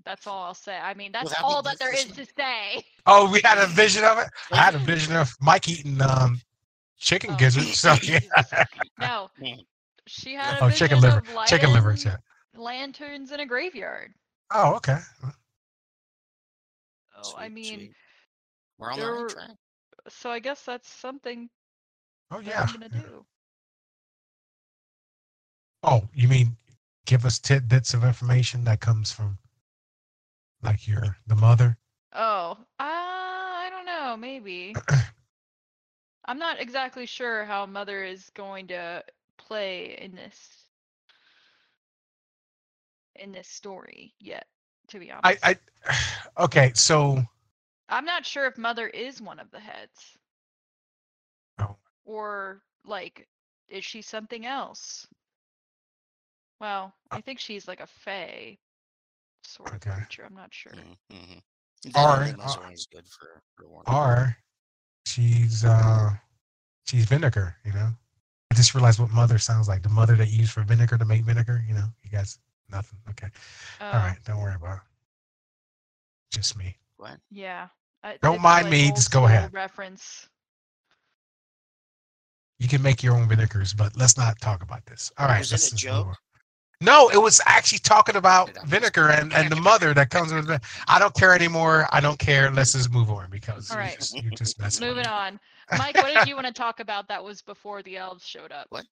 that's 0.05 0.26
all 0.26 0.42
I'll 0.44 0.55
say. 0.55 0.76
I 0.79 0.94
mean, 0.94 1.12
that's 1.12 1.35
all 1.42 1.62
that 1.62 1.79
there 1.79 1.92
is 1.94 2.11
to 2.12 2.26
say. 2.37 2.85
oh, 3.07 3.31
we 3.31 3.40
had 3.44 3.59
a 3.59 3.66
vision 3.66 4.05
of 4.05 4.18
it. 4.18 4.29
I 4.53 4.62
had 4.62 4.74
a 4.74 4.79
vision 4.79 5.16
of 5.16 5.35
Mike 5.40 5.68
eating 5.68 6.00
um 6.03 6.40
chicken 6.98 7.31
Oh, 7.31 7.37
gizzards. 7.37 7.79
So 7.79 7.94
yeah. 8.03 8.20
No. 8.98 9.31
She 10.07 10.35
had 10.35 10.57
a 10.57 10.62
Oh, 10.62 10.68
vision 10.68 10.92
chicken 10.92 11.00
liver. 11.00 11.22
of 11.22 11.29
Chicken 11.44 11.72
liver. 11.72 11.94
lighting 11.94 12.05
Yeah. 12.05 12.16
lanterns 12.55 13.33
in 13.33 13.40
a 13.40 13.46
graveyard. 13.46 14.14
Oh, 14.53 14.74
okay. 14.76 14.98
Oh, 17.20 17.35
I 17.37 17.48
mean, 17.48 17.78
sweet. 17.80 17.96
we're 18.78 18.92
on 18.92 19.00
the 19.00 19.09
right 19.09 19.28
track. 19.28 19.56
so 20.09 20.30
I 20.30 20.40
guess 20.40 20.64
that's 20.64 20.88
something 20.88 21.50
Oh 22.30 22.40
that 22.44 22.56
yeah. 22.56 22.66
I'm 22.66 22.72
gonna 22.72 22.88
do. 22.88 23.26
Oh, 25.83 26.09
you 26.14 26.28
mean 26.28 26.56
give 27.06 27.24
us 27.24 27.38
tidbits 27.38 27.94
of 27.94 28.04
information 28.04 28.64
that 28.64 28.80
comes 28.80 29.12
from 29.12 29.38
like 30.62 30.87
your 30.88 31.16
the 31.26 31.37
mother? 31.37 31.78
Oh, 32.12 32.52
uh, 32.78 32.85
I 32.85 33.68
don't 33.70 33.87
know. 33.87 34.16
Maybe. 34.16 34.83
I'm 36.26 36.38
not 36.38 36.61
exactly 36.61 37.06
sure 37.06 37.44
how 37.44 37.66
Mother 37.66 38.04
is 38.04 38.30
going 38.30 38.68
to 38.68 39.04
play 39.37 39.96
in 39.98 40.14
this 40.14 40.68
in 43.16 43.33
this 43.33 43.48
story 43.48 44.14
yet. 44.20 44.46
To 44.90 44.98
be 44.98 45.11
honest, 45.11 45.38
I, 45.44 45.57
I 46.37 46.42
okay, 46.44 46.72
so 46.74 47.22
I'm 47.88 48.05
not 48.05 48.26
sure 48.26 48.46
if 48.46 48.59
Mother 48.59 48.88
is 48.88 49.20
one 49.20 49.38
of 49.40 49.50
the 49.50 49.61
heads. 49.61 50.18
Oh. 51.59 51.76
Or 52.05 52.62
like, 52.85 53.29
is 53.68 53.85
she 53.85 54.03
something 54.03 54.46
else? 54.46 55.07
Well, 56.61 56.94
Uh 57.11 57.16
I 57.16 57.20
think 57.20 57.38
she's 57.40 57.68
like 57.68 57.81
a 57.81 57.87
fae 57.87 58.59
sort 59.44 59.72
of 59.74 59.81
creature. 59.81 60.24
I'm 60.24 60.35
not 60.35 60.53
sure. 60.53 60.72
Mm-hmm. 61.12 61.38
Or- 61.96 62.24
or- 62.26 62.74
good 62.92 63.07
for, 63.09 63.42
for 63.57 63.83
or 63.87 64.37
she's 65.07 65.64
uh 65.64 66.11
she's 66.87 67.07
vinegar, 67.07 67.57
you 67.64 67.72
know. 67.72 67.90
I 68.50 68.55
just 68.55 68.74
realized 68.74 68.98
what 69.00 69.11
mother 69.11 69.38
sounds 69.38 69.68
like. 69.68 69.83
The 69.83 69.88
mother 69.88 70.16
that 70.16 70.29
you 70.29 70.40
use 70.40 70.50
for 70.50 70.62
vinegar 70.62 70.98
to 70.98 71.05
make 71.05 71.24
vinegar, 71.24 71.64
you 71.66 71.74
know. 71.74 71.87
You 72.03 72.11
guys 72.11 72.38
nothing. 72.70 72.98
Okay. 73.11 73.28
All 73.80 73.92
Oh, 73.92 74.12
don't 74.24 74.40
worry 74.40 74.54
about 74.54 74.76
it. 74.78 74.83
Just 76.30 76.56
me. 76.56 76.76
What? 76.96 77.18
Yeah. 77.30 77.68
I- 78.02 78.18
Don't 78.22 78.35
it's 78.37 78.42
mind 78.42 78.64
like 78.64 78.70
me, 78.72 78.87
old 78.87 78.96
just 78.96 79.11
go 79.11 79.20
school 79.20 79.26
ahead. 79.26 79.52
Reference. 79.52 80.28
You 82.59 82.68
can 82.68 82.83
make 82.83 83.02
your 83.02 83.14
own 83.16 83.28
vinegars, 83.28 83.72
but 83.72 83.96
let's 83.96 84.16
not 84.16 84.38
talk 84.40 84.62
about 84.62 84.85
this. 84.87 85.11
All 85.18 85.26
right. 85.26 85.38
Was 85.38 85.50
it 85.50 85.54
let's 85.54 85.68
a 85.68 85.70
just 85.70 85.83
joke? 85.83 86.06
move 86.06 86.06
on. 86.09 86.14
No, 86.83 87.11
it 87.11 87.18
was 87.18 87.40
actually 87.46 87.78
talking 87.80 88.16
about 88.16 88.46
Did 88.46 88.59
I 88.59 88.64
miss 88.64 88.70
vinegar 88.70 89.09
and, 89.11 89.33
and 89.35 89.50
the 89.50 89.56
mother 89.56 89.92
that 89.94 90.11
comes 90.11 90.33
with 90.33 90.50
it. 90.50 90.62
I 90.88 90.98
don't 90.98 91.14
care 91.14 91.35
anymore. 91.35 91.87
I 91.92 92.00
don't 92.00 92.18
care. 92.18 92.50
Let's 92.50 92.72
just 92.72 92.90
move 92.90 93.11
on 93.11 93.30
because 93.30 93.70
All 93.70 93.76
you 93.76 93.83
right. 93.83 93.96
just, 93.96 94.14
you 94.22 94.30
just 94.30 94.59
messing 94.59 94.87
with 94.87 94.96
Moving 94.96 95.04
me. 95.04 95.11
on. 95.11 95.40
Mike, 95.78 95.96
what 95.96 96.14
did 96.14 96.26
you 96.28 96.35
want 96.35 96.46
to 96.46 96.52
talk 96.52 96.80
about 96.80 97.09
that 97.09 97.22
was 97.22 97.42
before 97.42 97.83
the 97.83 97.96
elves 97.98 98.24
showed 98.24 98.50
up? 98.52 98.66
What? 98.70 98.87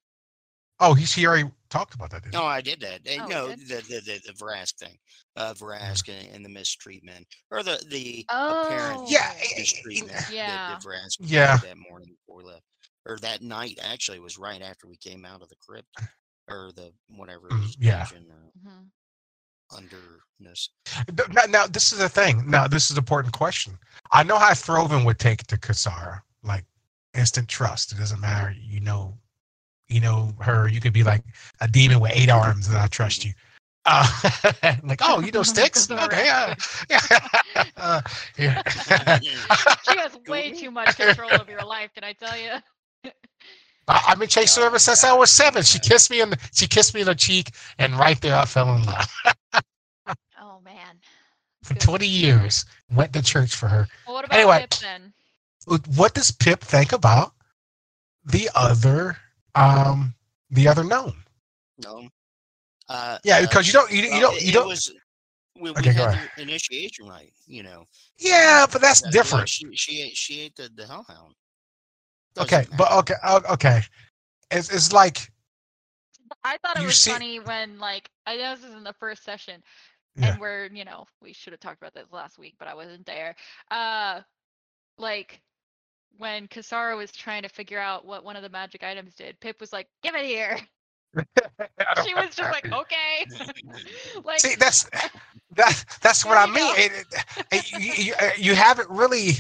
Oh, 0.81 0.95
he, 0.95 1.05
she 1.05 1.27
already 1.27 1.51
talked 1.71 1.95
about 1.95 2.11
that. 2.11 2.23
Didn't 2.23 2.35
No, 2.35 2.45
I 2.45 2.61
did 2.61 2.81
that. 2.81 3.01
Oh, 3.21 3.27
no, 3.27 3.49
did? 3.49 3.69
the 3.69 3.75
the 3.77 4.01
the, 4.01 4.21
the 4.27 4.33
Vrask 4.33 4.75
thing, 4.75 4.97
uh, 5.37 5.55
Vrask 5.55 6.09
and, 6.09 6.35
and 6.35 6.45
the 6.45 6.49
mistreatment, 6.49 7.27
or 7.51 7.63
the 7.63 7.83
the 7.91 8.25
Oh. 8.31 8.65
apparent 8.65 9.11
Yeah, 9.11 9.33
mistreatment 9.57 10.13
that, 10.13 10.31
Yeah. 10.31 10.69
that 10.69 10.83
Vrask 10.83 11.17
Yeah. 11.21 11.57
did 11.59 11.71
that 11.71 11.77
morning 11.79 12.15
before 12.15 12.39
we 12.39 12.45
left, 12.45 12.65
or 13.07 13.19
that 13.19 13.43
night. 13.43 13.79
Actually, 13.83 14.21
was 14.21 14.39
right 14.39 14.63
after 14.63 14.87
we 14.87 14.97
came 14.99 15.25
out 15.25 15.43
of 15.43 15.49
the 15.49 15.57
crypt, 15.57 15.89
or 16.49 16.71
the 16.75 16.93
whatever. 17.09 17.49
Mm, 17.51 17.75
yeah. 17.81 18.05
dungeon, 18.05 18.31
uh, 18.31 18.69
Mhm. 18.69 18.91
underness. 19.73 20.69
Now, 21.33 21.43
now, 21.49 21.67
this 21.67 21.93
is 21.93 21.99
the 21.99 22.09
thing. 22.09 22.49
Now, 22.49 22.67
this 22.69 22.85
is 22.87 22.93
an 22.93 22.99
important 22.99 23.35
question. 23.35 23.79
I 24.13 24.23
know 24.23 24.39
how 24.39 24.55
Throven 24.55 25.05
would 25.05 25.19
take 25.19 25.47
to 25.49 25.57
Kasara, 25.59 26.23
like 26.43 26.65
instant 27.15 27.49
trust. 27.49 27.93
It 27.93 27.99
doesn't 27.99 28.21
matter. 28.21 28.53
You 28.53 28.81
know, 28.81 29.19
you 29.89 30.01
know 30.01 30.33
her. 30.41 30.69
You 30.69 30.81
could 30.81 30.93
be 30.93 31.03
like 31.03 31.23
a 31.61 31.69
demon 31.69 32.01
with 32.01 32.13
eight 32.15 32.31
arms, 32.31 32.69
and 32.69 32.77
I 32.77 32.87
trust 32.87 33.25
you. 33.25 33.33
Uh, 33.85 34.07
like, 34.83 35.01
oh, 35.03 35.21
you 35.21 35.33
know 35.33 35.43
Styx? 35.55 35.91
Okay, 35.91 36.27
yeah, 36.27 36.55
yeah. 36.91 37.01
Uh, 37.77 38.01
yeah. 38.37 38.63
She 39.21 39.97
has 39.99 40.17
way 40.27 40.51
too 40.51 40.71
much 40.71 40.97
control 40.97 41.31
of 41.33 41.49
your 41.49 41.65
life, 41.65 41.91
can 41.95 42.05
I 42.05 42.13
tell 42.13 42.37
you? 42.37 43.13
I- 43.89 44.05
I've 44.09 44.19
been 44.19 44.29
chasing 44.29 44.63
her 44.63 44.67
ever 44.67 44.79
since 44.79 45.05
I 45.05 45.15
was 45.15 45.33
seven. 45.33 45.63
She 45.63 45.79
kissed 45.79 46.11
me 46.11 46.21
in 46.21 46.31
the, 46.31 46.39
she 46.53 46.67
kissed 46.67 46.95
me 46.95 47.01
in 47.01 47.07
the 47.07 47.15
cheek, 47.15 47.53
and 47.79 47.95
right 47.99 48.21
there 48.21 48.37
I 48.37 48.45
fell 48.45 48.75
in 48.75 48.85
love. 48.85 49.09
Oh 50.41 50.61
man. 50.63 50.99
For 51.63 51.75
twenty 51.75 52.07
years, 52.07 52.65
went 52.95 53.13
to 53.15 53.23
church 53.23 53.55
for 53.57 53.69
her. 53.69 53.89
Well, 54.07 54.17
what 54.17 54.25
about 54.27 54.37
Anyway. 54.39 54.61
Pip 54.61 54.75
then? 54.81 55.13
what 55.97 56.15
does 56.15 56.31
Pip 56.31 56.61
think 56.61 56.93
about 56.93 57.33
the 58.25 58.49
other 58.55 59.19
um 59.59 60.15
the 60.51 60.69
other 60.69 60.85
gnome? 60.85 61.25
No. 61.79 62.09
Uh, 62.89 63.19
Yeah, 63.25 63.41
uh, 63.41 63.43
because 63.43 63.67
you 63.67 63.73
don't 63.73 63.91
you, 63.91 64.03
you 64.03 64.21
well, 64.21 64.21
don't 64.21 64.41
you 64.41 64.53
it 64.53 64.53
don't 64.53 64.67
was, 64.67 64.93
we, 65.61 65.71
we 65.73 65.91
go 65.95 66.05
had 66.05 66.09
ahead. 66.09 66.31
initiation 66.37 67.07
right, 67.07 67.33
you 67.47 67.63
know. 67.63 67.85
Yeah, 68.19 68.67
but 68.71 68.81
that's 68.81 69.03
Uh, 69.05 69.11
different. 69.11 69.49
She 69.49 69.67
she 69.75 70.03
ate 70.03 70.17
she 70.17 70.41
ate 70.41 70.57
the, 70.57 70.69
the 70.75 70.87
hellhound. 70.87 71.35
Okay, 72.39 72.65
Doesn't 72.65 72.71
but 72.77 72.91
matter. 72.91 73.01
okay, 73.01 73.15
okay. 73.53 73.81
It's 74.51 74.71
it's 74.71 74.93
like 74.93 75.31
I 76.45 76.57
thought 76.59 76.79
it 76.79 76.85
was 76.85 76.99
see- 76.99 77.19
funny 77.19 77.39
when 77.41 77.79
like 77.79 78.11
I 78.27 78.37
know 78.37 78.55
this 78.55 78.65
is 78.65 78.75
in 78.75 78.85
the 78.85 78.93
first 78.95 79.25
session 79.25 79.63
Yeah. 80.17 80.37
and 80.37 80.41
we're 80.41 80.67
you 80.73 80.85
know 80.85 81.07
we 81.23 81.33
should 81.33 81.53
have 81.53 81.61
talked 81.61 81.81
about 81.81 81.95
this 81.95 82.13
last 82.13 82.39
week 82.39 82.55
but 82.59 82.69
I 82.69 82.75
wasn't 82.75 83.07
there. 83.07 83.35
Uh 83.71 84.23
like 84.99 85.43
when 86.19 86.49
Kasara 86.49 86.97
was 86.97 87.13
trying 87.13 87.43
to 87.43 87.49
figure 87.49 87.81
out 87.81 88.05
what 88.07 88.25
one 88.25 88.37
of 88.37 88.43
the 88.43 88.51
magic 88.51 88.85
items 88.85 89.15
did, 89.17 89.41
Pip 89.41 89.61
was 89.61 89.73
like, 89.73 89.89
"Give 90.03 90.15
it 90.15 90.25
here." 90.27 90.59
She 91.95 92.15
was 92.15 92.35
just 92.35 92.51
like, 92.51 92.67
"Okay." 92.73 93.27
like, 94.25 94.43
See, 94.43 94.55
that's 94.57 94.89
that 95.57 95.85
that's 96.03 96.25
what 96.25 96.37
I 96.39 96.47
mean. 96.47 96.75
It- 96.77 96.93
it- 96.93 97.45
it- 97.53 97.73
you, 97.73 98.15
you, 98.39 98.53
uh, 98.53 98.57
haven't 98.57 98.89
really 98.91 99.33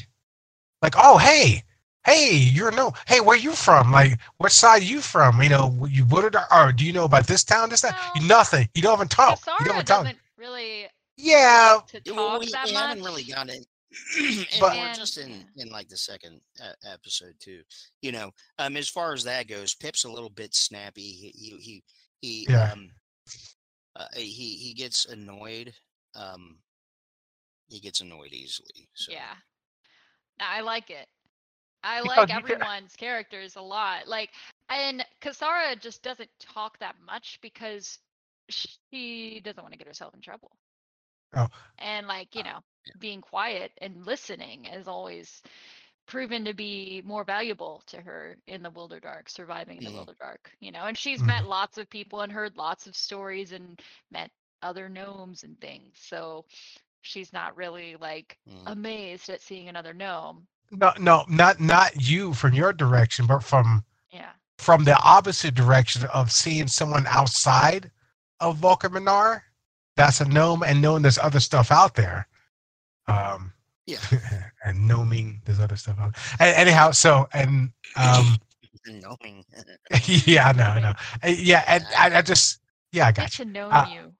like, 0.82 0.94
oh 0.96 1.18
hey, 1.18 1.62
hey, 2.04 2.34
you're 2.36 2.70
no, 2.72 2.92
hey, 3.06 3.20
where 3.20 3.36
you 3.36 3.52
from? 3.52 3.92
Like, 3.92 4.18
what 4.38 4.52
side 4.52 4.82
you 4.82 5.00
from? 5.00 5.42
You 5.42 5.50
know, 5.50 5.86
you 5.90 6.04
Woodard 6.06 6.36
or, 6.36 6.46
or 6.52 6.72
do 6.72 6.84
you 6.84 6.92
know 6.92 7.04
about 7.04 7.26
this 7.26 7.44
town? 7.44 7.70
This 7.70 7.82
town? 7.82 7.94
You, 8.14 8.26
nothing. 8.26 8.68
You 8.74 8.82
don't 8.82 8.94
even 8.98 9.08
talk. 9.08 9.40
You 9.58 9.64
don't 9.66 9.74
even 9.74 9.86
talk. 9.86 10.06
really 10.36 10.88
Yeah, 11.16 11.80
like 11.82 11.86
to 11.86 12.00
talk 12.00 12.40
we, 12.40 12.52
that 12.52 12.68
we 12.68 12.72
much. 12.72 12.98
haven't 12.98 13.02
really 13.02 13.24
got 13.24 13.48
it. 13.50 13.66
and 14.18 14.46
But- 14.60 14.76
we're 14.76 14.94
just 14.94 15.18
in 15.18 15.44
in 15.56 15.68
like 15.70 15.88
the 15.88 15.96
second 15.96 16.40
uh, 16.62 16.72
episode 16.92 17.34
too. 17.40 17.62
You 18.02 18.12
know, 18.12 18.30
um, 18.58 18.76
as 18.76 18.88
far 18.88 19.12
as 19.14 19.24
that 19.24 19.48
goes, 19.48 19.74
Pip's 19.74 20.04
a 20.04 20.10
little 20.10 20.30
bit 20.30 20.54
snappy. 20.54 21.02
He 21.02 21.28
he 21.34 21.56
he, 21.58 21.84
he 22.20 22.46
Yeah. 22.50 22.72
um, 22.72 22.90
uh, 23.96 24.06
he 24.14 24.56
he 24.56 24.74
gets 24.74 25.06
annoyed. 25.06 25.72
Um, 26.14 26.58
he 27.68 27.80
gets 27.80 28.00
annoyed 28.00 28.32
easily. 28.32 28.88
So. 28.94 29.12
Yeah. 29.12 29.34
I 30.40 30.60
like 30.60 30.90
it. 30.90 31.06
I 31.82 32.00
Because 32.02 32.16
like 32.16 32.28
you 32.28 32.34
can- 32.34 32.44
everyone's 32.44 32.96
characters 32.96 33.56
a 33.56 33.60
lot. 33.62 34.06
Like, 34.08 34.30
and 34.68 35.04
Kasara 35.20 35.80
just 35.80 36.02
doesn't 36.02 36.30
talk 36.40 36.78
that 36.78 36.96
much 37.06 37.38
because 37.42 37.98
she 38.48 39.40
doesn't 39.44 39.62
want 39.62 39.72
to 39.72 39.78
get 39.78 39.86
herself 39.86 40.14
in 40.14 40.20
trouble. 40.20 40.50
Oh. 41.36 41.48
And 41.78 42.06
like, 42.06 42.34
you 42.34 42.42
Oh, 42.46 42.48
know, 42.50 42.58
being 42.98 43.20
quiet 43.20 43.72
and 43.78 44.06
listening 44.06 44.64
has 44.64 44.88
always 44.88 45.42
proven 46.06 46.44
to 46.44 46.54
be 46.54 47.02
more 47.04 47.24
valuable 47.24 47.82
to 47.86 48.00
her 48.00 48.36
in 48.46 48.62
the 48.62 48.70
wilder 48.70 48.98
dark 49.00 49.28
surviving 49.28 49.76
in 49.78 49.84
the 49.84 49.90
wilder 49.90 50.14
dark 50.18 50.50
you 50.60 50.70
know. 50.72 50.84
And 50.84 50.96
she's 50.96 51.24
met 51.24 51.46
lots 51.46 51.78
of 51.78 51.88
people 51.90 52.22
and 52.22 52.32
heard 52.32 52.56
lots 52.56 52.86
of 52.86 52.96
stories 52.96 53.52
and 53.52 53.80
met 54.10 54.30
other 54.62 54.88
gnomes 54.88 55.44
and 55.44 55.60
things. 55.60 55.92
So 55.94 56.44
she's 57.02 57.32
not 57.32 57.56
really 57.56 57.96
like 57.96 58.38
Mm. 58.48 58.64
amazed 58.66 59.28
at 59.28 59.40
seeing 59.42 59.68
another 59.68 59.92
gnome. 59.94 60.46
no, 60.70 60.92
no, 60.98 61.24
not 61.28 61.60
not 61.60 61.96
you 61.96 62.34
from 62.34 62.54
your 62.54 62.72
direction, 62.72 63.26
but 63.26 63.42
from 63.42 63.84
Yeah. 64.10 64.32
from 64.58 64.84
the 64.84 64.96
opposite 65.02 65.54
direction 65.54 66.04
of 66.12 66.30
seeing 66.32 66.68
someone 66.68 67.06
outside 67.06 67.90
of 68.40 68.58
Volcaminar. 68.58 69.42
That's 69.96 70.20
a 70.20 70.24
gnome, 70.28 70.62
and 70.62 70.80
knowing 70.80 71.02
there's 71.02 71.18
other 71.18 71.40
stuff 71.40 71.70
out 71.70 71.94
there. 71.94 72.26
Um, 73.08 73.52
Yeah. 73.86 74.00
and 74.64 74.88
gnoming, 74.88 75.42
there's 75.44 75.60
other 75.60 75.76
stuff 75.76 75.98
out. 76.00 76.16
And 76.40 76.56
anyhow, 76.56 76.92
so 76.92 77.28
and 77.32 77.72
um, 77.96 78.38
Knowing. 78.86 79.44
yeah, 80.06 80.52
no, 80.52 80.64
know, 80.64 80.64
I 80.64 80.80
know. 80.80 80.92
Uh, 81.22 81.28
Yeah, 81.28 81.64
and 81.68 81.86
I, 81.96 82.18
I 82.18 82.22
just 82.22 82.60
yeah, 82.92 83.06
I 83.06 83.12
Get 83.16 83.24
got 83.24 83.38
you. 83.38 83.44
to 83.44 83.44
know 83.44 83.70
Uh, 83.70 83.86
you. 83.86 84.14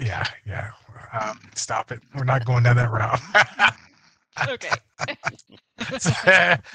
Yeah, 0.00 0.24
yeah. 0.46 0.70
Um, 1.20 1.38
stop 1.54 1.90
it. 1.92 2.00
We're 2.14 2.24
not 2.24 2.44
going 2.44 2.64
down 2.64 2.76
that 2.76 2.90
route. 2.90 3.20
Okay. 4.46 4.80
it's, 5.78 6.10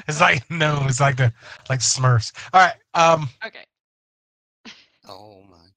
it's 0.07 0.22
like 0.22 0.49
no, 0.49 0.84
it's 0.88 0.99
like 0.99 1.18
the 1.18 1.34
like 1.70 1.80
Smurfs. 1.80 2.32
All 2.53 2.61
right. 2.61 2.76
Um. 2.93 3.30
Okay. 3.45 3.66
oh 5.07 5.43
my. 5.49 5.68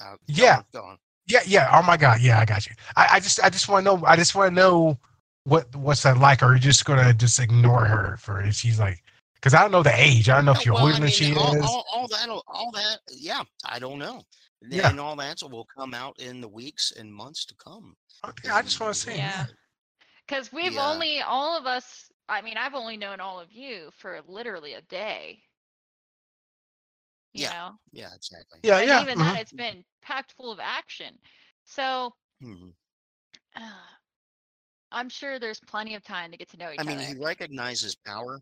Uh, 0.00 0.16
go 0.34 0.46
Yeah. 0.46 0.56
on, 0.56 0.64
Go 0.72 0.82
on. 0.84 0.98
Yeah. 1.26 1.40
Yeah. 1.46 1.70
Oh 1.72 1.82
my 1.82 1.96
God. 1.96 2.20
Yeah, 2.20 2.38
I 2.40 2.44
got 2.44 2.66
you. 2.66 2.72
I, 2.96 3.08
I 3.12 3.20
just 3.20 3.42
I 3.42 3.50
just 3.50 3.68
want 3.68 3.84
to 3.86 3.96
know. 3.96 4.04
I 4.06 4.16
just 4.16 4.34
want 4.34 4.50
to 4.50 4.54
know 4.54 4.98
what 5.44 5.74
what's 5.76 6.02
that 6.02 6.18
like. 6.18 6.42
Or 6.42 6.46
are 6.46 6.54
you 6.54 6.60
just 6.60 6.84
gonna 6.84 7.12
just 7.14 7.38
ignore 7.38 7.84
her 7.84 8.16
for 8.18 8.40
if 8.40 8.54
she's 8.54 8.78
like? 8.78 9.02
Because 9.34 9.54
I 9.54 9.62
don't 9.62 9.72
know 9.72 9.82
the 9.82 9.94
age. 9.98 10.28
I 10.28 10.36
don't 10.36 10.44
know 10.44 10.52
if 10.52 10.58
Uh, 10.58 10.62
you're 10.66 10.74
well, 10.74 10.84
older 10.84 10.96
I 10.96 11.00
than 11.00 11.08
she 11.08 11.34
all, 11.34 11.54
is. 11.56 11.64
All, 11.64 11.86
all 11.92 12.08
that, 12.08 12.28
all 12.28 12.70
that, 12.72 13.00
yeah, 13.10 13.42
I 13.64 13.78
don't 13.78 13.98
know. 13.98 14.22
Yeah. 14.68 14.90
And 14.90 15.00
all 15.00 15.16
that 15.16 15.40
will 15.50 15.64
come 15.64 15.94
out 15.94 16.18
in 16.20 16.42
the 16.42 16.48
weeks 16.48 16.92
and 16.92 17.12
months 17.12 17.46
to 17.46 17.54
come. 17.54 17.96
Okay, 18.28 18.50
I 18.50 18.60
just 18.60 18.78
want 18.78 18.92
to 18.94 19.00
say. 19.00 19.16
Yeah. 19.16 19.46
Because 20.26 20.52
we've 20.52 20.74
Yeah. 20.74 20.86
only, 20.86 21.22
all 21.22 21.56
of 21.56 21.64
us, 21.66 22.10
I 22.28 22.42
mean, 22.42 22.58
I've 22.58 22.74
only 22.74 22.98
known 22.98 23.20
all 23.20 23.40
of 23.40 23.50
you 23.50 23.90
for 23.96 24.20
literally 24.26 24.74
a 24.74 24.82
day. 24.82 25.42
You 27.32 27.44
Yeah. 27.44 27.50
know? 27.52 27.78
Yeah, 27.92 28.14
exactly. 28.14 28.60
Yeah. 28.62 28.78
and 28.78 28.88
Yeah. 28.88 29.02
even 29.02 29.18
mhm. 29.18 29.24
then, 29.24 29.36
it's 29.36 29.52
been 29.52 29.84
packed 30.02 30.32
full 30.32 30.52
of 30.52 30.60
action. 30.60 31.18
So 31.64 32.14
Mhm. 32.42 32.74
uh, 33.56 33.60
I'm 34.92 35.08
sure 35.08 35.38
there's 35.38 35.60
plenty 35.60 35.94
of 35.94 36.02
time 36.04 36.30
to 36.32 36.36
get 36.36 36.48
to 36.50 36.56
know 36.56 36.70
each 36.72 36.80
I 36.80 36.82
mean, 36.84 36.98
other. 36.98 37.06
he 37.06 37.14
recognizes 37.14 37.94
power. 38.06 38.40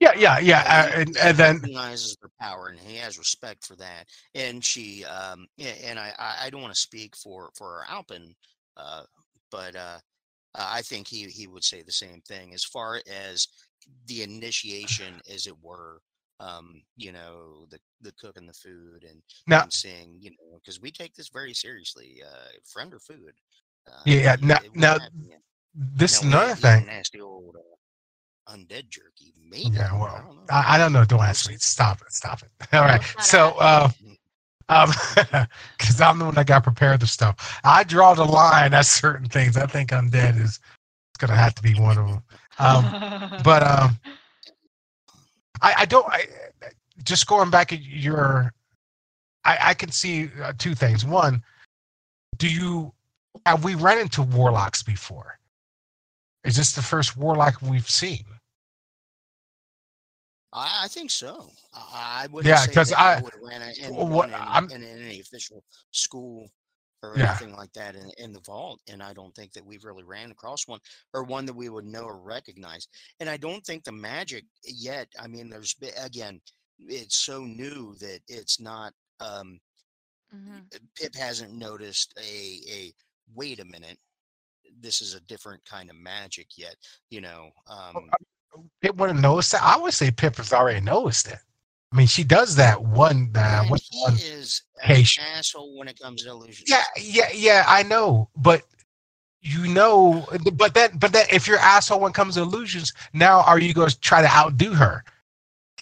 Yeah. 0.00 0.12
Yeah. 0.16 0.38
Yeah. 0.38 0.62
and 0.66 0.70
Uh, 0.70 0.84
he- 0.96 1.00
and, 1.02 1.16
and 1.28 1.36
then 1.38 1.54
recognizes 1.56 2.16
the 2.20 2.28
power, 2.40 2.68
and 2.68 2.78
he 2.78 2.96
has 2.96 3.18
respect 3.18 3.64
for 3.66 3.76
that. 3.76 4.06
And 4.34 4.64
she, 4.64 5.04
um, 5.04 5.46
and 5.58 5.98
I, 5.98 6.12
I 6.18 6.46
I 6.46 6.50
don't 6.50 6.62
want 6.62 6.74
to 6.74 6.80
speak 6.80 7.16
for 7.16 7.50
for 7.56 7.84
Alpin, 7.88 8.34
uh, 8.76 9.04
but 9.50 9.74
uh, 9.74 9.98
uh, 10.54 10.68
I 10.70 10.82
think 10.82 11.08
he 11.08 11.24
he 11.24 11.46
would 11.46 11.64
say 11.64 11.82
the 11.82 11.92
same 11.92 12.20
thing 12.22 12.52
as 12.52 12.64
far 12.64 13.00
as 13.10 13.46
the 14.06 14.22
initiation, 14.22 15.20
as 15.32 15.46
it 15.46 15.56
were. 15.62 16.00
Um, 16.38 16.82
you 16.98 17.12
know, 17.12 17.64
the 17.70 17.78
the 18.02 18.12
cooking 18.20 18.46
the 18.46 18.52
food 18.52 19.04
and 19.08 19.22
Now- 19.46 19.62
and 19.62 19.72
seeing, 19.72 20.18
you 20.20 20.32
know, 20.32 20.58
because 20.58 20.78
we 20.78 20.90
take 20.90 21.14
this 21.14 21.30
very 21.30 21.54
seriously. 21.54 22.22
Uh, 22.22 22.48
friend 22.70 22.92
or 22.92 22.98
food. 22.98 23.32
Uh, 23.88 23.92
Yeah, 24.04 24.36
now- 24.40 24.58
now, 24.74 24.96
this 25.74 26.16
is 26.16 26.22
another 26.22 26.54
thing. 26.54 26.86
Nasty 26.86 27.20
old 27.20 27.56
uh, 27.56 28.52
undead 28.52 28.88
jerky. 28.88 29.32
Maybe. 29.48 29.70
Yeah. 29.76 29.90
I 29.92 29.98
Well, 29.98 30.22
don't 30.26 30.36
know. 30.36 30.42
I, 30.50 30.74
I 30.74 30.78
don't 30.78 30.92
know. 30.92 31.04
Don't 31.04 31.20
ask 31.20 31.48
me. 31.48 31.56
Stop 31.58 32.00
it. 32.02 32.12
Stop 32.12 32.42
it. 32.42 32.50
All 32.72 32.82
right. 32.82 33.02
So. 33.20 33.50
Uh, 33.58 33.88
um, 34.68 34.90
because 35.78 36.00
I'm 36.00 36.18
the 36.18 36.24
one 36.24 36.34
that 36.34 36.46
got 36.48 36.64
prepared 36.64 36.98
the 36.98 37.06
stuff. 37.06 37.60
I 37.62 37.84
draw 37.84 38.14
the 38.14 38.24
line 38.24 38.74
at 38.74 38.86
certain 38.86 39.28
things. 39.28 39.56
I 39.56 39.66
think 39.66 39.90
undead 39.90 40.40
is 40.40 40.58
gonna 41.18 41.36
have 41.36 41.54
to 41.54 41.62
be 41.62 41.74
one 41.74 41.96
of 41.96 42.08
them. 42.08 42.22
Um, 42.58 43.40
but 43.44 43.62
um, 43.62 43.96
I, 45.62 45.74
I 45.78 45.84
don't. 45.84 46.06
I, 46.08 46.24
just 47.04 47.26
going 47.28 47.50
back 47.50 47.72
at 47.72 47.82
your, 47.82 48.52
I, 49.44 49.58
I 49.60 49.74
can 49.74 49.92
see 49.92 50.30
uh, 50.42 50.52
two 50.58 50.74
things. 50.74 51.04
One, 51.04 51.42
do 52.38 52.48
you 52.48 52.92
have 53.44 53.64
we 53.64 53.74
run 53.74 53.98
into 53.98 54.22
warlocks 54.22 54.82
before? 54.82 55.38
Is 56.44 56.56
this 56.56 56.72
the 56.72 56.82
first 56.82 57.16
warlock 57.16 57.60
we've 57.60 57.88
seen? 57.90 58.24
I, 60.52 60.82
I 60.84 60.88
think 60.88 61.10
so. 61.10 61.50
I, 61.74 62.22
I 62.24 62.26
would. 62.30 62.44
Yeah, 62.46 62.64
'cause 62.66 62.92
I- 62.92 63.20
would 63.20 63.32
have 63.34 63.42
ran 63.42 63.62
in, 63.80 63.94
Well, 63.94 64.06
what- 64.08 64.28
in, 64.28 64.34
I'm- 64.34 64.70
in, 64.70 64.82
in 64.82 65.02
any 65.02 65.20
official 65.20 65.62
school 65.90 66.48
or 67.02 67.14
Yeah. 67.16 67.30
anything 67.30 67.54
like 67.54 67.72
that 67.74 67.94
in, 67.94 68.10
in 68.18 68.32
the 68.32 68.40
vault, 68.40 68.80
and 68.88 69.02
I 69.02 69.12
don't 69.12 69.34
think 69.34 69.52
that 69.52 69.64
we've 69.66 69.84
really 69.84 70.04
ran 70.04 70.30
across 70.30 70.66
one 70.66 70.80
or 71.12 71.24
one 71.24 71.44
that 71.46 71.52
we 71.54 71.68
would 71.68 71.84
know 71.84 72.04
or 72.04 72.18
recognize. 72.18 72.88
And 73.20 73.28
I 73.28 73.36
don't 73.36 73.64
think 73.66 73.84
the 73.84 73.92
magic 73.92 74.44
yet. 74.64 75.08
I 75.18 75.26
mean, 75.26 75.50
there's 75.50 75.74
be- 75.74 75.88
again, 75.88 76.40
it's 76.78 77.18
so 77.18 77.44
new 77.44 77.94
that 78.00 78.20
it's 78.28 78.60
not. 78.60 78.92
Um, 79.20 79.60
Mhm. 80.34 80.68
Pip 80.96 81.14
hasn't 81.14 81.52
noticed 81.52 82.12
a 82.18 82.60
a 82.68 82.94
wait 83.34 83.60
a 83.60 83.64
minute. 83.64 83.98
This 84.80 85.00
is 85.00 85.14
a 85.14 85.20
different 85.20 85.64
kind 85.64 85.90
of 85.90 85.96
magic 85.96 86.48
yet, 86.56 86.76
you 87.10 87.20
know. 87.20 87.50
Um, 87.66 88.10
Pip 88.80 88.96
wouldn't 88.96 89.20
notice 89.20 89.50
that. 89.52 89.62
I 89.62 89.76
would 89.78 89.92
say 89.92 90.10
Pip 90.10 90.36
has 90.36 90.52
already 90.52 90.80
noticed 90.80 91.28
it. 91.28 91.38
I 91.92 91.96
mean, 91.96 92.06
she 92.06 92.24
does 92.24 92.56
that 92.56 92.82
one. 92.82 93.30
Uh, 93.34 93.62
and 93.62 93.70
what's 93.70 93.88
he 93.90 94.02
one? 94.02 94.14
is 94.14 94.62
an 94.82 95.06
asshole 95.18 95.76
when 95.78 95.88
it 95.88 95.98
comes 95.98 96.22
to 96.24 96.30
illusions. 96.30 96.68
Yeah, 96.68 96.82
yeah, 97.00 97.28
yeah. 97.34 97.64
I 97.66 97.82
know, 97.82 98.28
but 98.36 98.62
you 99.40 99.68
know, 99.68 100.26
but 100.54 100.74
then, 100.74 100.98
but 100.98 101.12
then, 101.12 101.26
if 101.32 101.46
you're 101.46 101.58
asshole 101.58 102.00
when 102.00 102.10
it 102.10 102.14
comes 102.14 102.34
to 102.34 102.42
illusions, 102.42 102.92
now 103.12 103.42
are 103.42 103.58
you 103.60 103.72
going 103.74 103.88
to 103.88 104.00
try 104.00 104.20
to 104.22 104.28
outdo 104.28 104.72
her? 104.74 105.04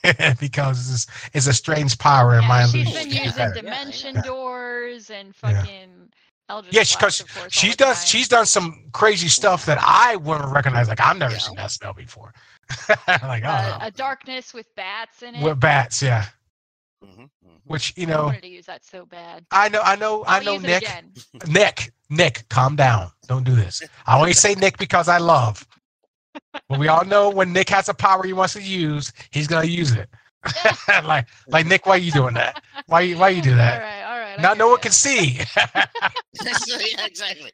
because 0.40 0.92
it's, 0.92 1.06
it's 1.34 1.46
a 1.46 1.52
strange 1.52 1.98
power 1.98 2.38
in 2.38 2.44
Yeah, 2.44 2.48
my 2.48 2.62
she's 2.62 2.90
illusion. 2.90 2.92
been 2.92 3.10
using 3.10 3.50
yeah, 3.50 3.52
dimension 3.52 4.14
yeah. 4.14 4.22
doors 4.22 5.10
and 5.10 5.34
fucking 5.34 6.12
Yeah, 6.12 6.23
she- 6.50 6.96
'cause 6.96 7.18
Blast, 7.18 7.20
of 7.20 7.34
course, 7.34 7.44
all 7.44 7.48
She's 7.50 7.76
done. 7.76 7.94
time. 7.94 8.04
She's 8.06 8.28
done 8.28 8.46
some 8.46 8.84
crazy 8.92 9.28
stuff 9.28 9.64
that 9.66 9.78
I 9.80 10.16
wouldn't 10.16 10.50
recognize. 10.52 10.88
Like 10.88 11.00
I've 11.00 11.16
never 11.18 11.32
Yeah. 11.32 11.38
seen 11.38 11.56
that 11.56 11.70
spell 11.70 11.92
before. 11.94 12.32
like 13.08 13.44
Uh, 13.44 13.78
oh, 13.80 13.86
a 13.86 13.90
darkness 13.90 14.52
with 14.54 14.66
bats 14.74 15.22
in 15.22 15.34
it. 15.34 15.42
with 15.42 15.60
bats, 15.60 16.02
yeah. 16.02 16.26
Mhm, 17.04 17.28
mhm. 17.46 17.60
Which 17.64 17.92
you 17.96 18.06
I 18.06 18.10
know, 18.10 18.24
wanted 18.26 18.42
to 18.42 18.48
use 18.48 18.66
that 18.66 18.84
so 18.84 19.04
bad. 19.06 19.44
I 19.50 19.68
know, 19.68 19.80
I 19.82 19.96
know, 19.96 20.24
I 20.24 20.38
I'll 20.38 20.44
know. 20.44 20.58
Nick, 20.58 20.82
again. 20.82 21.12
Nick, 21.46 21.92
Nick, 22.08 22.48
calm 22.48 22.76
down. 22.76 23.10
Don't 23.26 23.44
do 23.44 23.54
this. 23.54 23.82
I 24.06 24.16
only 24.18 24.32
say 24.32 24.54
Nick 24.54 24.78
because 24.78 25.08
I 25.08 25.18
love. 25.18 25.66
But 26.68 26.78
we 26.78 26.88
all 26.88 27.04
know 27.04 27.30
when 27.30 27.52
Nick 27.52 27.68
has 27.70 27.88
a 27.88 27.94
power 27.94 28.22
he 28.24 28.32
wants 28.32 28.54
to 28.54 28.62
use, 28.62 29.12
he's 29.30 29.46
gonna 29.46 29.66
use 29.66 29.92
it. 29.92 30.08
like, 31.04 31.26
like 31.48 31.66
Nick, 31.66 31.86
why 31.86 31.94
are 31.94 31.98
you 31.98 32.12
doing 32.12 32.34
that? 32.34 32.62
Why 32.86 33.00
you, 33.02 33.16
why 33.18 33.28
you 33.30 33.40
do 33.42 33.52
All 33.52 33.56
that? 33.56 34.03
Right, 34.36 34.38
all 34.38 34.38
right. 34.38 34.38
I 34.38 34.42
Now 34.42 34.48
hear 34.54 34.58
no 34.58 34.68
one 34.68 34.80
can 34.80 34.92
see. 35.04 35.40
So, 36.36 36.76
yeah, 36.78 37.06
exactly. 37.06 37.52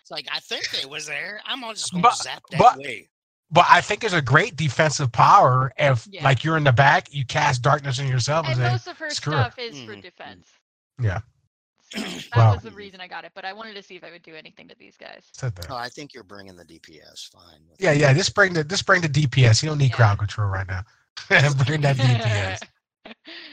It's 0.00 0.10
like 0.10 0.26
I 0.32 0.40
think 0.40 0.68
they 0.70 0.86
was 0.86 1.06
there. 1.06 1.40
I'm 1.46 1.62
all 1.64 1.72
just 1.74 1.92
gonna 1.92 2.02
But- 2.02 2.16
zap 2.16 2.42
that 2.50 2.58
but- 2.58 2.78
way. 2.78 3.08
but 3.50 3.66
I 3.68 3.80
think 3.80 4.00
there's 4.00 4.12
a 4.14 4.22
great 4.22 4.56
defensive 4.56 5.12
power 5.12 5.72
if 5.78 6.06
Yeah. 6.10 6.24
like 6.24 6.44
you're 6.44 6.56
in 6.56 6.64
the 6.64 6.72
back, 6.72 7.12
you 7.12 7.24
cast 7.24 7.62
darkness 7.62 7.98
on 8.00 8.08
yourself 8.08 8.46
and, 8.46 8.54
And 8.54 8.62
say, 8.66 8.70
most 8.72 8.86
of 8.88 8.98
her 8.98 9.10
screw 9.10 9.34
it. 9.34 9.40
stuff 9.40 9.58
is 9.58 9.78
for 9.84 9.94
Mhm. 9.94 10.02
defense. 10.02 10.48
Yeah. 11.00 11.20
So 11.92 12.00
that 12.00 12.28
Wow. 12.36 12.54
was 12.54 12.62
the 12.62 12.70
reason 12.72 13.00
I 13.00 13.06
got 13.06 13.24
it, 13.24 13.32
but 13.34 13.44
I 13.44 13.52
wanted 13.52 13.74
to 13.74 13.82
see 13.82 13.94
if 13.96 14.02
I 14.04 14.10
would 14.10 14.22
do 14.22 14.34
anything 14.34 14.66
to 14.68 14.74
these 14.78 14.96
guys. 14.96 15.24
sit. 15.32 15.52
Oh, 15.70 15.76
I 15.76 15.88
think 15.88 16.12
you're 16.14 16.24
bringing 16.24 16.56
the 16.56 16.64
DPS 16.64 17.28
fine. 17.30 17.60
Yeah, 17.78 17.92
yeah. 17.92 18.12
Just 18.12 18.34
bring 18.34 18.52
the 18.54 18.64
just 18.64 18.86
bring 18.86 19.00
the 19.02 19.08
DPS. 19.08 19.62
You 19.62 19.68
don't 19.68 19.78
need 19.78 19.90
Yeah. 19.90 19.96
crowd 19.96 20.18
control 20.18 20.48
right 20.48 20.66
now. 20.66 20.82
bring 21.66 21.82
that 21.82 21.96
DPS. 21.96 22.60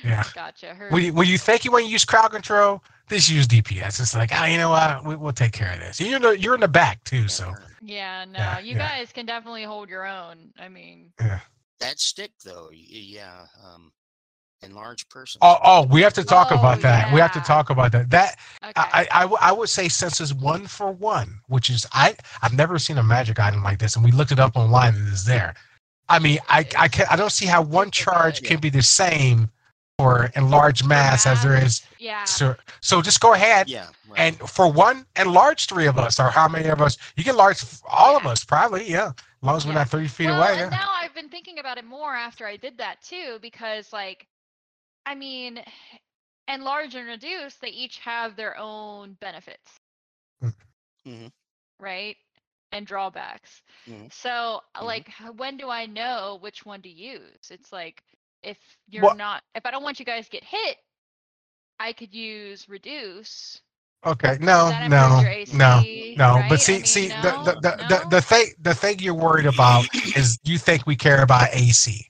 Yeah. 0.04 0.24
Gotcha. 0.36 0.74
Her, 0.74 0.90
When 0.90 1.04
you, 1.04 1.14
when 1.14 1.28
you 1.28 1.38
think 1.38 1.66
you 1.66 1.72
want 1.72 1.86
to 1.86 1.92
use 1.92 2.06
crowd 2.06 2.32
control, 2.32 2.84
This 3.10 3.30
use 3.30 3.48
DPS. 3.48 4.00
It's 4.00 4.16
like, 4.16 4.32
oh, 4.34 4.46
you 4.46 4.58
know 4.58 4.70
what? 4.70 5.04
We, 5.06 5.16
we'll 5.16 5.34
take 5.34 5.52
care 5.52 5.74
of 5.74 5.80
this. 5.80 6.00
You're 6.00 6.16
in 6.16 6.22
the, 6.22 6.40
you're 6.40 6.56
in 6.56 6.62
the 6.62 6.68
back 6.68 7.04
too, 7.04 7.28
so 7.28 7.54
yeah, 7.82 8.26
no, 8.26 8.40
Yeah, 8.40 8.60
you 8.60 8.76
yeah. 8.76 8.90
guys 8.90 9.12
can 9.12 9.26
definitely 9.26 9.64
hold 9.64 9.90
your 9.90 10.06
own. 10.06 10.52
I 10.60 10.70
mean, 10.70 11.12
Yeah. 11.20 11.40
that 11.80 12.00
stick 12.00 12.32
though, 12.46 12.70
yeah, 12.72 13.46
um, 13.64 13.92
enlarged 14.62 15.10
person. 15.10 15.40
Oh, 15.42 15.58
oh, 15.64 15.84
we 15.88 16.02
have 16.04 16.14
to 16.14 16.24
talk 16.24 16.50
Oh, 16.52 16.56
about 16.60 16.82
that. 16.82 17.12
We 17.14 17.20
have 17.20 17.34
to 17.34 17.42
talk 17.42 17.70
about 17.72 17.92
that. 17.94 18.10
That 18.12 18.38
okay. 18.64 19.08
I 19.12 19.52
would 19.52 19.70
say 19.70 19.88
since 19.90 20.22
it's 20.22 20.34
one 20.34 20.68
for 20.68 20.92
one, 20.92 21.40
which 21.48 21.70
is 21.70 21.86
I 21.94 22.16
I've 22.44 22.54
never 22.54 22.78
seen 22.80 22.98
a 23.00 23.04
magic 23.04 23.40
item 23.40 23.64
like 23.64 23.80
this, 23.80 23.96
and 23.96 24.06
we 24.06 24.12
looked 24.12 24.32
it 24.32 24.40
up 24.40 24.56
online 24.56 24.96
and 24.96 25.08
it's 25.08 25.26
there. 25.26 25.56
I 26.12 26.20
mean, 26.20 26.40
I 26.50 26.60
I 26.78 26.88
can 26.90 27.06
I 27.10 27.16
don't 27.16 27.32
see 27.32 27.46
how 27.48 27.62
one 27.62 27.90
charge 27.92 28.42
good. 28.42 28.48
can 28.50 28.60
be 28.60 28.70
the 28.70 28.82
same 28.84 29.50
for 29.98 30.32
enlarged 30.36 30.86
mass 30.86 31.26
as 31.28 31.42
there 31.44 31.56
is. 31.56 31.82
yeah. 32.00 32.24
So 32.26 32.56
so 32.82 33.02
just 33.02 33.20
go 33.22 33.34
ahead 33.34 33.70
yeah, 33.70 33.88
right. 34.10 34.20
and 34.20 34.38
for 34.50 34.72
one 34.72 35.06
enlarge 35.16 35.68
three 35.68 35.88
of 35.88 35.98
us 35.98 36.20
or 36.20 36.30
how 36.30 36.48
many 36.48 36.68
of 36.70 36.82
us 36.82 36.98
you 37.16 37.24
can 37.24 37.32
enlarge 37.36 37.64
all 37.88 38.18
of 38.18 38.26
us 38.26 38.44
probably 38.44 38.90
yeah 38.90 39.10
as 39.10 39.44
long 39.44 39.58
as 39.58 39.66
we're 39.66 39.74
Yeah. 39.74 39.80
not 39.80 39.90
three 39.90 40.08
feet 40.08 40.28
well, 40.28 40.42
away. 40.42 40.60
and 40.62 40.72
Yeah. 40.72 40.78
now 40.78 40.90
I've 40.92 41.14
been 41.14 41.30
thinking 41.30 41.60
about 41.60 41.78
it 41.78 41.86
more 41.86 42.16
after 42.16 42.46
I 42.48 42.58
did 42.58 42.78
that 42.78 43.02
too, 43.02 43.40
because 43.42 43.94
like, 43.94 44.28
I 45.06 45.16
mean, 45.16 45.64
enlarge 46.48 46.96
and 46.96 47.08
reduce, 47.08 47.56
they 47.56 47.70
each 47.70 48.00
have 48.00 48.36
their 48.36 48.58
own 48.58 49.18
benefits, 49.22 49.80
Mhm. 51.08 51.32
right? 51.80 52.18
And 52.72 52.88
drawbacks. 52.88 53.64
So, 54.12 54.62
uh, 54.76 54.82
Mhm. 54.82 54.86
like, 54.86 55.10
when 55.36 55.58
do 55.58 55.70
I 55.70 55.86
know 55.86 56.38
which 56.42 56.66
one 56.66 56.82
to 56.84 56.90
use? 56.90 57.52
It's 57.52 57.72
like 57.72 58.04
if 58.44 58.58
you're 58.88 59.04
Well- 59.04 59.16
not, 59.16 59.44
if 59.56 59.66
I 59.66 59.72
don't 59.72 59.84
want 59.84 60.00
you 60.00 60.06
guys 60.06 60.26
to 60.26 60.32
get 60.32 60.44
hit, 60.44 60.78
I 61.80 61.94
could 61.94 62.14
use 62.14 62.70
reduce. 62.70 63.62
Okay, 64.04 64.38
no, 64.42 64.70
no, 64.88 65.20
improves 65.20 65.52
your 65.52 65.60
no, 65.60 65.82
no. 66.16 66.36
right? 66.40 66.50
But 66.50 66.62
see, 66.62 66.74
mean, 66.78 66.86
see, 66.86 67.08
the, 67.10 67.22
no, 67.22 67.44
the, 67.44 67.52
the, 67.54 67.60
the, 67.88 68.00
no? 68.04 68.10
the 68.10 68.22
thing, 68.22 68.54
the 68.60 68.74
thing 68.74 68.98
you're 69.00 69.14
worried 69.14 69.46
about 69.46 69.86
is 70.16 70.40
you 70.44 70.58
think 70.58 70.88
we 70.88 70.96
care 70.96 71.22
about 71.22 71.50
AC. 71.54 72.08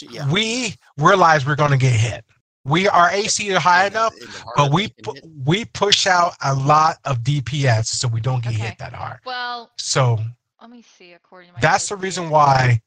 Yeah, 0.00 0.30
We 0.30 0.76
realize 0.96 1.44
we're 1.44 1.56
going 1.56 1.72
to 1.72 1.76
get 1.76 1.92
hit. 1.92 2.24
We 2.64 2.88
our 2.88 3.10
AC 3.10 3.48
is 3.48 3.58
high 3.58 3.86
enough, 3.86 4.14
in 4.20 4.30
the 4.30 4.38
heart 4.40 4.56
but 4.56 4.72
we 4.72 4.88
pu- 5.02 5.14
we 5.44 5.64
push 5.64 6.06
out 6.06 6.34
a 6.44 6.54
lot 6.54 6.98
of 7.04 7.20
DPS 7.22 7.86
so 7.86 8.08
we 8.08 8.20
don't 8.20 8.42
get 8.42 8.54
Okay. 8.54 8.66
hit 8.68 8.78
that 8.78 8.92
hard. 8.92 9.20
Well, 9.24 9.70
So 9.78 10.18
let 10.60 10.68
me 10.70 10.82
see. 10.82 11.12
According 11.14 11.48
to 11.50 11.54
my 11.54 11.60
that's 11.60 11.88
the 11.88 11.94
notes 11.94 12.02
reason 12.04 12.24
here. 12.24 12.32
why, 12.32 12.82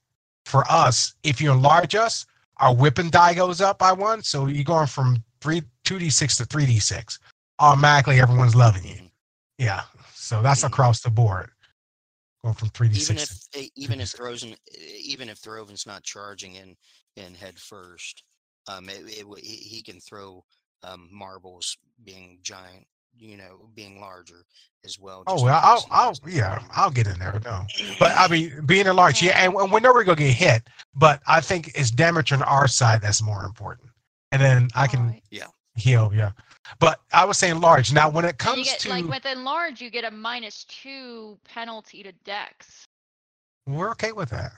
for 0.46 0.70
us, 0.70 1.16
if 1.24 1.42
you 1.42 1.52
enlarge 1.52 1.96
us, 1.96 2.26
our 2.58 2.76
weapon 2.76 3.10
die 3.10 3.34
goes 3.34 3.60
up 3.62 3.80
by 3.80 3.92
one. 3.92 4.22
So 4.22 4.46
you're 4.48 4.64
going 4.64 4.88
from 4.88 5.24
three 5.40 5.64
two 5.84 5.98
d 5.98 6.10
six 6.12 6.38
to 6.38 6.46
three 6.46 6.66
d 6.68 6.80
six. 6.80 7.18
Automatically, 7.60 8.20
everyone's 8.20 8.56
loving 8.56 8.86
you. 8.86 8.96
Mhm. 8.96 9.12
Yeah. 9.58 9.84
So 10.14 10.42
that's 10.44 10.62
Mhm. 10.62 10.68
across 10.68 11.02
the 11.02 11.10
board. 11.10 11.52
Going 12.44 12.56
from 12.56 12.70
three 12.70 12.90
d 12.90 13.00
even 13.00 13.18
six. 13.18 13.48
if 13.54 13.72
even 13.76 14.00
if 14.02 14.10
Throven 14.12 14.56
even 14.76 15.28
if 15.30 15.40
Throven's 15.40 15.86
not 15.88 16.04
charging 16.04 16.56
in 16.56 16.78
in 17.16 17.34
head 17.36 17.60
first, 17.60 18.24
um, 18.68 18.90
it, 18.90 19.02
it, 19.08 19.22
w- 19.22 19.44
he 19.44 19.56
he 19.58 19.82
can 19.82 20.00
throw 20.00 20.44
um 20.84 21.10
marbles 21.12 21.78
being 22.04 22.40
giant, 22.42 22.86
you 23.18 23.38
know, 23.38 23.70
being 23.76 24.00
larger 24.00 24.46
as 24.86 24.98
well. 25.00 25.24
Oh 25.28 25.34
just 25.36 25.46
well, 25.46 25.60
I'll, 25.64 25.86
I'll, 25.92 26.08
has- 26.10 26.22
yeah, 26.28 26.60
I'll 26.72 26.92
get 26.92 27.08
in 27.08 27.20
there. 27.20 27.40
No, 27.46 27.66
but 28.00 28.12
I 28.16 28.28
mean, 28.28 28.66
being 28.66 28.88
enlarged, 28.88 29.22
yeah, 29.22 29.38
and 29.44 29.54
we 29.54 29.80
know 29.80 29.94
we're 29.94 30.04
gonna 30.04 30.16
get 30.18 30.34
hit, 30.34 30.64
but 30.96 31.22
I 31.28 31.42
think 31.42 31.72
it's 31.76 31.92
damage 31.92 32.32
on 32.32 32.42
our 32.44 32.68
side 32.68 33.02
that's 33.02 33.22
more 33.22 33.44
important. 33.46 33.90
And 34.32 34.42
then 34.42 34.70
I 34.76 34.88
can 34.88 35.20
yeah 35.30 35.48
heal, 35.76 36.12
yeah. 36.14 36.32
But 36.80 37.02
I 37.14 37.26
was 37.26 37.38
saying 37.38 37.60
large. 37.60 37.92
Now, 37.94 38.10
when 38.10 38.26
it 38.26 38.30
And 38.30 38.38
comes 38.38 38.58
you 38.60 38.64
get 38.66 38.80
to, 38.82 38.90
like 38.90 39.08
with 39.08 39.26
enlarge, 39.26 39.82
you 39.82 39.90
get 39.90 40.06
a 40.06 40.12
minus 40.12 40.64
two 40.66 41.38
penalty 41.44 42.04
to 42.04 42.12
dex. 42.24 42.86
we're 43.68 43.92
okay 43.92 44.12
with 44.12 44.30
that 44.30 44.52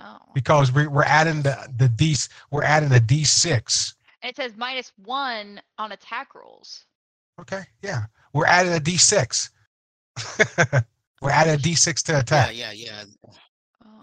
Oh, 0.00 0.18
because 0.34 0.70
we, 0.72 0.86
we're 0.86 1.02
adding 1.02 1.42
the 1.42 1.56
the 1.76 1.88
d 1.88 2.14
we're 2.50 2.62
adding 2.62 2.88
the 2.88 3.00
d 3.00 3.24
six. 3.24 3.94
it 4.22 4.36
says 4.36 4.52
minus 4.56 4.92
one 5.04 5.60
on 5.78 5.92
attack 5.92 6.34
rolls. 6.34 6.84
Okay, 7.40 7.62
yeah, 7.82 8.04
we're 8.32 8.46
adding 8.46 8.72
a 8.72 8.80
d 8.80 8.96
six. 8.96 9.50
we're 11.20 11.30
adding 11.30 11.54
a 11.54 11.58
d 11.58 11.74
six 11.74 12.02
to 12.04 12.18
attack. 12.20 12.56
yeah, 12.56 12.72
yeah. 12.72 13.04
Oh. 13.26 13.32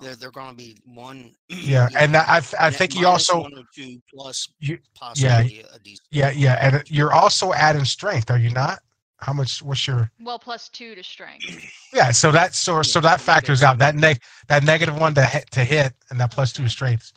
They're 0.01 0.15
they're 0.15 0.31
going 0.31 0.49
to 0.49 0.55
be 0.55 0.77
one. 0.85 1.31
Yeah, 1.49 1.87
you 1.89 1.97
and 1.97 2.11
know, 2.11 2.19
I, 2.19 2.37
I, 2.59 2.67
I 2.67 2.69
think 2.71 2.95
you 2.95 3.07
also 3.07 3.41
one 3.41 3.53
or 3.53 3.63
two 3.73 4.01
plus 4.13 4.49
you- 4.59 4.79
possibly 4.95 5.63
a 5.73 5.79
decent. 5.79 6.07
Yeah, 6.11 6.31
yeah, 6.31 6.57
and 6.61 6.83
you're 6.89 7.13
also 7.13 7.53
adding 7.53 7.85
strength, 7.85 8.29
are 8.29 8.37
you 8.37 8.49
not? 8.49 8.79
How 9.19 9.33
much? 9.33 9.61
What's 9.63 9.87
your? 9.87 10.11
Well, 10.21 10.39
plus 10.39 10.69
two 10.69 10.95
to 10.95 11.03
strength. 11.03 11.45
Yeah, 11.93 12.11
so 12.11 12.29
that 12.33 12.53
so 12.53 12.81
so 12.81 12.99
that 12.99 13.21
factors 13.21 13.63
out 13.63 13.77
that 13.77 13.95
neg 13.95 14.21
that 14.49 14.63
negative 14.65 14.99
one 14.99 15.13
to 15.15 15.23
hit 15.23 15.49
to 15.51 15.63
hit 15.63 15.93
and 16.09 16.19
that 16.19 16.29
plus 16.31 16.51
two 16.51 16.67
strength. 16.67 17.13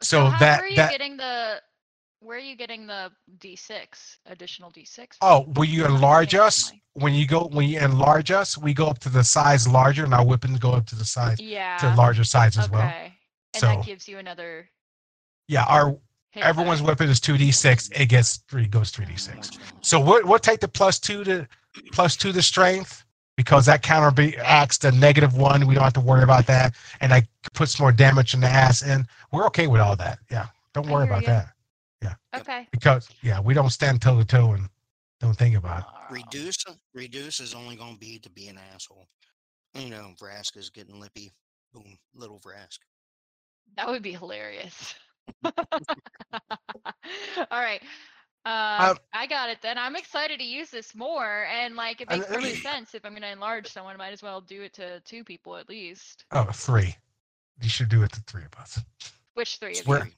So 0.00 0.26
how, 0.26 0.38
that- 0.38 0.58
where 0.60 0.66
are 0.66 0.68
you 0.70 0.76
that- 0.76 0.90
getting 0.92 1.16
the 1.16 1.60
where 2.20 2.36
are 2.36 2.40
you 2.40 2.54
getting 2.54 2.86
the 2.86 3.10
d6 3.38 4.18
additional 4.26 4.70
d6? 4.70 5.16
Oh, 5.20 5.40
when 5.56 5.68
you 5.68 5.84
enlarge 5.84 6.34
us, 6.36 6.70
when 6.92 7.12
you 7.14 7.26
go 7.26 7.48
when 7.50 7.68
you 7.68 7.80
enlarge 7.80 8.30
us, 8.30 8.56
we 8.56 8.72
go 8.72 8.86
up 8.86 9.00
to 9.00 9.08
the 9.08 9.24
size 9.24 9.66
larger, 9.66 10.04
and 10.04 10.14
our 10.14 10.24
weapons 10.24 10.58
go 10.60 10.70
up 10.72 10.86
to 10.86 10.94
the 10.94 11.04
size 11.04 11.40
Yeah. 11.40 11.76
to 11.78 11.92
larger 11.96 12.22
size 12.22 12.56
as 12.56 12.66
okay. 12.66 12.72
well. 12.74 12.92
And 13.54 13.60
So- 13.60 13.66
that 13.66 13.84
gives 13.84 14.06
you 14.06 14.18
another. 14.18 14.70
Yeah, 15.48 15.64
our 15.64 15.96
everyone's 16.34 16.80
die. 16.80 16.86
weapon 16.86 17.08
is 17.08 17.20
two 17.20 17.36
d 17.38 17.50
six. 17.52 17.88
It 17.90 18.06
gets 18.06 18.38
three 18.48 18.66
goes 18.66 18.90
three 18.90 19.06
d 19.06 19.16
six. 19.16 19.50
Oh, 19.74 19.78
so 19.80 20.00
we'll 20.00 20.26
we'll 20.26 20.38
take 20.38 20.60
the 20.60 20.68
plus 20.68 20.98
two 20.98 21.24
to 21.24 21.48
plus 21.92 22.16
two 22.16 22.32
to 22.32 22.42
strength 22.42 23.04
because 23.36 23.66
that 23.66 23.82
counteracts 23.82 24.78
the 24.78 24.92
negative 24.92 25.36
one. 25.36 25.66
We 25.66 25.74
don't 25.74 25.84
have 25.84 25.92
to 25.94 26.00
worry 26.00 26.22
about 26.22 26.46
that, 26.46 26.74
and 27.00 27.12
that 27.12 27.24
puts 27.54 27.80
more 27.80 27.92
damage 27.92 28.34
in 28.34 28.40
the 28.40 28.48
ass. 28.48 28.82
And 28.82 29.06
we're 29.32 29.46
okay 29.46 29.66
with 29.66 29.80
all 29.80 29.96
that. 29.96 30.18
Yeah, 30.30 30.46
don't 30.74 30.88
worry 30.88 31.04
about 31.06 31.22
ya. 31.22 31.28
that 31.28 31.48
Yeah. 32.02 32.14
Okay. 32.34 32.68
because 32.72 33.08
yeah, 33.22 33.40
we 33.40 33.54
don't 33.54 33.70
stand 33.70 34.00
toe 34.02 34.18
to 34.18 34.24
toe 34.24 34.52
and 34.52 34.68
don't 35.20 35.36
think 35.36 35.56
about. 35.56 35.80
it. 35.80 35.84
Oh, 35.88 36.14
Reduce 36.14 36.64
reduce 36.94 37.40
is 37.40 37.54
only 37.54 37.76
going 37.76 37.94
to 37.94 38.00
be 38.00 38.18
to 38.20 38.30
be 38.30 38.48
an 38.48 38.58
asshole. 38.74 39.06
You 39.74 39.90
know, 39.90 40.14
Vrask 40.20 40.56
is 40.56 40.70
getting 40.70 41.00
lippy. 41.00 41.32
Boom, 41.72 41.98
little 42.14 42.40
Vrask. 42.40 42.78
That 43.76 43.88
would 43.88 44.02
be 44.02 44.12
hilarious. 44.12 44.94
All 47.50 47.60
right. 47.60 47.82
Uh, 48.46 48.90
Um, 48.92 48.98
I 49.12 49.26
got 49.26 49.50
it 49.50 49.58
then. 49.62 49.76
I'm 49.78 49.96
excited 49.96 50.38
to 50.38 50.44
use 50.44 50.70
this 50.70 50.94
more. 50.94 51.44
And 51.46 51.76
like, 51.76 52.00
it 52.00 52.08
Uh, 52.10 52.16
makes 52.16 52.30
let 52.30 52.38
perfect 52.40 52.56
me- 52.56 52.60
sense. 52.62 52.94
If 52.94 53.04
I'm 53.04 53.12
going 53.12 53.22
to 53.22 53.30
enlarge 53.30 53.68
someone, 53.70 53.94
I 53.94 53.98
might 53.98 54.12
as 54.12 54.22
well 54.22 54.40
do 54.40 54.62
it 54.62 54.72
to 54.74 55.00
two 55.00 55.24
people 55.24 55.56
at 55.56 55.68
least. 55.68 56.24
Oh, 56.32 56.44
three. 56.52 56.96
You 57.60 57.68
should 57.68 57.88
do 57.90 58.02
it 58.02 58.12
to 58.12 58.20
three 58.26 58.44
of 58.44 58.54
us. 58.58 58.80
Which 59.34 59.56
three 59.58 59.78
of 59.78 59.86
Where- 59.86 60.06
you? 60.06 60.12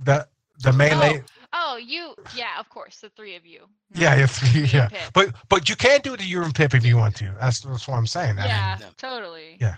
The 0.00 0.28
the 0.60 0.72
melee. 0.72 1.22
Oh, 1.52 1.76
you. 1.76 2.14
Yeah, 2.34 2.58
of 2.58 2.68
course. 2.70 3.00
The 3.00 3.10
three 3.10 3.36
of 3.36 3.44
you. 3.44 3.66
Yeah, 3.94 4.10
not 4.10 4.18
yeah, 4.18 4.26
three, 4.26 4.60
yeah. 4.64 4.88
But 5.14 5.34
but 5.48 5.68
you 5.68 5.76
can 5.76 6.00
do 6.00 6.14
it 6.14 6.20
to 6.20 6.26
you 6.26 6.42
and 6.42 6.54
Pip 6.54 6.74
if 6.74 6.84
you 6.84 6.96
want 6.96 7.14
to. 7.16 7.34
That's 7.40 7.60
that's 7.60 7.86
what 7.88 7.96
I'm 7.96 8.06
saying. 8.06 8.38
I 8.38 8.42
mean, 8.42 8.46
Yeah, 8.48 8.78
totally. 8.98 9.56
Yeah. 9.60 9.76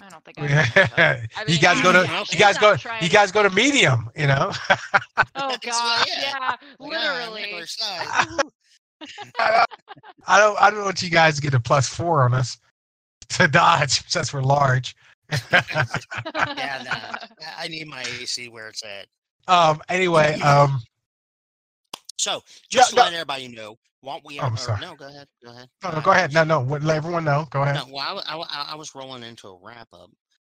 I 0.00 0.08
don't 0.10 0.24
think 0.24 0.38
I. 0.38 0.42
would. 0.42 0.50
Yeah. 0.50 1.26
I 1.36 1.44
you 1.46 1.58
guys 1.58 1.80
go 1.80 1.92
to 1.92 2.08
you 2.30 2.38
guys 2.38 2.58
go 2.58 2.76
trying 2.76 3.02
you 3.02 3.08
guys 3.08 3.32
go 3.32 3.42
to 3.42 3.50
medium, 3.50 4.10
you 4.16 4.26
know. 4.26 4.52
Oh 5.34 5.58
That's 5.62 5.66
gosh, 5.66 6.06
yeah. 6.06 6.20
yeah, 6.22 6.56
Like, 6.80 6.94
ah, 6.94 7.28
literally. 7.28 7.42
regular 7.42 7.66
size. 7.66 8.26
Woo. 8.26 8.50
I 10.26 10.38
don't 10.38 10.60
I 10.60 10.70
don't 10.70 10.84
want 10.84 11.02
you 11.02 11.10
guys 11.10 11.36
to 11.36 11.42
get 11.42 11.54
a 11.54 11.60
plus 11.60 11.88
four 11.88 12.22
on 12.24 12.34
us 12.34 12.58
to 13.30 13.48
dodge 13.48 14.08
since 14.08 14.32
we're 14.32 14.42
large. 14.42 14.94
yeah, 15.52 16.78
nah, 16.84 17.16
I- 17.46 17.64
I 17.64 17.68
need 17.68 17.86
my 17.88 18.02
AC 18.02 18.48
where 18.48 18.68
it's 18.68 18.82
at. 18.84 19.06
um 19.46 19.80
anyway, 19.88 20.38
um 20.40 20.80
So 22.18 22.42
Yeah, 22.70 22.80
just 22.80 22.90
to 22.90 22.96
no- 22.96 23.02
let 23.02 23.12
everybody 23.12 23.48
know, 23.48 23.78
won't 24.02 24.24
we? 24.24 24.38
Oh, 24.38 24.44
I'm 24.44 24.54
or- 24.54 24.56
sorry. 24.58 24.80
No, 24.80 24.94
go 24.94 25.08
ahead. 25.08 25.26
Go 25.44 25.50
ahead. 25.50 25.68
no, 25.82 25.90
no, 25.92 26.00
go 26.00 26.10
ahead. 26.12 26.32
No, 26.32 26.44
no, 26.44 26.60
let 26.62 26.96
everyone 26.96 27.24
know. 27.24 27.46
Go 27.50 27.62
ahead. 27.62 27.74
No, 27.76 27.86
well, 27.92 28.22
I, 28.26 28.34
I, 28.34 28.38
I, 28.40 28.68
I 28.72 28.74
was 28.76 28.94
rolling 28.94 29.22
into 29.22 29.48
a 29.48 29.58
wrap 29.62 29.88
up. 29.92 30.10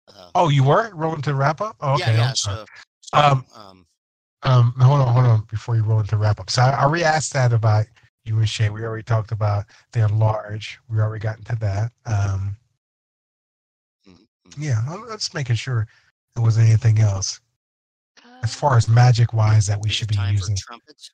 Uh, 0.08 0.30
Oh, 0.34 0.48
you 0.48 0.64
were 0.64 0.90
rolling 0.94 1.22
to 1.22 1.34
wrap 1.34 1.60
up? 1.60 1.76
Oh, 1.80 1.94
okay. 1.94 2.12
yeah, 2.12 2.16
yeah. 2.16 2.32
So, 2.34 2.64
so 3.00 3.16
Um, 3.18 3.44
um, 3.54 3.86
Um, 4.42 4.74
hold 4.80 5.00
on, 5.00 5.12
hold 5.12 5.26
on, 5.26 5.44
before 5.50 5.76
you 5.76 5.82
roll 5.84 6.00
into 6.00 6.16
wrap 6.16 6.40
up. 6.40 6.50
So 6.50 6.62
I 6.62 6.82
already 6.82 7.04
asked 7.04 7.32
that 7.34 7.52
about 7.52 7.86
you 8.24 8.38
and 8.38 8.46
Chey. 8.48 8.70
We 8.70 8.82
already 8.84 9.02
talked 9.02 9.32
about 9.32 9.66
the 9.92 10.00
enlarge. 10.04 10.78
We 10.88 10.98
already 10.98 11.22
got 11.22 11.38
into 11.38 11.56
that. 11.56 11.92
Um, 12.06 12.56
mm, 14.08 14.18
Yeah, 14.58 14.80
I'm 14.88 15.06
just 15.08 15.34
making 15.34 15.56
sure 15.56 15.86
there 16.34 16.42
wasn't 16.42 16.68
anything 16.68 16.98
else 16.98 17.40
as 18.42 18.54
Uh, 18.54 18.58
far 18.58 18.76
as 18.76 18.88
magic 18.88 19.32
wise 19.32 19.66
that 19.66 19.80
we 19.82 19.90
Is 19.90 19.96
should 19.96 20.08
be 20.08 20.16
using. 20.30 20.56
trumpets. 20.56 21.10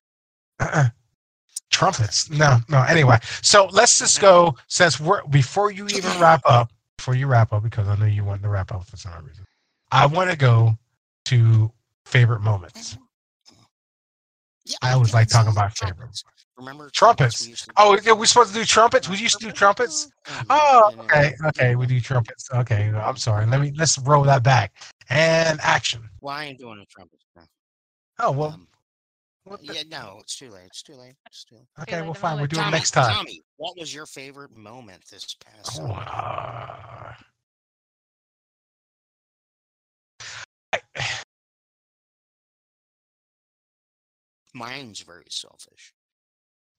Uh-uh. 0.60 0.88
Trumpets. 1.70 2.30
No, 2.30 2.58
no. 2.68 2.82
Anyway, 2.82 3.18
so 3.42 3.66
let's 3.72 3.98
just 3.98 4.20
go 4.20 4.56
since 4.68 5.00
we're 5.00 5.22
before 5.26 5.70
you 5.70 5.86
even 5.88 6.10
wrap 6.20 6.40
up, 6.46 6.70
before 6.96 7.14
you 7.14 7.26
wrap 7.26 7.52
up, 7.52 7.62
because 7.62 7.88
I 7.88 7.96
know 7.96 8.06
you 8.06 8.24
want 8.24 8.42
to 8.42 8.48
wrap 8.48 8.72
up 8.72 8.86
for 8.86 8.96
some 8.96 9.24
reason. 9.24 9.44
I 9.92 10.06
want 10.06 10.30
to 10.30 10.36
go 10.36 10.78
to 11.26 11.70
favorite 12.04 12.40
moments. 12.40 12.96
Yeah, 14.64 14.76
I 14.82 14.92
always 14.92 15.14
like 15.14 15.28
talking 15.28 15.52
about 15.52 15.74
trumpets. 15.74 16.24
Remember 16.56 16.88
Trumpets. 16.90 17.42
we 17.42 17.50
used 17.50 17.66
to 17.66 17.72
Oh, 17.76 17.98
are 18.06 18.14
we 18.14 18.26
supposed 18.26 18.54
to 18.54 18.58
do 18.58 18.64
trumpets? 18.64 19.08
We 19.08 19.18
used 19.18 19.38
to 19.40 19.46
do 19.46 19.52
trumpets. 19.52 20.10
Oh, 20.48 20.90
okay, 21.00 21.34
okay. 21.48 21.76
We 21.76 21.86
do 21.86 22.00
trumpets. 22.00 22.48
Okay, 22.52 22.88
I'm 22.88 23.16
sorry. 23.16 23.44
Let 23.46 23.60
me 23.60 23.72
let's 23.76 23.98
roll 23.98 24.24
that 24.24 24.42
back 24.42 24.72
and 25.10 25.60
action. 25.62 26.08
Why 26.20 26.44
ain't 26.44 26.58
doing 26.58 26.78
the 26.78 26.86
trumpets 26.86 27.24
now? 27.36 27.42
Oh 28.20 28.30
well. 28.32 28.52
Um, 28.52 28.68
what 29.46 29.60
the- 29.60 29.74
yeah, 29.74 29.82
no, 29.88 30.18
it's 30.20 30.36
too 30.36 30.50
late. 30.50 30.66
It's 30.66 30.82
too 30.82 30.94
late. 30.94 31.14
It's 31.26 31.44
too 31.44 31.56
late. 31.56 31.66
okay, 31.82 31.96
like 31.96 32.04
well, 32.04 32.12
the 32.12 32.18
fine. 32.18 32.32
We're 32.32 32.36
moment. 32.38 32.50
doing 32.52 32.60
it 32.60 32.64
Tommy, 32.64 32.76
next 32.76 32.90
time. 32.90 33.14
Tommy, 33.14 33.42
what 33.56 33.78
was 33.78 33.94
your 33.94 34.06
favorite 34.06 34.56
moment 34.56 35.02
this 35.10 35.34
past? 35.34 35.78
Oh, 35.80 35.86
summer? 35.86 36.04
uh, 36.06 37.12
I, 40.72 40.80
Mine's 44.54 45.00
very 45.00 45.26
selfish. 45.30 45.92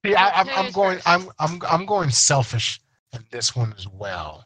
See, 0.05 0.15
I, 0.15 0.41
I'm, 0.41 0.49
I'm 0.49 0.71
going. 0.71 0.97
first? 0.97 1.07
I'm, 1.07 1.29
I'm, 1.39 1.61
I'm 1.69 1.85
going 1.85 2.09
selfish 2.09 2.79
in 3.13 3.23
this 3.31 3.55
one 3.55 3.73
as 3.77 3.87
well, 3.87 4.45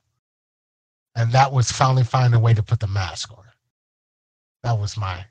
and 1.16 1.32
that 1.32 1.52
was 1.52 1.72
finally 1.72 2.04
finding 2.04 2.38
a 2.40 2.42
way 2.44 2.54
to 2.54 2.62
put 2.64 2.80
the 2.80 2.88
mask 2.88 3.32
on. 3.32 3.46
That 4.64 4.78
was 4.78 4.96
my, 4.98 5.26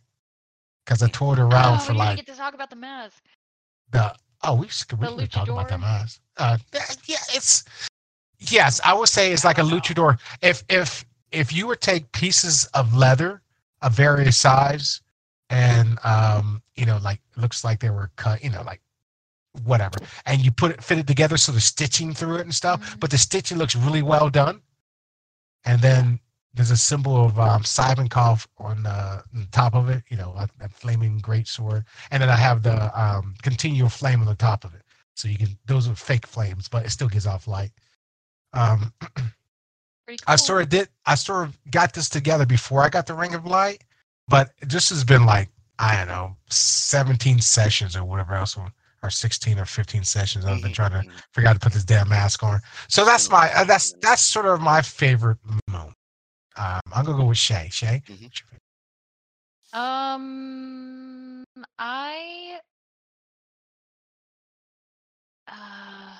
because 0.91 1.05
I 1.05 1.09
toured 1.09 1.39
around 1.39 1.77
oh, 1.77 1.85
for 1.85 1.95
like 1.95 2.17
get 2.17 2.27
to 2.27 2.35
talk 2.35 2.55
about 2.55 2.69
the 2.69 2.77
mask. 2.77 3.23
the. 3.93 4.13
Oh, 4.43 4.57
we 4.57 4.67
should 4.69 4.91
we 4.95 5.07
can 5.07 5.29
talk 5.29 5.49
about 5.49 5.69
the 5.69 5.79
mask. 5.79 6.21
Uh, 6.37 6.59
yeah, 7.05 7.17
it's 7.33 7.65
yes. 8.39 8.81
I 8.85 8.93
would 8.95 9.09
say 9.09 9.33
it's 9.33 9.45
like 9.45 9.59
a 9.59 9.63
luchador. 9.63 10.19
If 10.43 10.65
if 10.69 11.05
if 11.31 11.53
you 11.53 11.69
would 11.69 11.81
take 11.81 12.11
pieces 12.11 12.65
of 12.75 12.93
leather 12.93 13.41
of 13.83 13.93
various 13.93 14.37
size 14.37 15.01
and 15.49 15.99
um 16.05 16.61
you 16.75 16.87
know 16.87 16.99
like 17.03 17.21
looks 17.37 17.65
like 17.65 17.81
they 17.81 17.91
were 17.91 18.11
cut 18.17 18.43
you 18.43 18.51
know 18.51 18.63
like 18.63 18.81
whatever 19.65 19.99
and 20.27 20.45
you 20.45 20.51
put 20.51 20.71
it 20.71 20.83
fit 20.83 20.99
it 20.99 21.07
together 21.07 21.37
so 21.37 21.51
the 21.51 21.61
stitching 21.61 22.13
through 22.13 22.37
it 22.37 22.43
and 22.43 22.55
stuff 22.55 22.81
Mhm. 22.81 23.01
but 23.01 23.11
the 23.11 23.19
stitching 23.19 23.59
looks 23.59 23.75
really 23.75 24.03
well 24.03 24.29
done 24.31 24.61
and 25.65 25.81
then 25.81 26.21
there's 26.55 26.71
a 26.71 26.77
symbol 26.77 27.25
of 27.25 27.39
um 27.39 27.63
Sivankov 27.63 28.47
on 28.59 28.83
the, 28.83 28.91
on 28.91 29.23
the 29.35 29.49
top 29.53 29.75
of 29.75 29.89
it 29.89 30.03
you 30.11 30.17
know 30.17 30.35
a, 30.37 30.49
a 30.61 30.69
flaming 30.69 31.19
great 31.19 31.47
sword 31.49 31.85
and 32.11 32.23
then 32.23 32.29
I 32.31 32.37
have 32.37 32.63
the 32.63 33.01
um 33.01 33.35
continual 33.43 33.89
flame 33.89 34.21
on 34.21 34.27
the 34.27 34.35
top 34.35 34.65
of 34.65 34.75
it 34.75 34.83
so 35.15 35.29
you 35.29 35.39
can 35.39 35.49
those 35.67 35.89
are 35.89 35.95
fake 35.95 36.27
flames 36.27 36.69
but 36.69 36.85
it 36.85 36.91
still 36.91 37.09
gives 37.09 37.27
off 37.27 37.47
light 37.47 37.71
um 38.53 38.93
Pretty 40.07 40.23
I 40.27 40.37
sort 40.37 40.63
of 40.63 40.69
did. 40.71 40.89
I 41.07 41.15
sort 41.15 41.47
of 41.47 41.59
got 41.71 41.93
this 41.93 42.09
together 42.09 42.45
before 42.45 42.83
I 42.83 42.89
got 42.89 43.07
the 43.07 43.15
Ring 43.15 43.35
of 43.35 43.47
Light, 43.47 43.85
but 44.27 44.51
this 44.61 44.89
has 44.89 45.05
been 45.05 45.25
like 45.25 45.49
I 45.79 45.97
don't 45.97 46.09
know, 46.09 46.37
seventeen 46.49 47.41
sessions 47.41 47.95
or 47.97 48.05
whatever 48.05 48.35
else, 48.35 48.57
or, 48.57 49.11
sixteen 49.11 49.59
or 49.59 49.65
fifteen 49.67 50.03
sessions. 50.05 50.45
I've 50.45 50.61
been 50.61 50.73
trying 50.73 50.91
to 50.91 50.99
Mhm. 50.99 51.07
figure 51.33 51.49
out 51.49 51.53
to 51.55 51.61
put 51.61 51.73
this 51.73 51.85
damn 51.85 52.09
mask 52.09 52.43
on. 52.43 52.61
So 52.89 53.05
that's 53.05 53.31
my 53.31 53.53
uh, 53.55 53.65
that's 53.65 53.95
that's 54.01 54.21
sort 54.23 54.47
of 54.47 54.61
my 54.61 54.83
favorite 54.83 55.39
moment. 55.69 55.97
Um, 56.57 56.81
I'm 56.93 57.05
gonna 57.05 57.19
go 57.19 57.25
with 57.27 57.39
Chey. 57.39 57.69
Chey, 57.71 58.03
Mhm. 58.07 58.23
what's 58.23 58.41
your 58.41 58.47
favorite? 58.49 58.63
Um, 59.73 61.45
I. 61.79 62.61
Uh, 65.49 66.19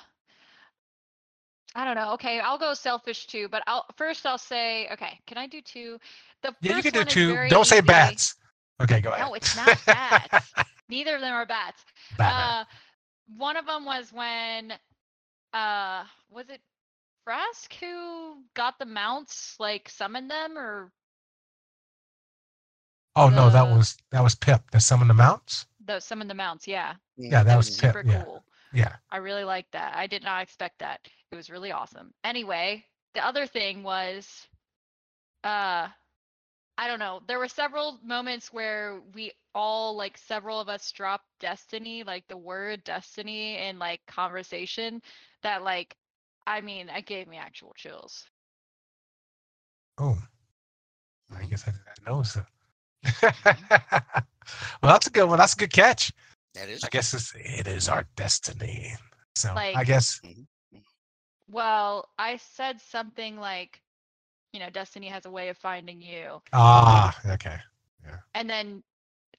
I 1.75 1.85
don't 1.85 1.95
know. 1.95 2.13
Okay, 2.13 2.39
I'll 2.39 2.57
go 2.57 2.73
selfish 2.73 3.27
too, 3.27 3.47
but 3.49 3.63
I'll 3.67 3.85
first 3.95 4.25
I'll 4.25 4.37
say 4.37 4.89
okay. 4.91 5.19
Can 5.27 5.37
I 5.37 5.47
do 5.47 5.61
two? 5.61 5.99
The 6.41 6.55
yeah, 6.61 6.75
you 6.77 6.83
can 6.83 6.93
do 6.93 7.03
two. 7.05 7.47
Don't 7.47 7.65
say 7.65 7.81
bats. 7.81 8.35
Okay, 8.81 8.99
go 8.99 9.11
ahead. 9.11 9.27
No, 9.27 9.33
it's 9.33 9.55
not 9.55 9.77
bats. 9.85 10.53
Neither 10.89 11.15
of 11.15 11.21
them 11.21 11.33
are 11.33 11.45
bats. 11.45 11.85
Batman. 12.17 12.43
Uh, 12.43 12.65
one 13.37 13.55
of 13.55 13.65
them 13.65 13.85
was 13.85 14.11
when, 14.11 14.73
uh, 15.53 16.03
was 16.29 16.49
it 16.49 16.59
Vrask 17.25 17.73
who 17.75 18.45
got 18.53 18.77
the 18.79 18.85
mounts, 18.85 19.59
like 19.59 19.89
summoned 19.89 20.29
them, 20.31 20.57
or 20.57 20.91
oh 23.15 23.29
no, 23.29 23.49
that 23.49 23.63
the- 23.63 23.75
was 23.75 23.97
that 24.11 24.23
was 24.23 24.35
Pip. 24.35 24.71
That 24.71 24.81
summoned 24.81 25.09
the 25.09 25.15
mounts. 25.15 25.65
the 25.79 25.99
summoned 25.99 26.29
the 26.29 26.35
mounts? 26.35 26.67
Yeah, 26.67 26.95
Yeah, 27.17 27.43
that 27.43 27.45
that 27.45 27.57
was 27.57 27.69
was 27.69 27.69
Pip. 27.71 27.97
super 27.97 28.03
Yeah, 28.03 28.23
cool. 28.23 28.45
yeah. 28.71 28.97
I 29.11 29.17
really 29.17 29.43
liked 29.43 29.71
that. 29.73 29.95
I 29.95 30.07
did 30.07 30.23
not 30.23 30.41
expect 30.43 30.79
that. 30.79 31.07
It 31.31 31.35
was 31.35 31.49
really 31.49 31.71
awesome. 31.71 32.13
Anyway, 32.23 32.85
the 33.13 33.25
other 33.25 33.45
thing 33.47 33.83
was, 33.83 34.47
uh, 35.43 35.87
I 36.77 36.87
don't 36.87 36.99
know. 36.99 37.21
There 37.27 37.39
were 37.39 37.47
several 37.47 37.99
moments 38.03 38.51
where 38.53 39.01
we 39.13 39.31
all, 39.53 39.95
like, 39.95 40.17
several 40.17 40.59
of 40.59 40.69
us 40.69 40.91
dropped 40.91 41.25
destiny, 41.39 42.03
like 42.03 42.27
the 42.27 42.37
word 42.37 42.83
destiny 42.83 43.57
in 43.57 43.79
like 43.79 44.05
conversation 44.07 45.01
that, 45.43 45.63
like, 45.63 45.95
I 46.47 46.61
mean, 46.61 46.89
it 46.89 47.05
gave 47.05 47.27
me 47.27 47.37
actual 47.37 47.73
chills. 47.75 48.25
Oh, 49.97 50.17
I 51.31 51.35
mm-hmm. 51.35 51.49
guess 51.49 51.67
I 51.67 51.71
didn't 51.71 52.07
notice 52.07 52.35
it. 52.37 52.43
Mm-hmm. 53.05 53.97
well, 54.81 54.91
that's 54.93 55.07
a 55.07 55.11
good 55.11 55.27
one. 55.27 55.37
That's 55.37 55.53
a 55.53 55.57
good 55.57 55.73
catch. 55.73 56.11
That 56.55 56.69
is. 56.69 56.83
I 56.83 56.89
guess 56.89 57.13
it's, 57.13 57.33
it 57.35 57.67
is 57.67 57.87
our 57.89 58.05
destiny. 58.15 58.93
So 59.35 59.53
I 59.55 59.83
guess 59.83 60.19
mm-hmm. 60.25 60.41
Well, 61.49 62.07
I 62.17 62.37
said 62.37 62.79
something 62.79 63.37
like, 63.37 63.81
you 64.53 64.59
know, 64.59 64.69
destiny 64.69 65.07
has 65.07 65.25
a 65.25 65.31
way 65.31 65.49
of 65.49 65.57
finding 65.57 66.01
you. 66.01 66.41
ah 66.53 67.17
okay. 67.25 67.57
Yeah. 68.05 68.17
And 68.33 68.49
then 68.49 68.83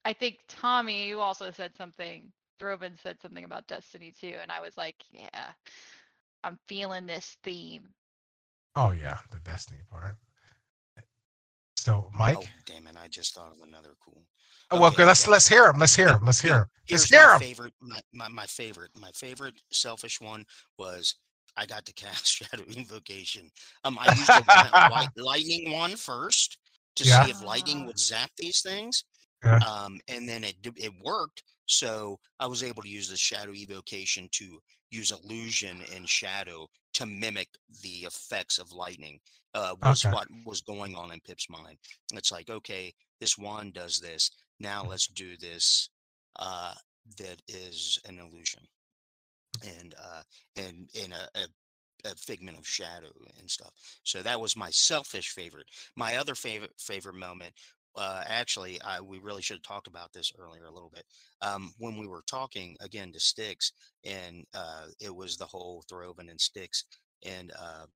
I 0.05 0.13
think 0.13 0.41
Tommy, 0.49 1.09
you 1.09 1.21
also 1.21 1.51
said 1.51 1.73
something. 1.77 2.31
Throven 2.59 2.97
said 3.03 3.21
something 3.21 3.45
about 3.45 3.67
Destiny 3.67 4.13
too, 4.19 4.35
and 4.41 4.53
I 4.53 4.61
was 4.61 4.77
like, 4.77 4.97
yeah, 5.11 5.51
I'm 6.45 6.59
feeling 6.69 7.07
this 7.07 7.37
theme. 7.45 7.89
Oh 8.77 8.91
yeah, 8.93 9.19
the 9.31 9.39
destiny 9.41 9.81
part. 9.91 10.17
So 11.77 12.11
Mike, 12.17 12.37
Oh 12.39 12.45
damn 12.67 12.87
it! 12.87 12.97
I 13.03 13.09
just 13.09 13.35
thought 13.35 13.53
of 13.53 13.67
another 13.67 13.91
cool. 14.05 14.23
oh, 14.71 14.81
well, 14.81 14.91
okay. 14.93 15.05
Let's 15.05 15.25
okay. 15.25 15.33
let's 15.33 15.49
hear 15.49 15.67
him. 15.69 15.79
Let's 15.79 15.95
hear 15.97 16.09
him. 16.09 16.21
Let's 16.25 16.41
hear 16.41 16.55
him. 16.61 16.65
Let's 16.91 17.05
hear 17.05 17.27
my 17.27 17.33
him. 17.35 17.41
favorite. 17.41 17.73
My, 17.81 18.01
my 18.13 18.29
my 18.29 18.47
favorite. 18.47 18.91
My 18.99 19.11
favorite 19.15 19.55
selfish 19.73 20.21
one 20.21 20.45
was 20.79 21.17
I 21.57 21.67
got 21.67 21.85
to 21.87 21.93
cast 21.95 22.27
Shadow 22.33 22.63
Evocation. 22.77 23.51
Um, 23.85 23.99
I 24.01 24.15
used 24.15 24.29
li- 24.29 24.91
light, 24.91 25.09
lightning 25.17 25.73
one 25.73 25.97
first 25.97 26.59
to 26.97 27.05
Yeah. 27.05 27.25
see 27.25 27.31
if 27.33 27.43
lightning 27.45 27.87
would 27.87 27.99
zap 27.99 28.31
these 28.39 28.61
things. 28.63 29.05
Yeah. 29.45 29.61
Um, 29.67 30.01
and 30.09 30.29
then 30.29 30.45
it 30.45 30.57
it 30.77 30.93
worked. 31.03 31.43
So 31.67 32.19
I 32.41 32.47
was 32.47 32.63
able 32.63 32.83
to 32.83 32.89
use 32.89 33.09
the 33.09 33.17
Shadow 33.17 33.53
Evocation 33.53 34.29
to 34.33 34.61
use 34.91 35.11
illusion 35.13 35.83
and 35.95 36.09
shadow 36.09 36.69
to 36.95 37.07
mimic 37.07 37.49
the 37.83 38.05
effects 38.05 38.59
of 38.59 38.73
lightning. 38.73 39.21
Uh, 39.55 39.75
was 39.83 40.05
Okay. 40.05 40.09
what 40.09 40.29
was 40.47 40.63
going 40.63 40.95
on 40.95 41.13
in 41.13 41.21
Pip's 41.21 41.49
mind. 41.51 41.79
It's 42.15 42.33
like, 42.33 42.49
okay, 42.49 42.95
this 43.21 43.37
wand 43.37 43.75
does 43.75 43.99
this. 43.99 44.31
Now 44.59 44.83
let's 44.85 45.07
do 45.09 45.37
this. 45.37 45.91
Uh, 46.39 46.75
that 47.19 47.43
is 47.49 47.99
an 48.07 48.19
illusion, 48.19 48.63
and 49.65 49.95
uh, 49.99 50.23
and 50.57 50.89
in 50.95 51.13
a, 51.13 51.29
a, 51.35 51.47
a 52.11 52.15
figment 52.17 52.59
of 52.59 52.67
shadow 52.67 53.13
and 53.39 53.51
stuff. 53.51 53.73
So 54.05 54.23
that 54.23 54.41
was 54.41 54.57
my 54.57 54.71
selfish 54.71 55.31
favorite. 55.31 55.67
My 55.97 56.17
other 56.17 56.35
favorite 56.35 56.73
favorite 56.79 57.15
moment. 57.17 57.53
Uh, 57.97 58.23
actually, 58.27 58.81
I, 58.83 59.01
we 59.01 59.19
really 59.19 59.43
should 59.43 59.57
have 59.57 59.63
talked 59.63 59.87
about 59.87 60.13
this 60.13 60.33
earlier 60.39 60.67
a 60.67 60.73
little 60.73 60.91
bit. 60.95 61.05
Um, 61.43 61.73
when 61.79 61.99
we 61.99 62.07
were 62.07 62.25
talking 62.27 62.77
again 62.81 63.13
to 63.13 63.21
Styx, 63.21 63.73
and 64.05 64.45
uh, 64.55 64.87
it 65.01 65.15
was 65.15 65.37
the 65.37 65.47
whole 65.47 65.85
Throven 65.89 66.29
and 66.29 66.41
Styx 66.41 66.85
and 67.25 67.53
uh, 67.59 67.87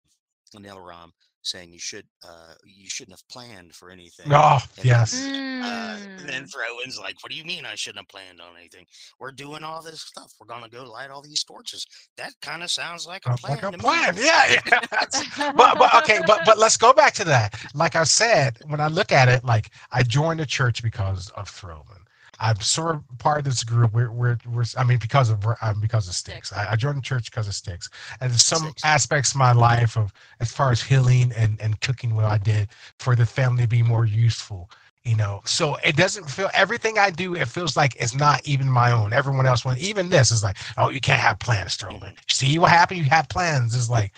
Nelaram 0.54 1.10
saying 1.46 1.72
you 1.72 1.78
should 1.78 2.06
uh, 2.26 2.54
you 2.64 2.88
shouldn't 2.88 3.16
have 3.16 3.28
planned 3.28 3.74
for 3.74 3.90
anything. 3.90 4.26
Oh 4.30 4.58
And 4.76 4.84
yes. 4.84 5.12
then, 5.12 5.62
uh, 5.62 5.98
and 6.18 6.28
then 6.28 6.44
Mm. 6.44 6.52
Throven's 6.52 6.98
like, 6.98 7.16
"What 7.22 7.30
do 7.30 7.36
you 7.36 7.44
mean 7.44 7.64
I 7.66 7.74
shouldn't 7.74 8.00
have 8.00 8.08
planned 8.08 8.40
on 8.40 8.56
anything? 8.58 8.86
We're 9.18 9.32
doing 9.32 9.64
all 9.64 9.82
this 9.82 10.02
stuff. 10.02 10.32
We're 10.40 10.46
gonna 10.46 10.68
go 10.68 10.84
light 10.84 11.10
all 11.10 11.22
these 11.22 11.44
torches. 11.44 11.86
That 12.16 12.32
kind 12.42 12.62
of 12.62 12.70
sounds 12.70 13.06
like 13.06 13.26
a 13.26 13.30
Sounds 13.30 13.40
plan." 13.40 13.56
like 13.56 13.62
a 13.62 13.72
to 13.72 13.78
plan. 13.78 14.14
Me. 14.16 14.24
Yeah, 14.26 14.60
yeah. 14.66 14.80
but 15.56 15.78
but 15.78 15.94
okay, 16.02 16.20
but 16.26 16.40
but 16.44 16.58
let's 16.58 16.76
go 16.76 16.92
back 16.92 17.14
to 17.14 17.24
that. 17.24 17.54
Like 17.74 17.96
I 17.96 18.04
said, 18.04 18.58
when 18.66 18.80
I 18.80 18.88
look 18.88 19.12
at 19.12 19.28
it, 19.28 19.44
like 19.44 19.70
I 19.92 20.02
joined 20.02 20.40
the 20.40 20.46
church 20.46 20.82
because 20.82 21.30
of 21.30 21.48
Throven. 21.48 21.98
I'm 22.40 22.60
sort 22.60 22.96
of 22.96 23.02
part 23.18 23.38
of 23.38 23.44
this 23.44 23.64
group. 23.64 23.92
We're, 23.92 24.10
we're, 24.10 24.38
we're 24.50 24.64
I 24.76 24.84
mean, 24.84 24.98
because 24.98 25.30
of 25.30 25.44
um, 25.62 25.80
because 25.80 26.08
of 26.08 26.14
Styx. 26.14 26.52
I, 26.52 26.72
I 26.72 26.76
joined 26.76 26.98
the 26.98 27.02
church 27.02 27.30
because 27.30 27.48
of 27.48 27.54
Styx, 27.54 27.88
and 28.20 28.32
some 28.32 28.62
Styx. 28.62 28.84
aspects 28.84 29.32
of 29.32 29.38
my 29.38 29.52
life 29.52 29.96
of 29.96 30.12
as 30.40 30.52
far 30.52 30.70
as 30.70 30.82
healing 30.82 31.32
and 31.36 31.60
and 31.60 31.80
cooking 31.80 32.14
what 32.14 32.24
I 32.26 32.38
did 32.38 32.68
for 32.98 33.16
the 33.16 33.26
family 33.26 33.62
to 33.62 33.68
be 33.68 33.82
more 33.82 34.04
useful. 34.06 34.70
You 35.04 35.16
know, 35.16 35.40
so 35.44 35.76
it 35.84 35.96
doesn't 35.96 36.28
feel 36.28 36.50
everything 36.52 36.98
I 36.98 37.10
do. 37.10 37.36
It 37.36 37.46
feels 37.46 37.76
like 37.76 37.94
it's 37.96 38.14
not 38.14 38.46
even 38.46 38.68
my 38.68 38.90
own. 38.90 39.12
Everyone 39.12 39.46
else, 39.46 39.64
when 39.64 39.78
even 39.78 40.08
this 40.08 40.32
is 40.32 40.42
like, 40.42 40.56
oh, 40.76 40.88
you 40.88 41.00
can't 41.00 41.20
have 41.20 41.38
plans, 41.38 41.76
Strowman. 41.76 42.16
See 42.28 42.58
what 42.58 42.70
happened? 42.70 42.98
You 42.98 43.06
have 43.06 43.28
plans. 43.28 43.74
It's 43.76 43.88
like, 43.88 44.12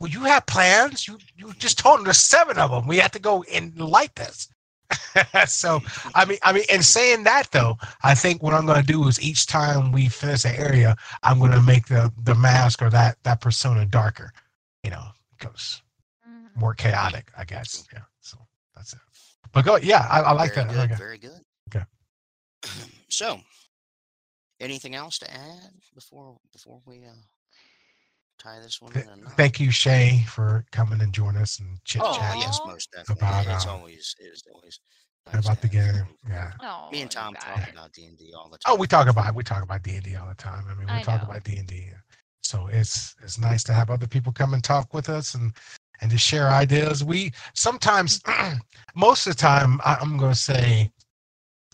well, 0.00 0.10
you 0.10 0.20
have 0.20 0.46
plans. 0.46 1.06
You 1.06 1.18
you 1.36 1.52
just 1.54 1.78
told 1.78 1.98
them 1.98 2.04
there's 2.04 2.18
seven 2.18 2.58
of 2.58 2.70
them. 2.70 2.86
We 2.86 2.96
have 2.98 3.12
to 3.12 3.18
go 3.18 3.44
and 3.52 3.78
light 3.78 4.14
this. 4.16 4.48
so 5.46 5.80
I 6.14 6.24
mean, 6.24 6.38
I 6.42 6.52
mean, 6.52 6.64
in 6.70 6.82
saying 6.82 7.24
that 7.24 7.50
though, 7.52 7.76
I 8.02 8.14
think 8.14 8.42
what 8.42 8.54
I'm 8.54 8.66
going 8.66 8.80
to 8.80 8.86
do 8.86 9.06
is 9.08 9.20
each 9.20 9.46
time 9.46 9.92
we 9.92 10.08
finish 10.08 10.44
an 10.44 10.54
area, 10.56 10.96
I'm 11.22 11.38
going 11.38 11.52
to 11.52 11.62
make 11.62 11.86
the 11.86 12.12
the 12.22 12.34
mask 12.34 12.82
or 12.82 12.90
that 12.90 13.22
that 13.24 13.40
persona 13.40 13.84
darker. 13.86 14.32
You 14.84 14.90
know, 14.90 15.04
because 15.38 15.82
Mhm. 16.26 16.56
more 16.56 16.74
chaotic, 16.74 17.30
I 17.36 17.44
guess. 17.44 17.86
Yeah. 17.92 18.02
So 18.20 18.38
that's 18.74 18.92
it. 18.92 19.00
But 19.52 19.64
go, 19.64 19.76
yeah, 19.76 20.06
I, 20.10 20.20
I 20.20 20.32
like 20.32 20.52
very 20.52 20.56
that. 20.56 20.68
Good, 20.68 20.76
like 20.78 20.90
that. 20.90 20.98
Very 20.98 21.18
good. 21.18 21.44
Okay. 21.74 21.84
So, 23.08 23.40
anything 24.60 24.94
else 24.94 25.18
to 25.18 25.30
add 25.32 25.72
before 25.94 26.38
before 26.52 26.80
we 26.86 27.04
uh, 27.04 27.14
tie 28.38 28.60
this 28.60 28.80
one 28.80 28.92
Th- 28.92 29.04
in? 29.06 29.12
a 29.12 29.16
knot? 29.16 29.32
Thank 29.36 29.60
you, 29.60 29.70
Chey, 29.70 30.24
for 30.28 30.64
coming 30.72 31.00
and 31.00 31.12
joining 31.12 31.40
us 31.42 31.58
and 31.58 31.78
chit 31.84 32.02
Oh 32.02 32.12
chat 32.12 32.38
yes, 32.38 32.60
most 32.64 32.90
definitely. 32.92 33.22
About, 33.22 33.46
it's 33.46 33.66
uh, 33.66 33.70
always 33.70 34.14
it 34.20 34.24
is 34.24 34.42
always 34.52 34.80
nice 35.32 35.44
about 35.44 35.60
the 35.60 35.68
game. 35.68 36.06
Yeah. 36.28 36.52
Oh, 36.60 36.88
Me 36.92 37.02
and 37.02 37.10
Tom 37.10 37.34
guys. 37.34 37.42
talk 37.44 37.72
about 37.72 37.92
D 37.92 38.04
and 38.06 38.18
D 38.18 38.32
all 38.36 38.48
the 38.50 38.58
time. 38.58 38.74
Oh, 38.74 38.76
we 38.76 38.86
talk 38.86 39.08
about 39.08 39.34
we 39.34 39.42
talk 39.42 39.62
about 39.62 39.82
D 39.82 39.94
and 39.96 40.02
D 40.04 40.16
all 40.16 40.28
the 40.28 40.34
time. 40.34 40.64
I 40.70 40.74
mean, 40.74 40.86
we 40.86 40.94
I 40.94 41.02
talk 41.02 41.22
know. 41.22 41.28
about 41.28 41.44
D 41.44 41.56
and 41.56 41.66
D. 41.66 41.90
So 42.42 42.68
it's 42.70 43.14
it's 43.22 43.38
nice 43.38 43.64
to 43.64 43.72
have 43.72 43.90
other 43.90 44.06
people 44.06 44.32
come 44.32 44.54
and 44.54 44.62
talk 44.62 44.92
with 44.92 45.08
us 45.08 45.34
and 45.34 45.52
and 46.00 46.10
to 46.10 46.18
share 46.18 46.48
ideas. 46.48 47.04
We 47.04 47.32
sometimes, 47.54 48.20
most 48.94 49.26
of 49.26 49.34
the 49.36 49.40
time, 49.40 49.80
I, 49.84 49.96
I'm 50.00 50.18
going 50.18 50.32
to 50.32 50.38
say 50.38 50.90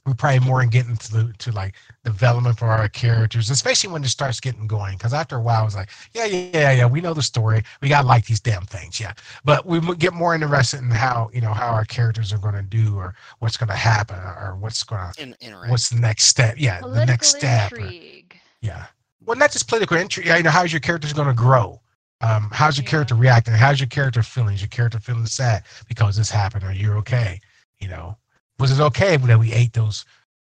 we 0.07 0.15
probably 0.15 0.41
more 0.41 0.63
in 0.63 0.69
getting 0.71 0.97
to 0.97 1.13
the 1.13 1.33
to 1.39 1.53
like 1.53 1.75
development 2.05 2.59
for 2.59 2.69
our 2.69 2.89
characters, 2.89 3.51
especially 3.51 3.91
when 3.93 4.03
it 4.03 4.09
starts 4.09 4.41
getting 4.41 4.67
going. 4.67 4.97
Because 4.97 5.13
after 5.13 5.37
a 5.37 5.41
while, 5.43 5.67
it's 5.67 5.75
like, 5.77 5.91
yeah, 6.15 6.25
yeah, 6.25 6.51
yeah, 6.53 6.73
yeah, 6.73 6.87
we 6.87 7.01
know 7.01 7.15
the 7.15 7.23
story. 7.23 7.63
We 7.83 7.89
got 7.89 8.03
to 8.03 8.07
like 8.09 8.27
these 8.27 8.41
damn 8.41 8.65
things, 8.65 8.99
yeah. 9.01 9.13
But 9.45 9.67
we 9.67 9.81
get 9.97 10.13
more 10.15 10.35
interested 10.35 10.81
in 10.81 10.91
how 10.91 11.31
you 11.33 11.41
know 11.41 11.53
how 11.53 11.69
our 11.69 11.85
characters 11.85 12.33
are 12.33 12.39
going 12.39 12.55
to 12.55 12.63
do 12.63 12.97
or 12.97 13.15
what's 13.41 13.57
going 13.57 13.69
to 13.69 13.77
happen 13.77 14.17
or 14.19 14.57
what's 14.59 14.83
going 14.83 15.13
to 15.13 15.23
In, 15.23 15.35
interact. 15.41 15.71
what's 15.71 15.89
the 15.91 16.01
next 16.01 16.25
step. 16.25 16.55
Yeah, 16.59 16.81
the 16.81 17.05
next 17.05 17.29
step. 17.37 17.73
or- 17.73 17.79
intrigue. 17.81 18.39
yeah. 18.61 18.87
Well, 19.25 19.37
not 19.37 19.53
just 19.53 19.69
political 19.69 19.97
intrigue. 19.99 20.27
Yeah, 20.27 20.39
you 20.39 20.43
know, 20.43 20.51
how's 20.51 20.73
your 20.73 20.81
character's 20.81 21.13
going 21.13 21.29
to 21.29 21.35
grow? 21.35 21.81
Um, 22.23 22.49
how's 22.53 22.77
your 22.77 22.85
Yeah. 22.85 22.91
character 22.91 23.15
reacting? 23.15 23.55
How's 23.55 23.81
your 23.81 23.87
character 23.89 24.23
feeling? 24.23 24.55
Is 24.55 24.61
your 24.63 24.69
character 24.69 24.99
feeling 24.99 25.27
sad 25.27 25.65
because 25.89 26.17
this 26.17 26.31
happened? 26.31 26.65
Are 26.65 26.73
you 26.73 26.93
okay? 26.95 27.41
You 27.79 27.89
know, 27.89 28.17
was 28.61 28.79
it 28.79 28.83
okay 28.83 29.17
that 29.19 29.41
we 29.41 29.53
ate 29.53 29.75
those 29.75 30.07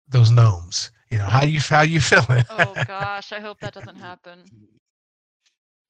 those 0.09 0.31
gnomes? 0.31 0.91
You 1.11 1.19
know, 1.19 1.25
how 1.25 1.43
you 1.45 1.61
how 1.61 1.81
you 1.83 2.01
feeling? 2.01 2.45
Oh 2.49 2.77
gosh, 2.85 3.33
I 3.33 3.39
hope 3.41 3.59
that 3.61 3.73
doesn't 3.73 3.97
happen. 3.97 4.51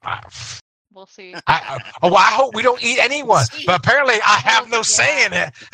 I, 0.03 0.21
We'll 0.93 1.07
see. 1.07 1.41
I, 1.47 1.61
uh, 1.67 1.79
oh, 2.03 2.15
I 2.15 2.31
hope 2.31 2.55
we 2.55 2.63
don't 2.63 2.83
eat 2.83 2.99
anyone. 2.99 3.45
But 3.65 3.79
apparently, 3.79 4.15
I 4.25 4.37
have 4.43 4.69
no 4.69 4.81
Oh, 4.83 4.83
say 4.83 5.25
in 5.25 5.33
it. 5.33 5.53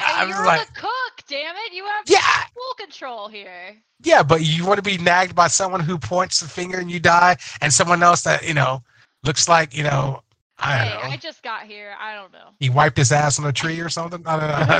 I 0.00 0.26
You're 0.28 0.44
like, 0.44 0.66
the 0.66 0.72
cook, 0.74 1.24
damn 1.28 1.56
it! 1.56 1.72
You 1.72 1.84
have 1.86 2.06
yeah, 2.06 2.44
full 2.54 2.74
control 2.76 3.28
here. 3.28 3.82
yeah. 4.02 4.22
But 4.22 4.42
you 4.42 4.66
want 4.66 4.78
to 4.78 4.82
be 4.82 4.98
nagged 4.98 5.34
by 5.34 5.48
someone 5.48 5.80
who 5.80 5.98
points 5.98 6.40
the 6.40 6.48
finger 6.48 6.78
and 6.78 6.90
you 6.90 7.00
die, 7.00 7.36
and 7.60 7.72
someone 7.72 8.02
else 8.02 8.22
that 8.22 8.46
you 8.46 8.54
know 8.54 8.82
looks 9.24 9.48
like 9.48 9.76
you 9.76 9.84
know. 9.84 10.22
I 10.60 10.78
don't 10.78 10.86
Hey, 10.88 10.94
know. 11.08 11.14
I 11.14 11.16
just 11.16 11.42
got 11.42 11.62
here. 11.64 11.94
I 11.98 12.14
don't 12.14 12.32
know. 12.32 12.50
he 12.60 12.68
wiped 12.70 12.96
his 12.96 13.12
ass 13.12 13.38
on 13.38 13.46
a 13.46 13.52
tree 13.52 13.80
or 13.80 13.88
something. 13.88 14.22
I 14.26 14.38
don't 14.38 14.48
know. 14.48 14.78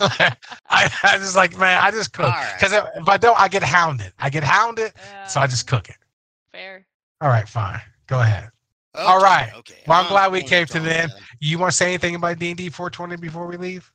I, 0.70 0.90
I 1.04 1.18
just 1.18 1.36
like, 1.36 1.56
man, 1.56 1.80
I 1.82 1.90
just 1.90 2.12
cook 2.12 2.26
All 2.26 2.32
right. 2.32 2.54
because 2.58 2.72
if 2.72 3.08
I 3.08 3.16
don't, 3.16 3.38
I 3.38 3.48
get 3.48 3.62
hounded. 3.62 4.12
I 4.18 4.30
get 4.30 4.42
hounded, 4.44 4.92
so 5.24 5.40
I 5.40 5.44
Uh, 5.44 5.46
just 5.46 5.66
cook 5.66 5.88
it. 5.88 5.96
fair. 6.52 6.86
All 7.20 7.28
right, 7.28 7.48
fine. 7.48 7.80
Go 8.06 8.20
ahead. 8.20 8.50
Okay, 8.94 9.04
all 9.06 9.22
right. 9.22 9.50
Okay. 9.54 9.82
Well, 9.86 10.00
I'm 10.02 10.08
glad 10.08 10.32
we 10.32 10.42
came 10.42 10.66
to 10.66 10.72
talk 10.74 10.82
the 10.82 11.00
end. 11.00 11.12
then. 11.12 11.22
You 11.40 11.58
want 11.58 11.70
to 11.70 11.76
say 11.76 11.86
anything 11.88 12.14
about 12.14 12.38
D 12.38 12.48
and 12.50 12.56
D 12.58 12.68
420 12.68 13.16
before 13.16 13.46
we 13.46 13.56
leave? 13.56 13.90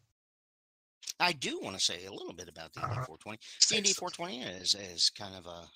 I 1.19 1.33
do 1.33 1.59
want 1.61 1.75
to 1.77 1.81
say 1.81 2.05
a 2.05 2.11
little 2.11 2.33
bit 2.33 2.47
about 2.49 2.73
D 2.73 2.81
and 2.81 2.89
D 2.91 2.97
Uh-huh. 2.97 3.05
420. 3.05 3.38
D 3.69 3.75
and 3.77 3.85
D 3.85 3.93
420 3.93 4.41
is 4.61 4.73
is 4.75 5.09
kind 5.09 5.35
of 5.35 5.45
a 5.45 5.67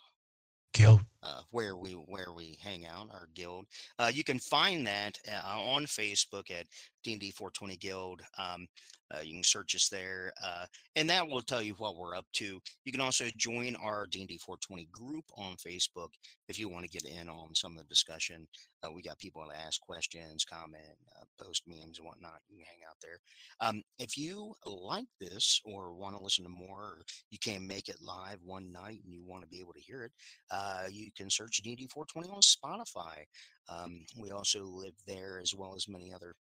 Guild. 0.73 1.01
Uh, 1.23 1.41
where 1.51 1.75
we 1.75 1.91
where 1.91 2.33
we 2.35 2.57
hang 2.61 2.85
out, 2.85 3.09
our 3.11 3.27
guild. 3.35 3.65
Uh, 3.99 4.11
you 4.13 4.23
can 4.23 4.39
find 4.39 4.85
that 4.87 5.17
uh, 5.31 5.59
on 5.59 5.85
Facebook 5.85 6.49
at 6.51 6.65
D 7.03 7.13
and 7.13 7.21
D 7.21 7.31
420 7.31 7.77
Guild. 7.77 8.21
Um, 8.37 8.67
uh, 9.13 9.19
you 9.21 9.33
can 9.33 9.43
search 9.43 9.75
us 9.75 9.89
there, 9.89 10.31
uh, 10.43 10.65
and 10.95 11.09
that 11.09 11.27
will 11.27 11.41
tell 11.41 11.61
you 11.61 11.73
what 11.73 11.97
we're 11.97 12.15
up 12.15 12.25
to. 12.33 12.59
You 12.85 12.91
can 12.91 13.01
also 13.01 13.25
join 13.35 13.75
our 13.75 14.07
D 14.07 14.19
and 14.21 14.29
D 14.29 14.37
420 14.37 14.87
group 14.91 15.25
on 15.37 15.55
Facebook 15.55 16.09
if 16.47 16.57
you 16.57 16.69
want 16.69 16.85
to 16.85 16.91
get 16.91 17.05
in 17.05 17.27
on 17.27 17.53
some 17.53 17.73
of 17.73 17.77
the 17.79 17.89
discussion. 17.89 18.47
Uh, 18.83 18.91
we 18.91 19.01
got 19.01 19.19
people 19.19 19.43
that 19.47 19.65
ask 19.65 19.81
questions, 19.81 20.45
comment, 20.45 20.97
post 21.41 21.63
memes, 21.67 21.97
and 21.97 22.07
whatnot. 22.07 22.39
You 22.49 22.57
can 22.57 22.65
hang 22.65 22.79
out 22.89 22.95
there. 23.01 23.19
Um, 23.59 23.83
if 23.99 24.17
you 24.17 24.53
like 24.65 25.07
this 25.19 25.59
or 25.65 25.93
want 25.93 26.15
to 26.15 26.23
listen 26.23 26.45
to 26.45 26.49
more, 26.49 26.81
or 26.81 27.01
you 27.29 27.37
can't 27.37 27.67
make 27.67 27.89
it 27.89 27.97
live 28.01 28.39
one 28.43 28.71
night 28.71 29.01
and 29.03 29.13
you 29.13 29.23
want 29.25 29.43
to 29.43 29.49
be 29.49 29.59
able 29.59 29.73
to 29.73 29.79
hear 29.79 30.03
it, 30.03 30.11
uh, 30.51 30.83
you 31.17 31.23
can 31.23 31.29
search 31.29 31.57
D&D 31.57 31.87
420 31.93 32.29
on 32.29 32.41
Spotify. 32.41 33.25
Um, 33.69 34.05
we 34.17 34.31
also 34.31 34.63
live 34.65 34.93
there 35.07 35.39
as 35.41 35.53
well 35.55 35.73
as 35.75 35.87
many 35.87 36.13
other 36.13 36.35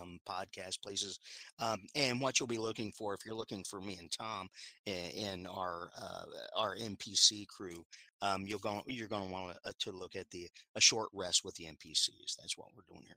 um, 0.00 0.18
podcast 0.28 0.80
places. 0.82 1.18
Um, 1.58 1.80
and 1.94 2.20
what 2.20 2.38
you'll 2.38 2.46
be 2.46 2.58
looking 2.58 2.92
for, 2.92 3.14
if 3.14 3.20
you're 3.24 3.34
looking 3.34 3.64
for 3.64 3.80
me 3.80 3.96
and 3.98 4.10
Tom 4.10 4.48
in, 4.86 5.10
in 5.10 5.46
our 5.46 5.90
uh, 6.00 6.24
our 6.56 6.76
NPC 6.76 7.46
crew, 7.48 7.84
um, 8.22 8.44
you're 8.46 8.58
going 8.60 8.82
you're 8.86 9.08
going 9.08 9.26
to 9.26 9.32
want 9.32 9.56
to 9.80 9.90
look 9.90 10.16
at 10.16 10.30
the 10.30 10.48
a 10.76 10.80
short 10.80 11.08
rest 11.12 11.44
with 11.44 11.54
the 11.56 11.64
NPCs. 11.64 12.36
That's 12.38 12.56
what 12.56 12.68
we're 12.74 12.94
doing 12.94 13.04
here. 13.06 13.16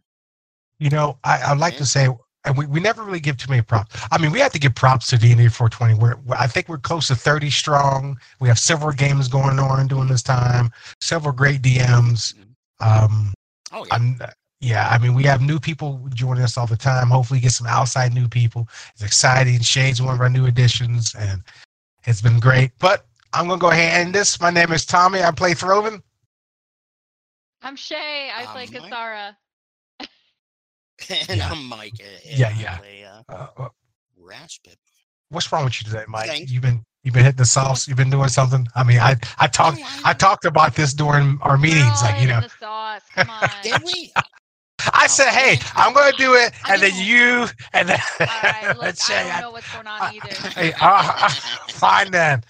You 0.79 0.89
know, 0.89 1.17
I, 1.23 1.41
I'd 1.43 1.57
like 1.57 1.77
to 1.77 1.85
say, 1.85 2.07
and 2.47 2.57
we, 2.57 2.65
we 2.65 2.79
never 2.79 3.03
really 3.03 3.19
give 3.19 3.37
too 3.37 3.49
many 3.49 3.61
props. 3.61 3.99
I 4.11 4.17
mean, 4.17 4.31
we 4.31 4.39
have 4.39 4.51
to 4.53 4.59
give 4.59 4.73
props 4.73 5.07
to 5.07 5.17
D&D 5.17 5.47
420. 5.49 5.93
We're, 5.95 6.15
we're- 6.25 6.39
I 6.39 6.47
think 6.47 6.67
we're 6.69 6.77
close 6.77 7.07
to 7.07 7.15
30 7.15 7.49
strong. 7.49 8.17
We 8.39 8.47
have 8.47 8.57
several 8.59 8.91
games 8.91 9.27
going 9.27 9.59
on 9.59 9.87
during 9.87 10.07
this 10.07 10.23
time, 10.23 10.71
several 11.01 11.33
great 11.33 11.61
DMs. 11.61 12.33
Um, 12.79 13.33
Oh 13.71 13.85
yeah. 13.85 13.95
I'm, 13.95 14.19
yeah, 14.61 14.87
I 14.89 14.97
mean, 14.97 15.13
we 15.13 15.23
have 15.23 15.41
new 15.41 15.59
people 15.59 16.01
joining 16.13 16.41
us 16.41 16.57
all 16.57 16.65
the 16.65 16.77
time. 16.77 17.09
Hopefully, 17.09 17.39
get 17.39 17.51
some 17.51 17.67
outside 17.67 18.13
new 18.13 18.27
people. 18.27 18.67
It's 18.93 19.03
exciting. 19.03 19.59
Chey's 19.59 20.01
one 20.01 20.15
of 20.15 20.21
our 20.21 20.29
new 20.29 20.45
additions, 20.47 21.13
and 21.15 21.43
it's 22.05 22.21
been 22.21 22.39
great. 22.39 22.71
But 22.79 23.05
I'm 23.33 23.47
gonna 23.47 23.59
go 23.59 23.69
ahead 23.69 23.93
and 23.93 24.05
end 24.07 24.15
this. 24.15 24.39
My 24.41 24.49
name 24.49 24.71
is 24.71 24.83
Tommy. 24.85 25.21
I 25.21 25.29
play 25.31 25.53
Throven. 25.53 26.01
I'm 27.61 27.75
Chey. 27.75 28.31
I 28.35 28.45
Um, 28.45 28.47
play 28.53 28.67
Mike? 28.71 28.91
Kasara. 28.91 29.35
and 31.29 31.37
Yeah. 31.39 31.49
I'm 31.51 31.65
Mike. 31.67 31.93
and 31.99 32.39
Yeah, 32.39 32.53
yeah. 32.57 32.77
play, 32.77 33.03
uh, 33.05 33.21
Uh, 33.29 33.47
uh, 33.57 33.69
Raspit. 34.19 34.77
what's 35.29 35.51
wrong 35.51 35.65
with 35.65 35.79
you 35.81 35.85
today, 35.85 36.05
Mike? 36.07 36.27
Thank- 36.27 36.49
You've 36.49 36.61
been 36.63 36.83
you've 37.03 37.13
been 37.13 37.23
hitting 37.23 37.37
the 37.37 37.45
sauce. 37.45 37.87
You've 37.87 37.97
been 37.97 38.09
doing 38.09 38.27
something. 38.29 38.67
I 38.75 38.83
mean, 38.83 38.99
I 38.99 39.15
I 39.39 39.47
talked 39.47 39.79
Oh, 39.81 40.01
I 40.05 40.13
talked 40.13 40.45
about 40.45 40.75
this 40.75 40.93
during 40.93 41.37
our 41.41 41.57
meetings. 41.57 42.01
Like 42.01 42.19
you 42.21 42.27
know, 42.27 42.41
the 42.41 42.49
sauce. 42.49 43.01
Come 43.15 43.29
on. 43.41 43.49
Did 43.63 43.81
we? 43.83 44.11
I 44.93 45.07
said, 45.07 45.29
hey, 45.31 45.59
I'm 45.75 45.93
gonna 45.93 46.15
do 46.17 46.35
it, 46.35 46.53
I 46.63 46.73
and 46.73 46.81
then 46.83 46.95
you, 46.95 47.47
and 47.73 47.89
then 47.89 47.99
All 48.21 48.27
right. 48.27 48.77
Look, 48.81 48.95
Chey, 48.95 49.15
I 49.29 49.41
don't 49.41 49.41
know 49.41 49.51
what's 49.51 49.73
going 49.73 49.87
on 49.87 50.13
either. 50.15 50.33
Hey, 50.51 50.73
uh, 50.79 51.29
fine 51.69 52.11
then. 52.11 52.43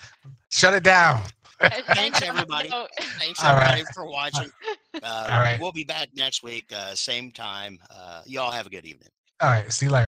Shut 0.49 0.73
it 0.73 0.83
down. 0.83 1.23
And- 1.59 1.73
Thanks, 1.87 2.21
everybody. 2.21 2.69
oh, 2.71 2.87
Thanks 3.19 3.43
All 3.43 3.51
everybody 3.51 3.83
right. 3.83 3.93
for 3.93 4.05
watching. 4.09 4.51
Uh, 5.03 5.27
All 5.29 5.41
right. 5.41 5.59
We'll 5.61 5.71
be 5.71 5.83
back 5.83 6.07
next 6.15 6.41
week, 6.41 6.71
uh, 6.75 6.95
same 6.95 7.29
time. 7.31 7.77
Uh, 7.95 8.23
y'all 8.25 8.49
have 8.49 8.65
a 8.65 8.69
good 8.69 8.83
evening. 8.83 9.09
All 9.39 9.49
right. 9.51 9.71
See 9.71 9.85
you 9.85 9.91
later. 9.91 10.05